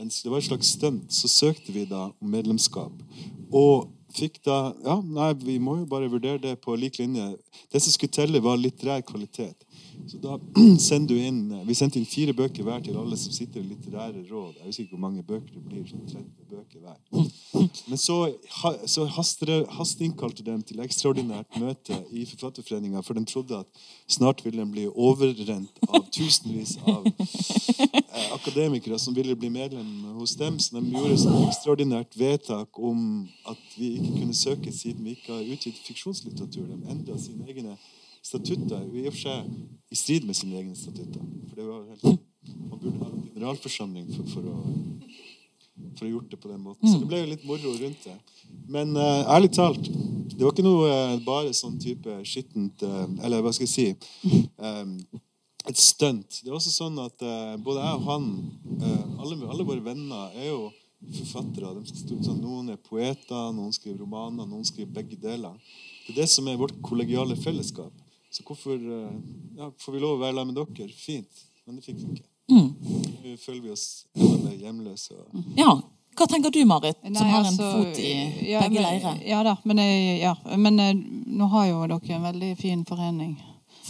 Det 0.00 0.30
var 0.32 0.40
et 0.40 0.46
slags 0.46 0.70
stunt. 0.78 1.12
Så 1.12 1.28
søkte 1.28 1.74
vi 1.74 1.82
da 1.84 2.06
om 2.08 2.30
medlemskap. 2.32 3.02
Og 3.52 3.90
fikk 4.14 4.40
da 4.46 4.58
Ja, 4.84 4.98
nei, 5.04 5.32
vi 5.40 5.58
må 5.62 5.76
jo 5.80 5.86
bare 5.90 6.10
vurdere 6.10 6.40
det 6.42 6.56
på 6.64 6.76
lik 6.78 6.98
linje. 6.98 7.32
Det 7.72 7.82
som 7.82 7.92
skulle 7.94 8.12
telle, 8.14 8.42
var 8.42 8.60
litterær 8.60 9.04
kvalitet. 9.06 9.66
Så 10.06 10.18
da 10.22 10.38
sender 10.88 11.14
du 11.14 11.20
inn 11.20 11.40
Vi 11.66 11.76
sendte 11.76 12.00
inn 12.00 12.08
fire 12.08 12.34
bøker 12.36 12.64
hver 12.66 12.82
til 12.84 12.96
alle 12.98 13.18
som 13.20 13.34
sitter 13.34 13.60
i 13.60 13.68
litterære 13.68 14.24
råd. 14.30 14.60
Jeg 14.60 14.66
husker 14.66 14.84
ikke 14.84 14.96
hvor 14.96 15.04
mange 15.06 15.24
bøker 15.26 15.54
det 15.54 15.64
blir. 15.66 15.86
sånn 15.88 16.06
30 16.08 16.50
bøker 16.50 16.80
hver. 16.84 16.98
Men 17.90 18.00
så, 18.00 18.16
så 18.88 19.06
hasteinnkalte 19.10 20.44
de 20.46 20.56
til 20.66 20.82
ekstraordinært 20.84 21.58
møte 21.60 21.98
i 22.16 22.24
Forfatterforeninga, 22.28 23.02
for 23.06 23.18
de 23.18 23.24
trodde 23.28 23.60
at 23.60 23.84
snart 24.10 24.44
ville 24.44 24.62
de 24.62 24.72
bli 24.72 24.86
overrent 24.90 25.80
av 25.88 26.06
tusenvis 26.14 26.76
av 26.88 27.06
eh, 27.06 28.28
akademikere 28.34 28.98
som 28.98 29.14
ville 29.16 29.36
bli 29.38 29.50
medlem 29.52 29.90
hos 30.18 30.36
dem. 30.40 30.58
Så 30.58 30.78
de 30.78 30.84
gjorde 30.94 31.18
et 31.18 31.48
ekstraordinært 31.50 32.18
vedtak 32.18 32.80
om 32.80 33.28
at 33.50 33.78
vi 33.78 33.92
ikke 34.00 34.18
kunne 34.18 34.36
søke 34.36 34.72
siden 34.74 35.04
vi 35.06 35.16
ikke 35.16 35.32
har 35.32 35.52
utgitt 35.54 35.80
fiksjonslitteratur. 35.86 36.66
De 36.70 36.92
endra 36.94 37.18
sine 37.20 37.48
egne 37.48 37.76
statutter, 38.22 38.82
i 38.84 39.06
og 39.06 39.14
for 39.14 39.22
seg 39.22 39.52
i 39.90 39.98
strid 39.98 40.26
med 40.28 40.36
sine 40.36 40.58
egne 40.60 40.76
statutter. 40.76 41.22
For 41.48 41.60
det 41.60 41.68
var 41.68 41.86
helt, 41.92 42.26
Man 42.40 42.78
burde 42.80 42.96
ha 42.96 43.08
en 43.10 43.24
generalforsamling 43.34 44.06
for, 44.14 44.28
for 44.32 44.46
å 44.48 44.54
for 45.96 46.06
å 46.06 46.10
gjort 46.10 46.30
det 46.32 46.38
på 46.40 46.50
den 46.50 46.60
måten. 46.64 46.88
Så 46.88 47.00
det 47.00 47.08
ble 47.10 47.22
jo 47.22 47.30
litt 47.32 47.46
moro 47.48 47.72
rundt 47.80 48.06
det. 48.06 48.16
Men 48.70 48.94
uh, 48.98 49.24
ærlig 49.34 49.52
talt, 49.56 49.88
det 50.32 50.42
var 50.42 50.54
ikke 50.54 50.66
noe 50.66 50.90
uh, 50.90 51.16
bare 51.24 51.54
sånn 51.56 51.78
type 51.80 52.20
skittent 52.26 52.82
uh, 52.86 53.06
Eller 53.24 53.44
hva 53.44 53.52
skal 53.54 53.68
jeg 53.68 53.74
si 53.74 53.88
Um, 54.60 54.98
Et 55.68 55.76
stunt. 55.76 56.38
Det 56.40 56.48
er 56.48 56.54
også 56.56 56.70
sånn 56.72 56.96
at 57.02 57.20
både 57.60 57.82
jeg 57.84 57.96
og 57.98 58.04
han, 58.06 58.24
alle, 59.20 59.36
alle 59.44 59.64
våre 59.68 59.82
venner, 59.84 60.32
er 60.32 60.46
jo 60.48 60.70
forfattere. 61.08 61.74
De 61.74 61.86
skal 61.86 62.02
stå- 62.04 62.24
sånn, 62.24 62.40
noen 62.42 62.70
er 62.74 62.76
poeter, 62.76 63.52
noen 63.56 63.72
skriver 63.72 64.02
romaner, 64.04 64.46
noen 64.46 64.64
skriver 64.64 64.92
begge 65.00 65.16
deler. 65.20 65.54
Det 66.06 66.14
er 66.14 66.22
det 66.22 66.28
som 66.30 66.48
er 66.48 66.58
vårt 66.60 66.76
kollegiale 66.82 67.36
fellesskap. 67.36 67.92
Så 68.30 68.44
hvorfor 68.46 68.76
eh, 68.76 69.14
ja, 69.58 69.70
får 69.78 69.92
vi 69.92 70.02
lov 70.02 70.18
å 70.18 70.20
være 70.22 70.36
sammen 70.36 70.54
med 70.54 70.76
dere? 70.76 70.92
Fint. 70.94 71.46
Men 71.66 71.76
det 71.76 71.84
fikk 71.84 71.96
vi 72.02 72.12
ikke. 72.14 72.28
Nå 72.50 73.36
føler 73.38 73.62
vi 73.62 73.70
oss 73.70 74.06
enda 74.14 74.38
mer 74.44 74.56
hjemløse. 74.58 75.14
Og... 75.14 75.50
Ja. 75.58 75.74
Hva 76.18 76.26
tenker 76.26 76.50
du, 76.50 76.64
Marit, 76.66 76.98
som 77.04 77.14
Nei, 77.14 77.28
har 77.30 77.44
en 77.44 77.46
altså, 77.46 77.68
fot 77.70 77.98
i 78.02 78.50
ja, 78.50 78.60
begge 78.64 78.82
leirer? 78.82 79.20
Ja 79.24 79.44
da, 79.46 79.54
men, 79.64 79.78
ja, 80.18 80.34
men 80.58 80.80
eh, 80.82 80.90
nå 81.38 81.46
har 81.54 81.68
jo 81.70 81.84
dere 81.86 82.16
en 82.16 82.26
veldig 82.26 82.50
fin 82.58 82.82
forening 82.84 83.36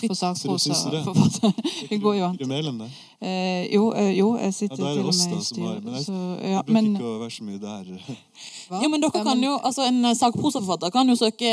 for 0.00 0.14
Så 0.14 0.32
du 0.40 0.96
det? 0.96 1.52
Det 1.90 1.98
går 2.04 2.14
jo 2.18 2.24
an. 2.24 2.82
Eh, 3.20 3.74
jo, 3.74 3.92
eh, 3.92 4.12
jo, 4.18 4.36
jeg 4.40 4.54
sitter 4.54 4.84
er 4.84 4.94
til 4.94 5.04
og 5.04 5.14
med 5.14 5.14
i 5.14 5.14
som 5.14 5.42
styret. 5.44 5.84
Men 5.84 5.94
jeg, 5.94 6.04
Så, 6.04 6.12
jeg 6.42 6.52
ja, 6.52 6.62
bruker 6.62 6.72
men, 6.72 6.92
ikke 6.94 7.10
å 7.10 7.18
være 7.20 7.30
så 7.36 7.44
mye 7.44 7.60
der. 7.60 7.90
Jo, 8.82 8.88
men 8.88 9.02
dere 9.02 9.18
Ja, 9.18 9.24
kan 9.26 9.42
jo, 9.42 9.56
altså 9.66 9.82
En 9.88 10.14
sakprosaforfatter 10.16 10.90
kan 10.94 11.08
jo 11.10 11.16
søke 11.18 11.50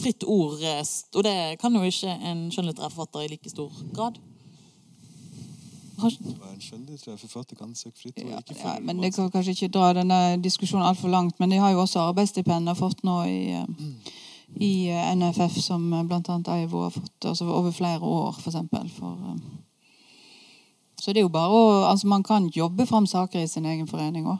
fritt 0.00 0.24
ord, 0.26 0.62
eh, 0.62 0.80
og 1.14 1.24
det 1.26 1.36
kan 1.60 1.74
jo 1.74 1.82
ikke 1.82 2.14
en 2.30 2.46
skjønnlitterær 2.54 2.94
forfatter 2.94 3.26
i 3.26 3.28
like 3.34 3.50
stor 3.50 3.70
grad. 3.92 4.18
Har- 5.98 6.12
en 6.52 6.60
skjønnlitterær 6.60 7.16
forfatter 7.16 7.56
kan 7.56 7.74
søke 7.74 7.98
fritt. 8.02 8.18
ord. 8.22 8.30
Ja, 8.30 8.38
ikke 8.38 8.56
ja, 8.64 8.78
men 8.80 9.02
Jeg 9.02 9.14
kan 9.14 9.30
kanskje 9.30 9.50
ikke 9.56 9.68
dra 9.72 9.92
denne 9.96 10.42
diskusjonen 10.44 10.86
altfor 10.86 11.08
langt, 11.08 11.40
men 11.40 11.50
de 11.50 11.56
har 11.56 11.70
jo 11.72 11.80
også 11.84 12.00
arbeidsstipend 12.10 12.68
og 12.68 12.76
fått 12.76 13.02
nå 13.04 13.22
i, 13.24 13.50
eh, 13.56 13.66
i 14.60 14.88
eh, 14.88 15.14
NFF, 15.16 15.58
som 15.60 15.90
bl.a. 15.90 16.02
blant 16.08 16.28
annet 16.32 16.48
Aivo 16.48 16.82
har 16.86 16.90
fått 16.94 17.24
altså 17.28 17.46
over 17.52 17.72
flere 17.72 18.00
år, 18.00 18.32
for 18.40 18.50
eksempel. 18.50 18.88
For, 18.90 19.12
eh, 19.12 19.36
så 21.00 21.12
det 21.12 21.20
er 21.20 21.26
jo 21.26 21.32
bare 21.34 21.52
å 21.52 21.64
altså 21.90 22.08
Man 22.08 22.22
kan 22.24 22.48
jobbe 22.48 22.86
fram 22.88 23.06
saker 23.06 23.42
i 23.42 23.48
sin 23.48 23.66
egen 23.66 23.86
forening 23.86 24.26
òg. 24.26 24.38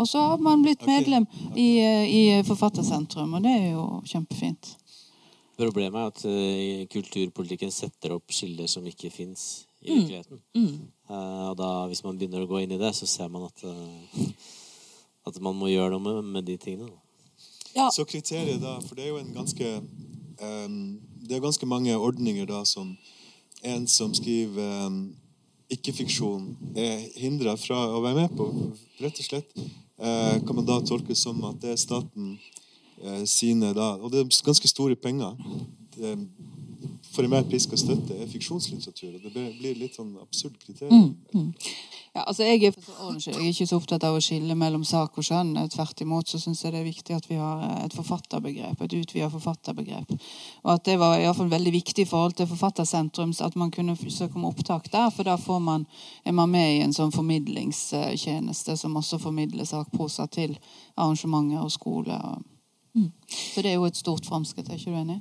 Og 0.00 0.06
så 0.08 0.20
har 0.22 0.38
man 0.38 0.62
blitt 0.64 0.84
medlem 0.86 1.26
i, 1.56 1.78
eh, 1.80 2.04
i 2.08 2.42
Forfattersentrum, 2.46 3.34
og 3.34 3.42
det 3.42 3.50
er 3.50 3.72
jo 3.72 3.86
kjempefint. 4.06 4.76
Problemet 5.60 5.98
er 6.00 6.06
at 6.12 6.22
eh, 6.24 6.86
kulturpolitikken 6.88 7.72
setter 7.74 8.14
opp 8.14 8.32
skiller 8.32 8.68
som 8.70 8.86
ikke 8.86 9.10
fins 9.12 9.66
i 9.82 9.90
Mm. 9.90 9.96
virkeligheten. 9.98 10.40
Eh, 11.10 11.48
og 11.50 11.56
da, 11.56 11.86
hvis 11.88 12.02
man 12.04 12.16
begynner 12.18 12.44
å 12.44 12.48
gå 12.48 12.62
inn 12.62 12.72
i 12.72 12.78
det, 12.78 12.94
så 12.94 13.06
ser 13.08 13.28
man 13.28 13.44
at, 13.48 13.64
eh, 13.64 14.24
at 15.26 15.40
man 15.40 15.56
må 15.56 15.68
gjøre 15.68 15.90
noe 15.90 16.00
med, 16.00 16.24
med 16.24 16.44
de 16.44 16.56
tingene. 16.56 16.88
da. 16.88 17.09
Ja, 17.76 17.88
Så 17.94 18.04
kriteriet 18.04 18.60
da, 18.62 18.78
for 18.82 18.98
det 18.98 19.04
er 19.04 19.12
jo 19.12 19.20
en 19.20 19.34
ganske 19.34 19.80
um, 20.42 21.00
Det 21.22 21.36
er 21.36 21.42
ganske 21.44 21.66
mange 21.66 21.96
ordninger 21.96 22.46
da 22.46 22.64
som 22.64 22.96
en 23.62 23.86
som 23.86 24.14
skriver 24.14 24.86
um, 24.86 25.12
ikke-fiksjon, 25.70 26.56
er 26.74 27.04
hindra 27.20 27.54
fra 27.60 27.76
å 27.94 28.00
være 28.02 28.24
med 28.24 28.32
på. 28.34 28.46
Rett 28.98 29.20
og 29.20 29.26
slett 29.26 29.52
uh, 29.54 30.40
kan 30.42 30.56
man 30.56 30.66
da 30.66 30.80
tolke 30.82 31.14
som 31.14 31.44
at 31.46 31.60
det 31.62 31.74
er 31.74 31.78
staten 31.78 32.32
uh, 33.04 33.22
sine 33.28 33.74
da 33.76 33.92
Og 34.00 34.10
det 34.10 34.24
er 34.24 34.40
ganske 34.46 34.68
store 34.68 34.96
penger. 34.96 35.36
Det, 35.94 36.16
for 37.10 37.26
enhver 37.26 37.46
pisk 37.50 37.72
og 37.74 37.80
støtte 37.82 38.16
er 38.16 38.28
fiksjonslitteratur. 38.30 39.14
Og 39.14 39.22
det 39.24 39.32
blir- 39.34 39.78
litt 39.78 39.96
sånn 39.96 40.16
absurd 40.22 40.58
kriterium. 40.58 41.16
Ja, 42.14 42.24
altså 42.26 42.42
jeg 42.42 42.64
er 42.64 42.72
jeg 42.74 43.34
er 43.36 43.52
ikke 43.52 43.66
så 43.66 43.76
opptatt 43.76 44.02
av 44.02 44.16
å 44.16 44.20
skille 44.20 44.54
mellom 44.58 44.82
sak 44.84 45.16
og 45.18 45.24
skjønn. 45.24 45.54
Tvert 45.70 46.00
imot 46.02 46.26
så 46.26 46.40
syns 46.42 46.64
jeg 46.64 46.72
det 46.72 46.80
er 46.80 46.84
viktig 46.88 47.14
at 47.14 47.28
vi 47.30 47.36
har 47.36 47.62
eh, 47.62 47.84
et 47.84 47.94
forfatterbegrep, 47.94 48.82
et 48.82 48.96
utvidet 48.98 49.30
forfatterbegrep. 49.30 50.10
Og 50.64 50.72
at 50.74 50.84
det 50.84 50.98
var 50.98 51.18
i 51.18 51.22
hvert 51.22 51.36
fall 51.36 51.52
veldig 51.52 51.72
viktig 51.72 52.02
i 52.02 52.10
forhold 52.10 52.34
til 52.34 52.46
Forfattersentrum 52.50 53.32
at 53.40 53.56
man 53.56 53.70
kunne 53.70 53.96
søke 53.96 54.34
om 54.34 54.44
opptak 54.44 54.90
der, 54.90 55.10
for 55.10 55.22
da 55.22 55.36
man, 55.58 55.86
er 56.24 56.32
man 56.32 56.50
med 56.50 56.76
i 56.76 56.82
en 56.82 56.92
sånn 56.92 57.12
formidlingstjeneste 57.12 58.76
som 58.76 58.96
også 58.96 59.18
formidler 59.18 59.64
sakprosa 59.64 60.26
til 60.26 60.58
arrangementer 60.96 61.62
og 61.62 61.70
skole. 61.70 62.18
Og... 62.18 62.42
Så 63.54 63.62
det 63.62 63.70
er 63.70 63.78
jo 63.78 63.84
et 63.84 63.96
stort 63.96 64.26
framskritt, 64.26 64.68
er 64.68 64.78
ikke 64.78 64.90
du 64.90 64.98
enig? 64.98 65.20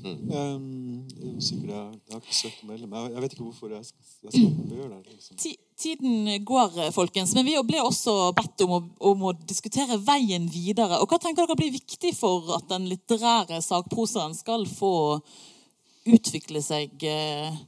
Um, 0.00 1.04
jeg 1.12 1.28
er 1.28 1.34
usikker, 1.36 1.66
jeg, 1.68 1.96
jeg 2.06 2.14
har 2.14 2.20
ikke 2.22 2.36
søkt 2.36 2.62
å 2.62 2.68
melde 2.70 2.86
meg. 2.88 3.10
jeg 3.12 3.24
vet 3.24 3.34
ikke 3.34 3.44
hvorfor 3.44 3.72
jeg 3.74 3.84
skal, 3.84 4.06
jeg 4.24 4.32
skal 4.32 4.76
gjøre 4.78 4.90
det. 4.94 5.14
Liksom. 5.16 5.56
tiden 5.80 6.44
går, 6.48 6.78
eh, 6.84 6.92
folkens. 6.94 7.34
Men 7.36 7.44
vi 7.44 7.56
ble 7.68 7.82
også 7.84 8.14
bedt 8.36 8.64
om 8.64 8.76
å, 8.78 8.80
om 9.10 9.26
å 9.28 9.34
diskutere 9.44 9.98
veien 10.00 10.46
videre. 10.48 11.02
Og 11.02 11.10
hva 11.10 11.20
tenker 11.20 11.44
dere 11.44 11.58
blir 11.60 11.74
viktig 11.74 12.14
for 12.16 12.54
at 12.56 12.68
den 12.72 12.88
litterære 12.88 13.60
sakprosaen 13.64 14.36
skal 14.38 14.64
få 14.70 14.94
utvikle 16.08 16.62
seg 16.64 17.04
eh, 17.04 17.60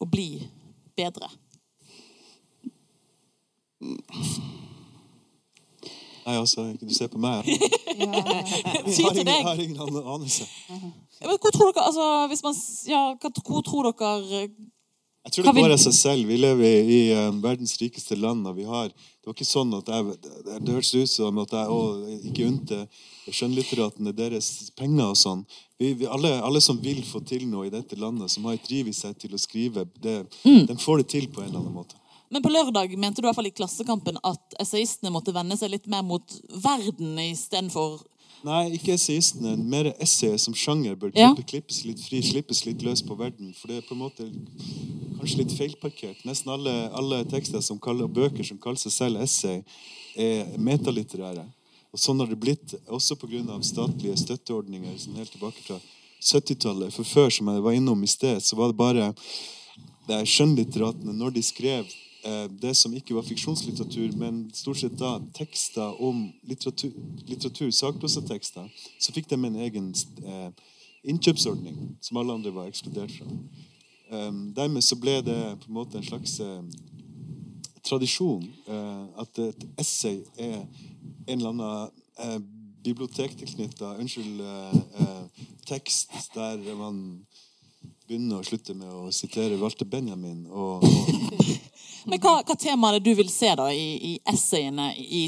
og 0.00 0.10
bli 0.10 0.32
bedre? 0.98 1.30
Nei, 6.26 6.36
altså, 6.36 6.66
du 6.80 6.94
ser 6.94 7.08
på 7.12 7.18
meg. 7.22 7.46
Jeg 7.46 8.08
har 8.08 9.20
ingen, 9.20 9.30
har 9.46 9.60
ingen 9.62 9.80
an- 9.80 10.02
anelse. 10.16 10.46
Ja, 10.70 11.28
men 11.28 11.38
Hvor 11.40 11.52
tror 11.54 11.72
dere, 11.72 11.86
altså, 11.86 12.10
hvis 12.32 12.42
man, 12.46 12.58
ja, 12.88 13.00
hvor 13.20 13.62
tror 13.66 13.90
dere 13.90 14.42
eh, 14.42 14.50
Jeg 15.26 15.32
tror 15.34 15.44
det 15.50 15.54
går 15.60 15.74
av 15.76 15.80
seg 15.82 15.94
selv. 15.96 16.28
Vi 16.30 16.36
lever 16.40 16.64
i, 16.64 16.98
i 16.98 17.00
um, 17.28 17.40
verdens 17.44 17.74
rikeste 17.80 18.16
land, 18.16 18.46
og 18.48 18.56
vi 18.56 18.64
har 18.64 18.88
Det 18.88 19.28
var 19.28 19.34
ikke 19.36 19.44
sånn 19.50 19.74
at 19.76 19.88
jeg 19.92 20.14
Det, 20.24 20.60
det 20.64 20.76
hørtes 20.78 20.94
ut 20.96 21.10
som 21.12 21.40
at 21.42 21.52
jeg 21.52 21.74
å, 21.76 21.80
ikke 22.30 22.46
unte 22.48 22.78
skjønnlitteratene 23.30 24.14
deres 24.16 24.70
penger 24.78 25.12
og 25.12 25.18
sånn. 25.20 25.42
Vi, 25.78 25.92
vi, 26.00 26.06
alle, 26.08 26.32
alle 26.42 26.60
som 26.64 26.80
vil 26.82 27.02
få 27.06 27.20
til 27.28 27.44
noe 27.50 27.68
i 27.68 27.72
dette 27.74 27.98
landet, 28.00 28.32
som 28.32 28.48
har 28.48 28.56
et 28.56 28.64
driv 28.66 28.88
i 28.90 28.96
seg 28.96 29.14
til 29.20 29.36
å 29.36 29.38
skrive, 29.38 29.84
det, 30.02 30.16
de 30.44 30.76
får 30.80 31.02
det 31.04 31.06
til 31.12 31.28
på 31.30 31.44
en 31.44 31.50
eller 31.52 31.60
annen 31.60 31.76
måte. 31.76 31.99
Men 32.30 32.42
på 32.42 32.52
lørdag 32.52 32.92
mente 32.98 33.20
du 33.20 33.26
i 33.26 33.28
hvert 33.28 33.38
fall 33.38 33.50
i 33.50 33.54
Klassekampen 33.54 34.18
at 34.22 34.54
essayistene 34.62 35.10
måtte 35.10 35.34
vende 35.34 35.56
seg 35.58 35.72
litt 35.72 35.88
mer 35.90 36.04
mot 36.06 36.36
verden 36.62 37.18
istedenfor 37.24 37.98
Nei, 38.46 38.70
ikke 38.78 38.94
essayistene. 38.94 39.52
Mer 39.68 39.90
essay 40.00 40.38
som 40.40 40.54
sjanger 40.56 40.94
bør 40.96 41.10
Ja. 41.14 41.34
klippes 41.34 41.84
litt 41.84 42.00
fri, 42.00 42.22
slippes 42.22 42.64
litt 42.64 42.80
løs 42.80 43.02
på 43.02 43.14
verden. 43.18 43.52
For 43.52 43.68
det 43.68 43.76
er 43.76 43.80
på 43.82 43.92
en 43.92 44.00
måte 44.00 44.30
kanskje 45.18 45.42
litt 45.42 45.52
feilparkert. 45.52 46.24
Nesten 46.24 46.48
alle, 46.48 46.90
alle 46.94 47.24
tekster 47.24 47.60
og 47.60 48.14
bøker 48.14 48.42
som 48.42 48.56
kaller 48.56 48.78
seg 48.78 48.92
selv 48.92 49.20
essay, 49.20 49.62
er 50.16 50.56
metalitterære. 50.56 51.44
Og 51.92 51.98
sånn 51.98 52.18
har 52.20 52.28
det 52.28 52.40
blitt 52.40 52.74
også 52.88 53.16
pga. 53.18 53.62
statlige 53.62 54.16
støtteordninger 54.16 54.96
sånn 54.96 55.16
helt 55.16 55.32
tilbake 55.32 55.60
fra 55.66 55.80
70-tallet. 56.22 56.92
For 56.92 57.04
før, 57.04 57.30
som 57.30 57.46
jeg 57.48 57.62
var 57.62 57.72
innom 57.72 58.02
i 58.02 58.06
sted, 58.06 58.40
så 58.40 58.56
var 58.56 58.68
det 58.68 58.76
bare 58.76 59.14
det 60.06 60.16
er 60.16 60.24
skjønnlitteratene 60.24 61.12
når 61.12 61.34
de 61.34 61.42
skrev 61.42 61.84
det 62.60 62.74
som 62.76 62.92
ikke 62.92 63.14
var 63.16 63.24
fiksjonslitteratur, 63.24 64.12
men 64.20 64.42
stort 64.52 64.82
sett 64.82 64.98
da 65.00 65.14
tekster 65.36 66.02
om 66.04 66.26
litteratur, 66.44 66.92
litteratur 67.28 67.70
sakprosatekster, 67.72 68.66
så 69.00 69.14
fikk 69.16 69.30
de 69.30 69.38
en 69.38 69.56
egen 69.64 69.88
eh, 70.26 70.50
innkjøpsordning 71.08 71.96
som 72.04 72.20
alle 72.20 72.36
andre 72.36 72.52
var 72.54 72.68
ekskludert 72.68 73.14
fra. 73.16 73.26
Um, 74.10 74.50
dermed 74.56 74.82
så 74.82 74.98
ble 74.98 75.20
det 75.22 75.38
på 75.62 75.70
en 75.70 75.76
måte 75.76 75.98
en 75.98 76.04
slags 76.04 76.40
eh, 76.42 76.62
tradisjon 77.86 78.42
eh, 78.66 79.04
at 79.22 79.38
et 79.38 79.66
essay 79.78 80.24
er 80.36 80.64
en 81.28 81.36
eller 81.36 81.52
annen 81.52 81.92
eh, 82.18 82.40
bibliotektilknytta 82.84 83.94
Unnskyld 84.02 84.40
eh, 84.40 84.76
eh, 85.00 85.46
tekst 85.68 86.34
der 86.34 86.58
man 86.74 87.20
begynner 88.08 88.40
og 88.40 88.48
slutter 88.48 88.74
med 88.74 88.90
å 88.90 89.10
sitere 89.14 89.58
Walter 89.60 89.86
Benjamin. 89.86 90.42
Og, 90.50 90.82
og 90.82 91.50
Men 92.06 92.20
hva, 92.22 92.40
hva 92.46 92.56
tema 92.58 92.88
er 92.90 92.98
det 92.98 93.10
du 93.10 93.14
vil 93.18 93.28
se 93.32 93.50
da 93.58 93.68
i, 93.72 93.86
i 94.10 94.12
essayene 94.32 94.92
i 94.96 95.26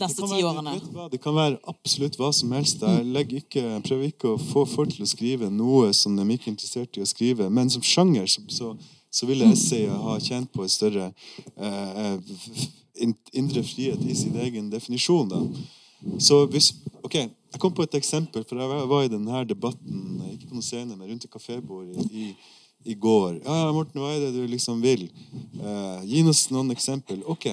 neste 0.00 0.26
ti 0.28 0.42
årene? 0.44 0.76
det 1.12 1.20
kan 1.20 1.34
være 1.36 1.58
absolutt 1.68 2.16
hva 2.20 2.30
som 2.32 2.52
helst. 2.56 2.80
Jeg, 2.82 3.26
ikke, 3.42 3.64
prøver 3.86 4.06
ikke 4.10 4.34
å 4.34 4.38
få 4.40 4.64
folk 4.68 4.94
til 4.94 5.04
å 5.04 5.10
skrive 5.10 5.50
noe 5.52 5.92
som 5.96 6.16
de 6.16 6.24
ikke 6.34 6.48
er 6.50 6.54
interessert 6.54 6.96
i 6.96 7.04
å 7.04 7.08
skrive. 7.08 7.50
Men 7.50 7.70
som 7.72 7.82
sjanger 7.84 8.26
så, 8.30 8.44
så, 8.48 8.70
så 9.10 9.28
ville 9.28 9.48
essayet 9.52 9.92
ha 9.92 10.16
tjent 10.22 10.52
på 10.52 10.64
en 10.64 10.72
større 10.72 11.10
eh, 11.56 12.16
indre 13.32 13.62
frihet 13.64 14.00
i 14.04 14.16
sin 14.16 14.36
egen 14.40 14.70
definisjon. 14.72 15.28
Da. 15.30 15.42
Så 16.20 16.44
hvis, 16.52 16.72
ok, 17.04 17.22
Jeg 17.50 17.58
kom 17.58 17.72
på 17.74 17.82
et 17.82 17.94
eksempel, 17.98 18.44
for 18.46 18.60
jeg 18.60 18.68
var- 18.70 18.86
var 18.86 19.02
i 19.02 19.08
denne 19.10 19.40
debatten 19.44 20.20
ikke 20.30 20.46
på 20.46 20.54
noen 20.54 20.62
scene, 20.62 20.94
men 20.96 21.08
rundt 21.08 21.24
et 21.24 21.30
kafébord 21.32 21.88
i, 21.90 22.04
i, 22.14 22.26
i 22.84 22.94
går. 22.94 23.40
Ja, 23.44 23.72
Morten, 23.72 24.00
hva 24.00 24.14
er 24.14 24.20
det 24.26 24.32
du 24.36 24.46
liksom 24.48 24.80
vil? 24.84 25.08
Eh, 25.60 26.00
gi 26.08 26.22
oss 26.28 26.46
noen 26.54 26.72
eksempel. 26.74 27.22
Ok. 27.28 27.46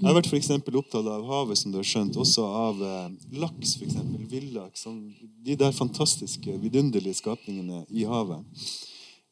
Jeg 0.00 0.06
har 0.06 0.16
vært 0.16 0.30
for 0.30 0.38
eksempel 0.38 0.78
opptatt 0.80 1.04
av 1.12 1.26
havet, 1.28 1.58
som 1.60 1.72
du 1.72 1.76
har 1.80 1.84
skjønt. 1.84 2.16
Også 2.16 2.44
av 2.46 2.78
eh, 2.82 3.08
laks, 3.42 3.74
f.eks. 3.76 3.98
Villaks. 4.30 4.86
Sånn, 4.86 5.02
de 5.44 5.56
der 5.60 5.74
fantastiske, 5.76 6.54
vidunderlige 6.62 7.18
skapningene 7.18 7.82
i 7.90 8.06
havet. 8.08 8.46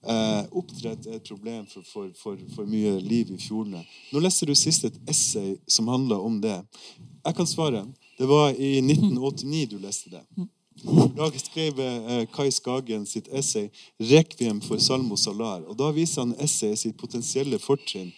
Eh, 0.08 0.42
oppdrett 0.54 1.08
er 1.08 1.16
et 1.18 1.26
problem 1.26 1.64
for, 1.70 1.86
for, 1.88 2.10
for, 2.20 2.42
for 2.54 2.68
mye 2.70 2.98
liv 3.02 3.32
i 3.34 3.40
fjordene. 3.40 3.80
Nå 4.12 4.22
leser 4.22 4.50
du 4.50 4.54
sist 4.58 4.84
et 4.86 5.00
essay 5.10 5.56
som 5.66 5.88
handler 5.90 6.22
om 6.22 6.36
det. 6.42 6.58
Jeg 7.24 7.38
kan 7.38 7.48
svare. 7.50 7.86
Det 8.18 8.28
var 8.28 8.52
i 8.52 8.78
1989 8.84 9.66
du 9.72 9.78
leste 9.82 10.12
det. 10.12 10.22
Da 11.16 11.30
skrev 11.38 11.80
eh, 11.80 12.26
Kai 12.32 12.50
Skagen 12.50 13.06
sitt 13.06 13.28
essay 13.32 13.68
'Rekviem 14.00 14.60
for 14.62 14.78
Salmo 14.78 15.16
Salar'. 15.16 15.66
og 15.66 15.78
Da 15.78 15.90
viser 15.90 16.22
han 16.22 16.34
essayet 16.38 16.78
sitt 16.78 16.96
potensielle 16.96 17.58
fortrinn 17.58 18.12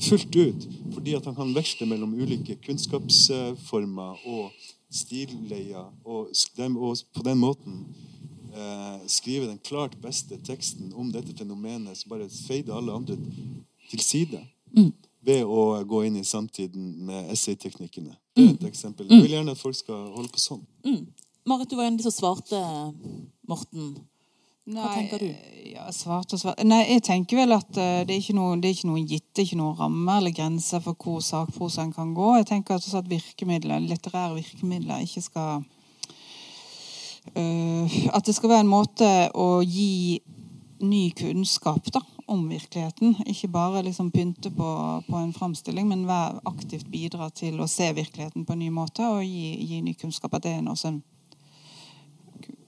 fullt 0.00 0.36
ut. 0.36 0.68
Fordi 0.94 1.14
at 1.14 1.24
han 1.24 1.34
kan 1.34 1.54
veksle 1.54 1.86
mellom 1.86 2.14
ulike 2.14 2.56
kunnskapsformer 2.66 4.26
og 4.26 4.50
stilleier. 4.90 5.92
Og, 6.04 6.28
og 6.76 6.96
på 7.14 7.22
den 7.22 7.38
måten 7.38 7.86
eh, 8.54 9.06
skrive 9.06 9.48
den 9.48 9.58
klart 9.64 9.96
beste 10.02 10.38
teksten 10.44 10.92
om 10.94 11.12
dette 11.12 11.34
fenomenet 11.38 11.98
som 11.98 12.10
bare 12.10 12.28
feider 12.46 12.74
alle 12.74 12.92
andre 12.92 13.16
til 13.90 14.00
side. 14.00 14.42
Ved 15.26 15.42
å 15.42 15.82
gå 15.84 16.04
inn 16.06 16.16
i 16.16 16.24
samtiden 16.24 17.06
med 17.06 17.30
essayteknikkene. 17.32 18.14
Det 18.36 18.44
er 18.44 18.52
et 18.54 18.64
eksempel. 18.68 19.06
Jeg 19.10 19.22
vil 19.22 19.30
gjerne 19.30 19.50
at 19.50 19.58
folk 19.58 19.74
skal 19.74 20.10
holde 20.14 20.30
på 20.30 20.38
sånn. 20.38 20.66
Marit, 21.46 21.70
du 21.70 21.76
var 21.76 21.84
en 21.84 21.92
av 21.92 21.96
de 21.96 22.02
som 22.02 22.12
svarte 22.12 22.58
Morten. 23.48 23.94
Hva 24.66 24.88
tenker 24.96 25.20
du? 25.22 25.28
Ja, 25.70 25.84
svart 25.94 26.32
og 26.34 26.40
svart. 26.42 26.58
Nei, 26.66 26.80
jeg 26.88 27.04
tenker 27.06 27.38
vel 27.38 27.54
at 27.54 27.68
uh, 27.78 28.02
det 28.02 28.16
er 28.16 28.18
ikke 28.18 28.34
noe, 28.34 28.56
det 28.58 28.72
er 28.72 28.74
ikke 28.74 28.90
noe 28.90 29.04
gitt, 29.06 29.28
det 29.30 29.44
er 29.44 29.46
ikke 29.46 29.60
noen 29.60 29.78
ramme 29.78 30.16
eller 30.18 30.34
grenser 30.34 30.82
for 30.82 30.98
hvor 30.98 31.22
sakprosaen 31.22 31.94
kan 31.94 32.10
gå. 32.18 32.32
Jeg 32.40 32.48
tenker 32.50 32.80
at, 32.80 32.90
at 32.98 33.12
virkemidler, 33.12 33.78
litterære 33.86 34.40
virkemidler 34.40 35.06
ikke 35.06 35.22
skal 35.22 35.62
uh, 37.30 37.96
At 38.10 38.26
det 38.26 38.34
skal 38.34 38.56
være 38.56 38.66
en 38.66 38.74
måte 38.74 39.14
å 39.30 39.62
gi 39.62 40.18
ny 40.82 41.04
kunnskap 41.14 41.94
da, 41.94 42.02
om 42.26 42.42
virkeligheten. 42.50 43.20
Ikke 43.30 43.54
bare 43.54 43.86
liksom 43.86 44.10
pynte 44.10 44.50
på, 44.50 44.70
på 45.06 45.22
en 45.22 45.34
framstilling, 45.36 45.86
men 45.94 46.08
være 46.10 46.42
aktivt 46.50 46.90
bidra 46.90 47.30
til 47.30 47.62
å 47.62 47.70
se 47.70 47.94
virkeligheten 47.94 48.42
på 48.42 48.58
en 48.58 48.66
ny 48.66 48.74
måte 48.74 49.06
og 49.14 49.22
gi, 49.22 49.60
gi 49.62 49.84
ny 49.86 49.94
kunnskap. 49.94 50.34
At 50.34 50.50
det 50.50 50.58
er 50.58 50.66
også 50.66 50.90
en 50.90 51.04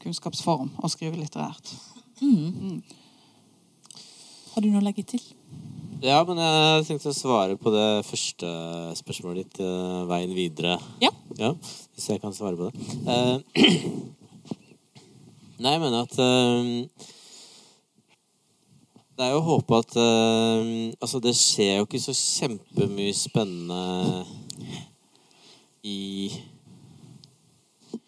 kunnskapsform 0.02 0.70
å 0.82 0.90
skrive 0.92 1.18
litterært. 1.20 1.74
Har 4.52 4.64
du 4.64 4.70
noe 4.70 4.80
å 4.80 4.86
legge 4.86 5.04
til? 5.06 5.22
Ja, 5.98 6.20
men 6.22 6.38
jeg 6.38 6.84
tenkte 6.86 7.10
å 7.10 7.16
svare 7.16 7.56
på 7.58 7.72
det 7.74 8.04
første 8.06 8.48
spørsmålet 9.00 9.48
ditt. 9.48 9.60
eh, 9.62 10.04
veien 10.06 10.34
videre. 10.34 10.78
Ja. 11.02 11.10
Ja, 11.38 11.52
hvis 11.94 12.08
jeg 12.08 12.20
kan 12.22 12.34
svare 12.34 12.56
på 12.56 12.70
det. 12.70 12.74
Eh, 13.06 13.38
Nei, 15.58 15.72
jeg 15.74 15.80
mener 15.82 16.06
at 16.06 16.14
eh, 16.22 16.64
Det 19.18 19.26
er 19.26 19.32
jo 19.32 19.40
å 19.40 19.46
håpe 19.48 19.80
at 19.82 19.96
uh, 19.98 20.92
Altså, 21.02 21.18
det 21.18 21.34
skjer 21.34 21.80
jo 21.80 21.88
ikke 21.88 21.98
så 22.02 22.14
kjempemye 22.14 23.14
spennende 23.18 24.22
i 25.82 26.30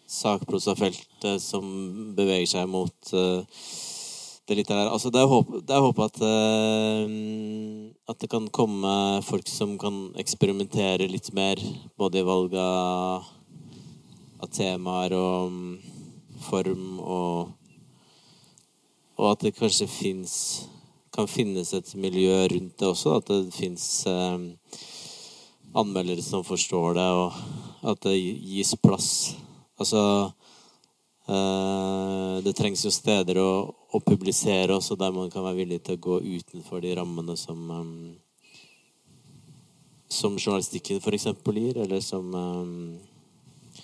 sakprosafeltet 0.07 1.10
som 1.41 1.65
beveger 2.17 2.49
seg 2.49 2.69
mot 2.71 3.13
uh, 3.13 3.43
det 4.47 4.57
litterære. 4.57 4.89
Altså, 4.91 5.11
det 5.13 5.21
er 5.21 5.29
håp, 5.31 5.53
det 5.67 5.75
er 5.75 5.85
håp 5.85 6.01
at, 6.05 6.19
uh, 6.25 7.05
at 8.09 8.19
det 8.23 8.31
kan 8.31 8.49
komme 8.53 8.95
folk 9.27 9.47
som 9.51 9.77
kan 9.81 10.09
eksperimentere 10.21 11.09
litt 11.11 11.31
mer, 11.37 11.61
både 11.97 12.21
i 12.21 12.27
valg 12.27 12.57
av, 12.59 13.31
av 14.41 14.51
temaer 14.51 15.15
og 15.17 15.47
um, 15.51 15.63
form, 16.41 16.99
og, 16.99 17.51
og 19.19 19.31
at 19.31 19.45
det 19.45 19.57
kanskje 19.59 19.89
fins 19.91 20.37
kan 21.11 21.27
finnes 21.27 21.73
et 21.75 21.93
miljø 21.99 22.47
rundt 22.47 22.77
det 22.79 22.87
også. 22.87 23.17
At 23.19 23.29
det 23.31 23.53
fins 23.55 23.85
eh, 24.07 24.45
anmeldere 25.75 26.23
som 26.23 26.45
forstår 26.47 26.95
det, 26.97 27.07
og 27.23 27.91
at 27.91 28.03
det 28.07 28.17
gis 28.17 28.73
plass. 28.79 29.09
Altså 29.79 30.31
Det 31.31 32.51
trengs 32.57 32.81
jo 32.83 32.91
steder 32.91 33.37
å, 33.39 33.51
å 33.71 33.99
publisere 34.03 34.75
også, 34.75 34.97
der 34.99 35.13
man 35.15 35.29
kan 35.31 35.45
være 35.45 35.61
villig 35.61 35.77
til 35.85 35.95
å 35.95 36.03
gå 36.03 36.17
utenfor 36.25 36.81
de 36.83 36.95
rammene 36.97 37.37
som 37.39 37.71
eh, 37.77 37.91
Som 40.11 40.35
journalistikken 40.35 40.99
f.eks. 40.99 41.27
gir, 41.55 41.77
eller 41.85 42.01
som 42.03 42.33
eh, 42.35 43.79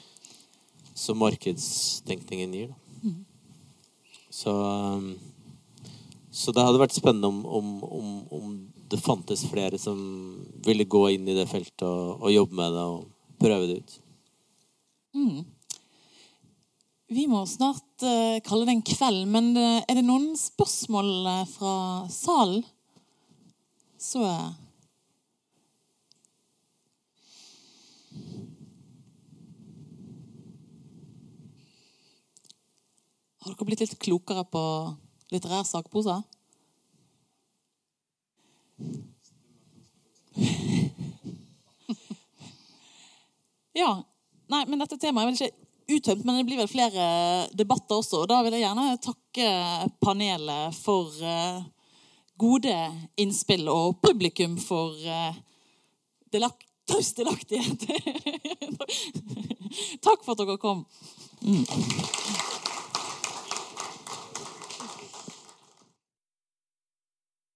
Som 0.93 1.21
markedstenkningen 1.23 2.53
gir. 2.57 2.75
Mm. 3.03 3.23
Så 4.29 4.55
eh, 4.67 5.11
så 6.37 6.53
det 6.53 6.61
hadde 6.61 6.77
vært 6.77 6.93
spennende 6.93 7.29
om, 7.31 7.39
om, 7.49 7.69
om, 7.83 8.09
om 8.37 8.49
det 8.91 8.99
fantes 9.01 9.41
flere 9.49 9.79
som 9.81 9.97
ville 10.65 10.85
gå 10.85 11.07
inn 11.15 11.25
i 11.25 11.33
det 11.33 11.47
feltet 11.49 11.87
og, 11.87 12.21
og 12.21 12.33
jobbe 12.33 12.59
med 12.59 12.75
det 12.75 12.83
og 12.91 13.07
prøve 13.41 13.69
det 13.69 13.77
ut. 13.81 13.95
Vi 17.07 17.23
må 17.31 17.45
snart 17.47 18.03
eh, 18.03 18.41
kalle 18.43 18.65
det 18.67 18.73
en 18.75 18.81
kveld, 18.83 19.21
men 19.31 19.53
eh, 19.55 19.79
er 19.87 19.95
det 19.95 20.03
noen 20.03 20.33
spørsmål 20.35 21.11
eh, 21.31 21.45
fra 21.47 21.75
salen? 22.11 22.65
Så 23.97 24.19
Har 33.39 33.53
dere 33.55 33.67
blitt 33.69 33.85
litt 33.85 33.95
klokere 34.03 34.43
på 34.51 34.63
litterær 35.31 35.63
sakprosa? 35.63 36.19
Ja. 43.77 43.91
Nei, 44.49 44.63
men 44.65 44.79
dette 44.81 44.97
temaet 44.97 45.21
er 45.21 45.27
vel 45.29 45.35
ikke 45.37 45.66
uttømt, 45.87 46.25
men 46.25 46.39
det 46.39 46.45
blir 46.47 46.61
vel 46.61 46.69
flere 46.71 47.07
debatter 47.55 47.99
også. 48.01 48.23
Og 48.23 48.29
da 48.31 48.41
vil 48.43 48.57
jeg 48.57 48.65
gjerne 48.65 48.87
takke 49.03 49.49
panelet 50.03 50.77
for 50.77 51.13
eh, 51.23 51.61
gode 52.37 52.77
innspill, 53.17 53.67
og 53.71 53.99
publikum 54.03 54.57
for 54.61 54.93
det 56.31 56.41
lagt 56.43 56.67
taus 56.87 57.13
delaktighet. 57.17 57.87
Takk 60.05 60.23
for 60.23 60.33
at 60.33 60.43
dere 60.43 60.57
kom. 60.61 60.85
Mm. 61.41 61.65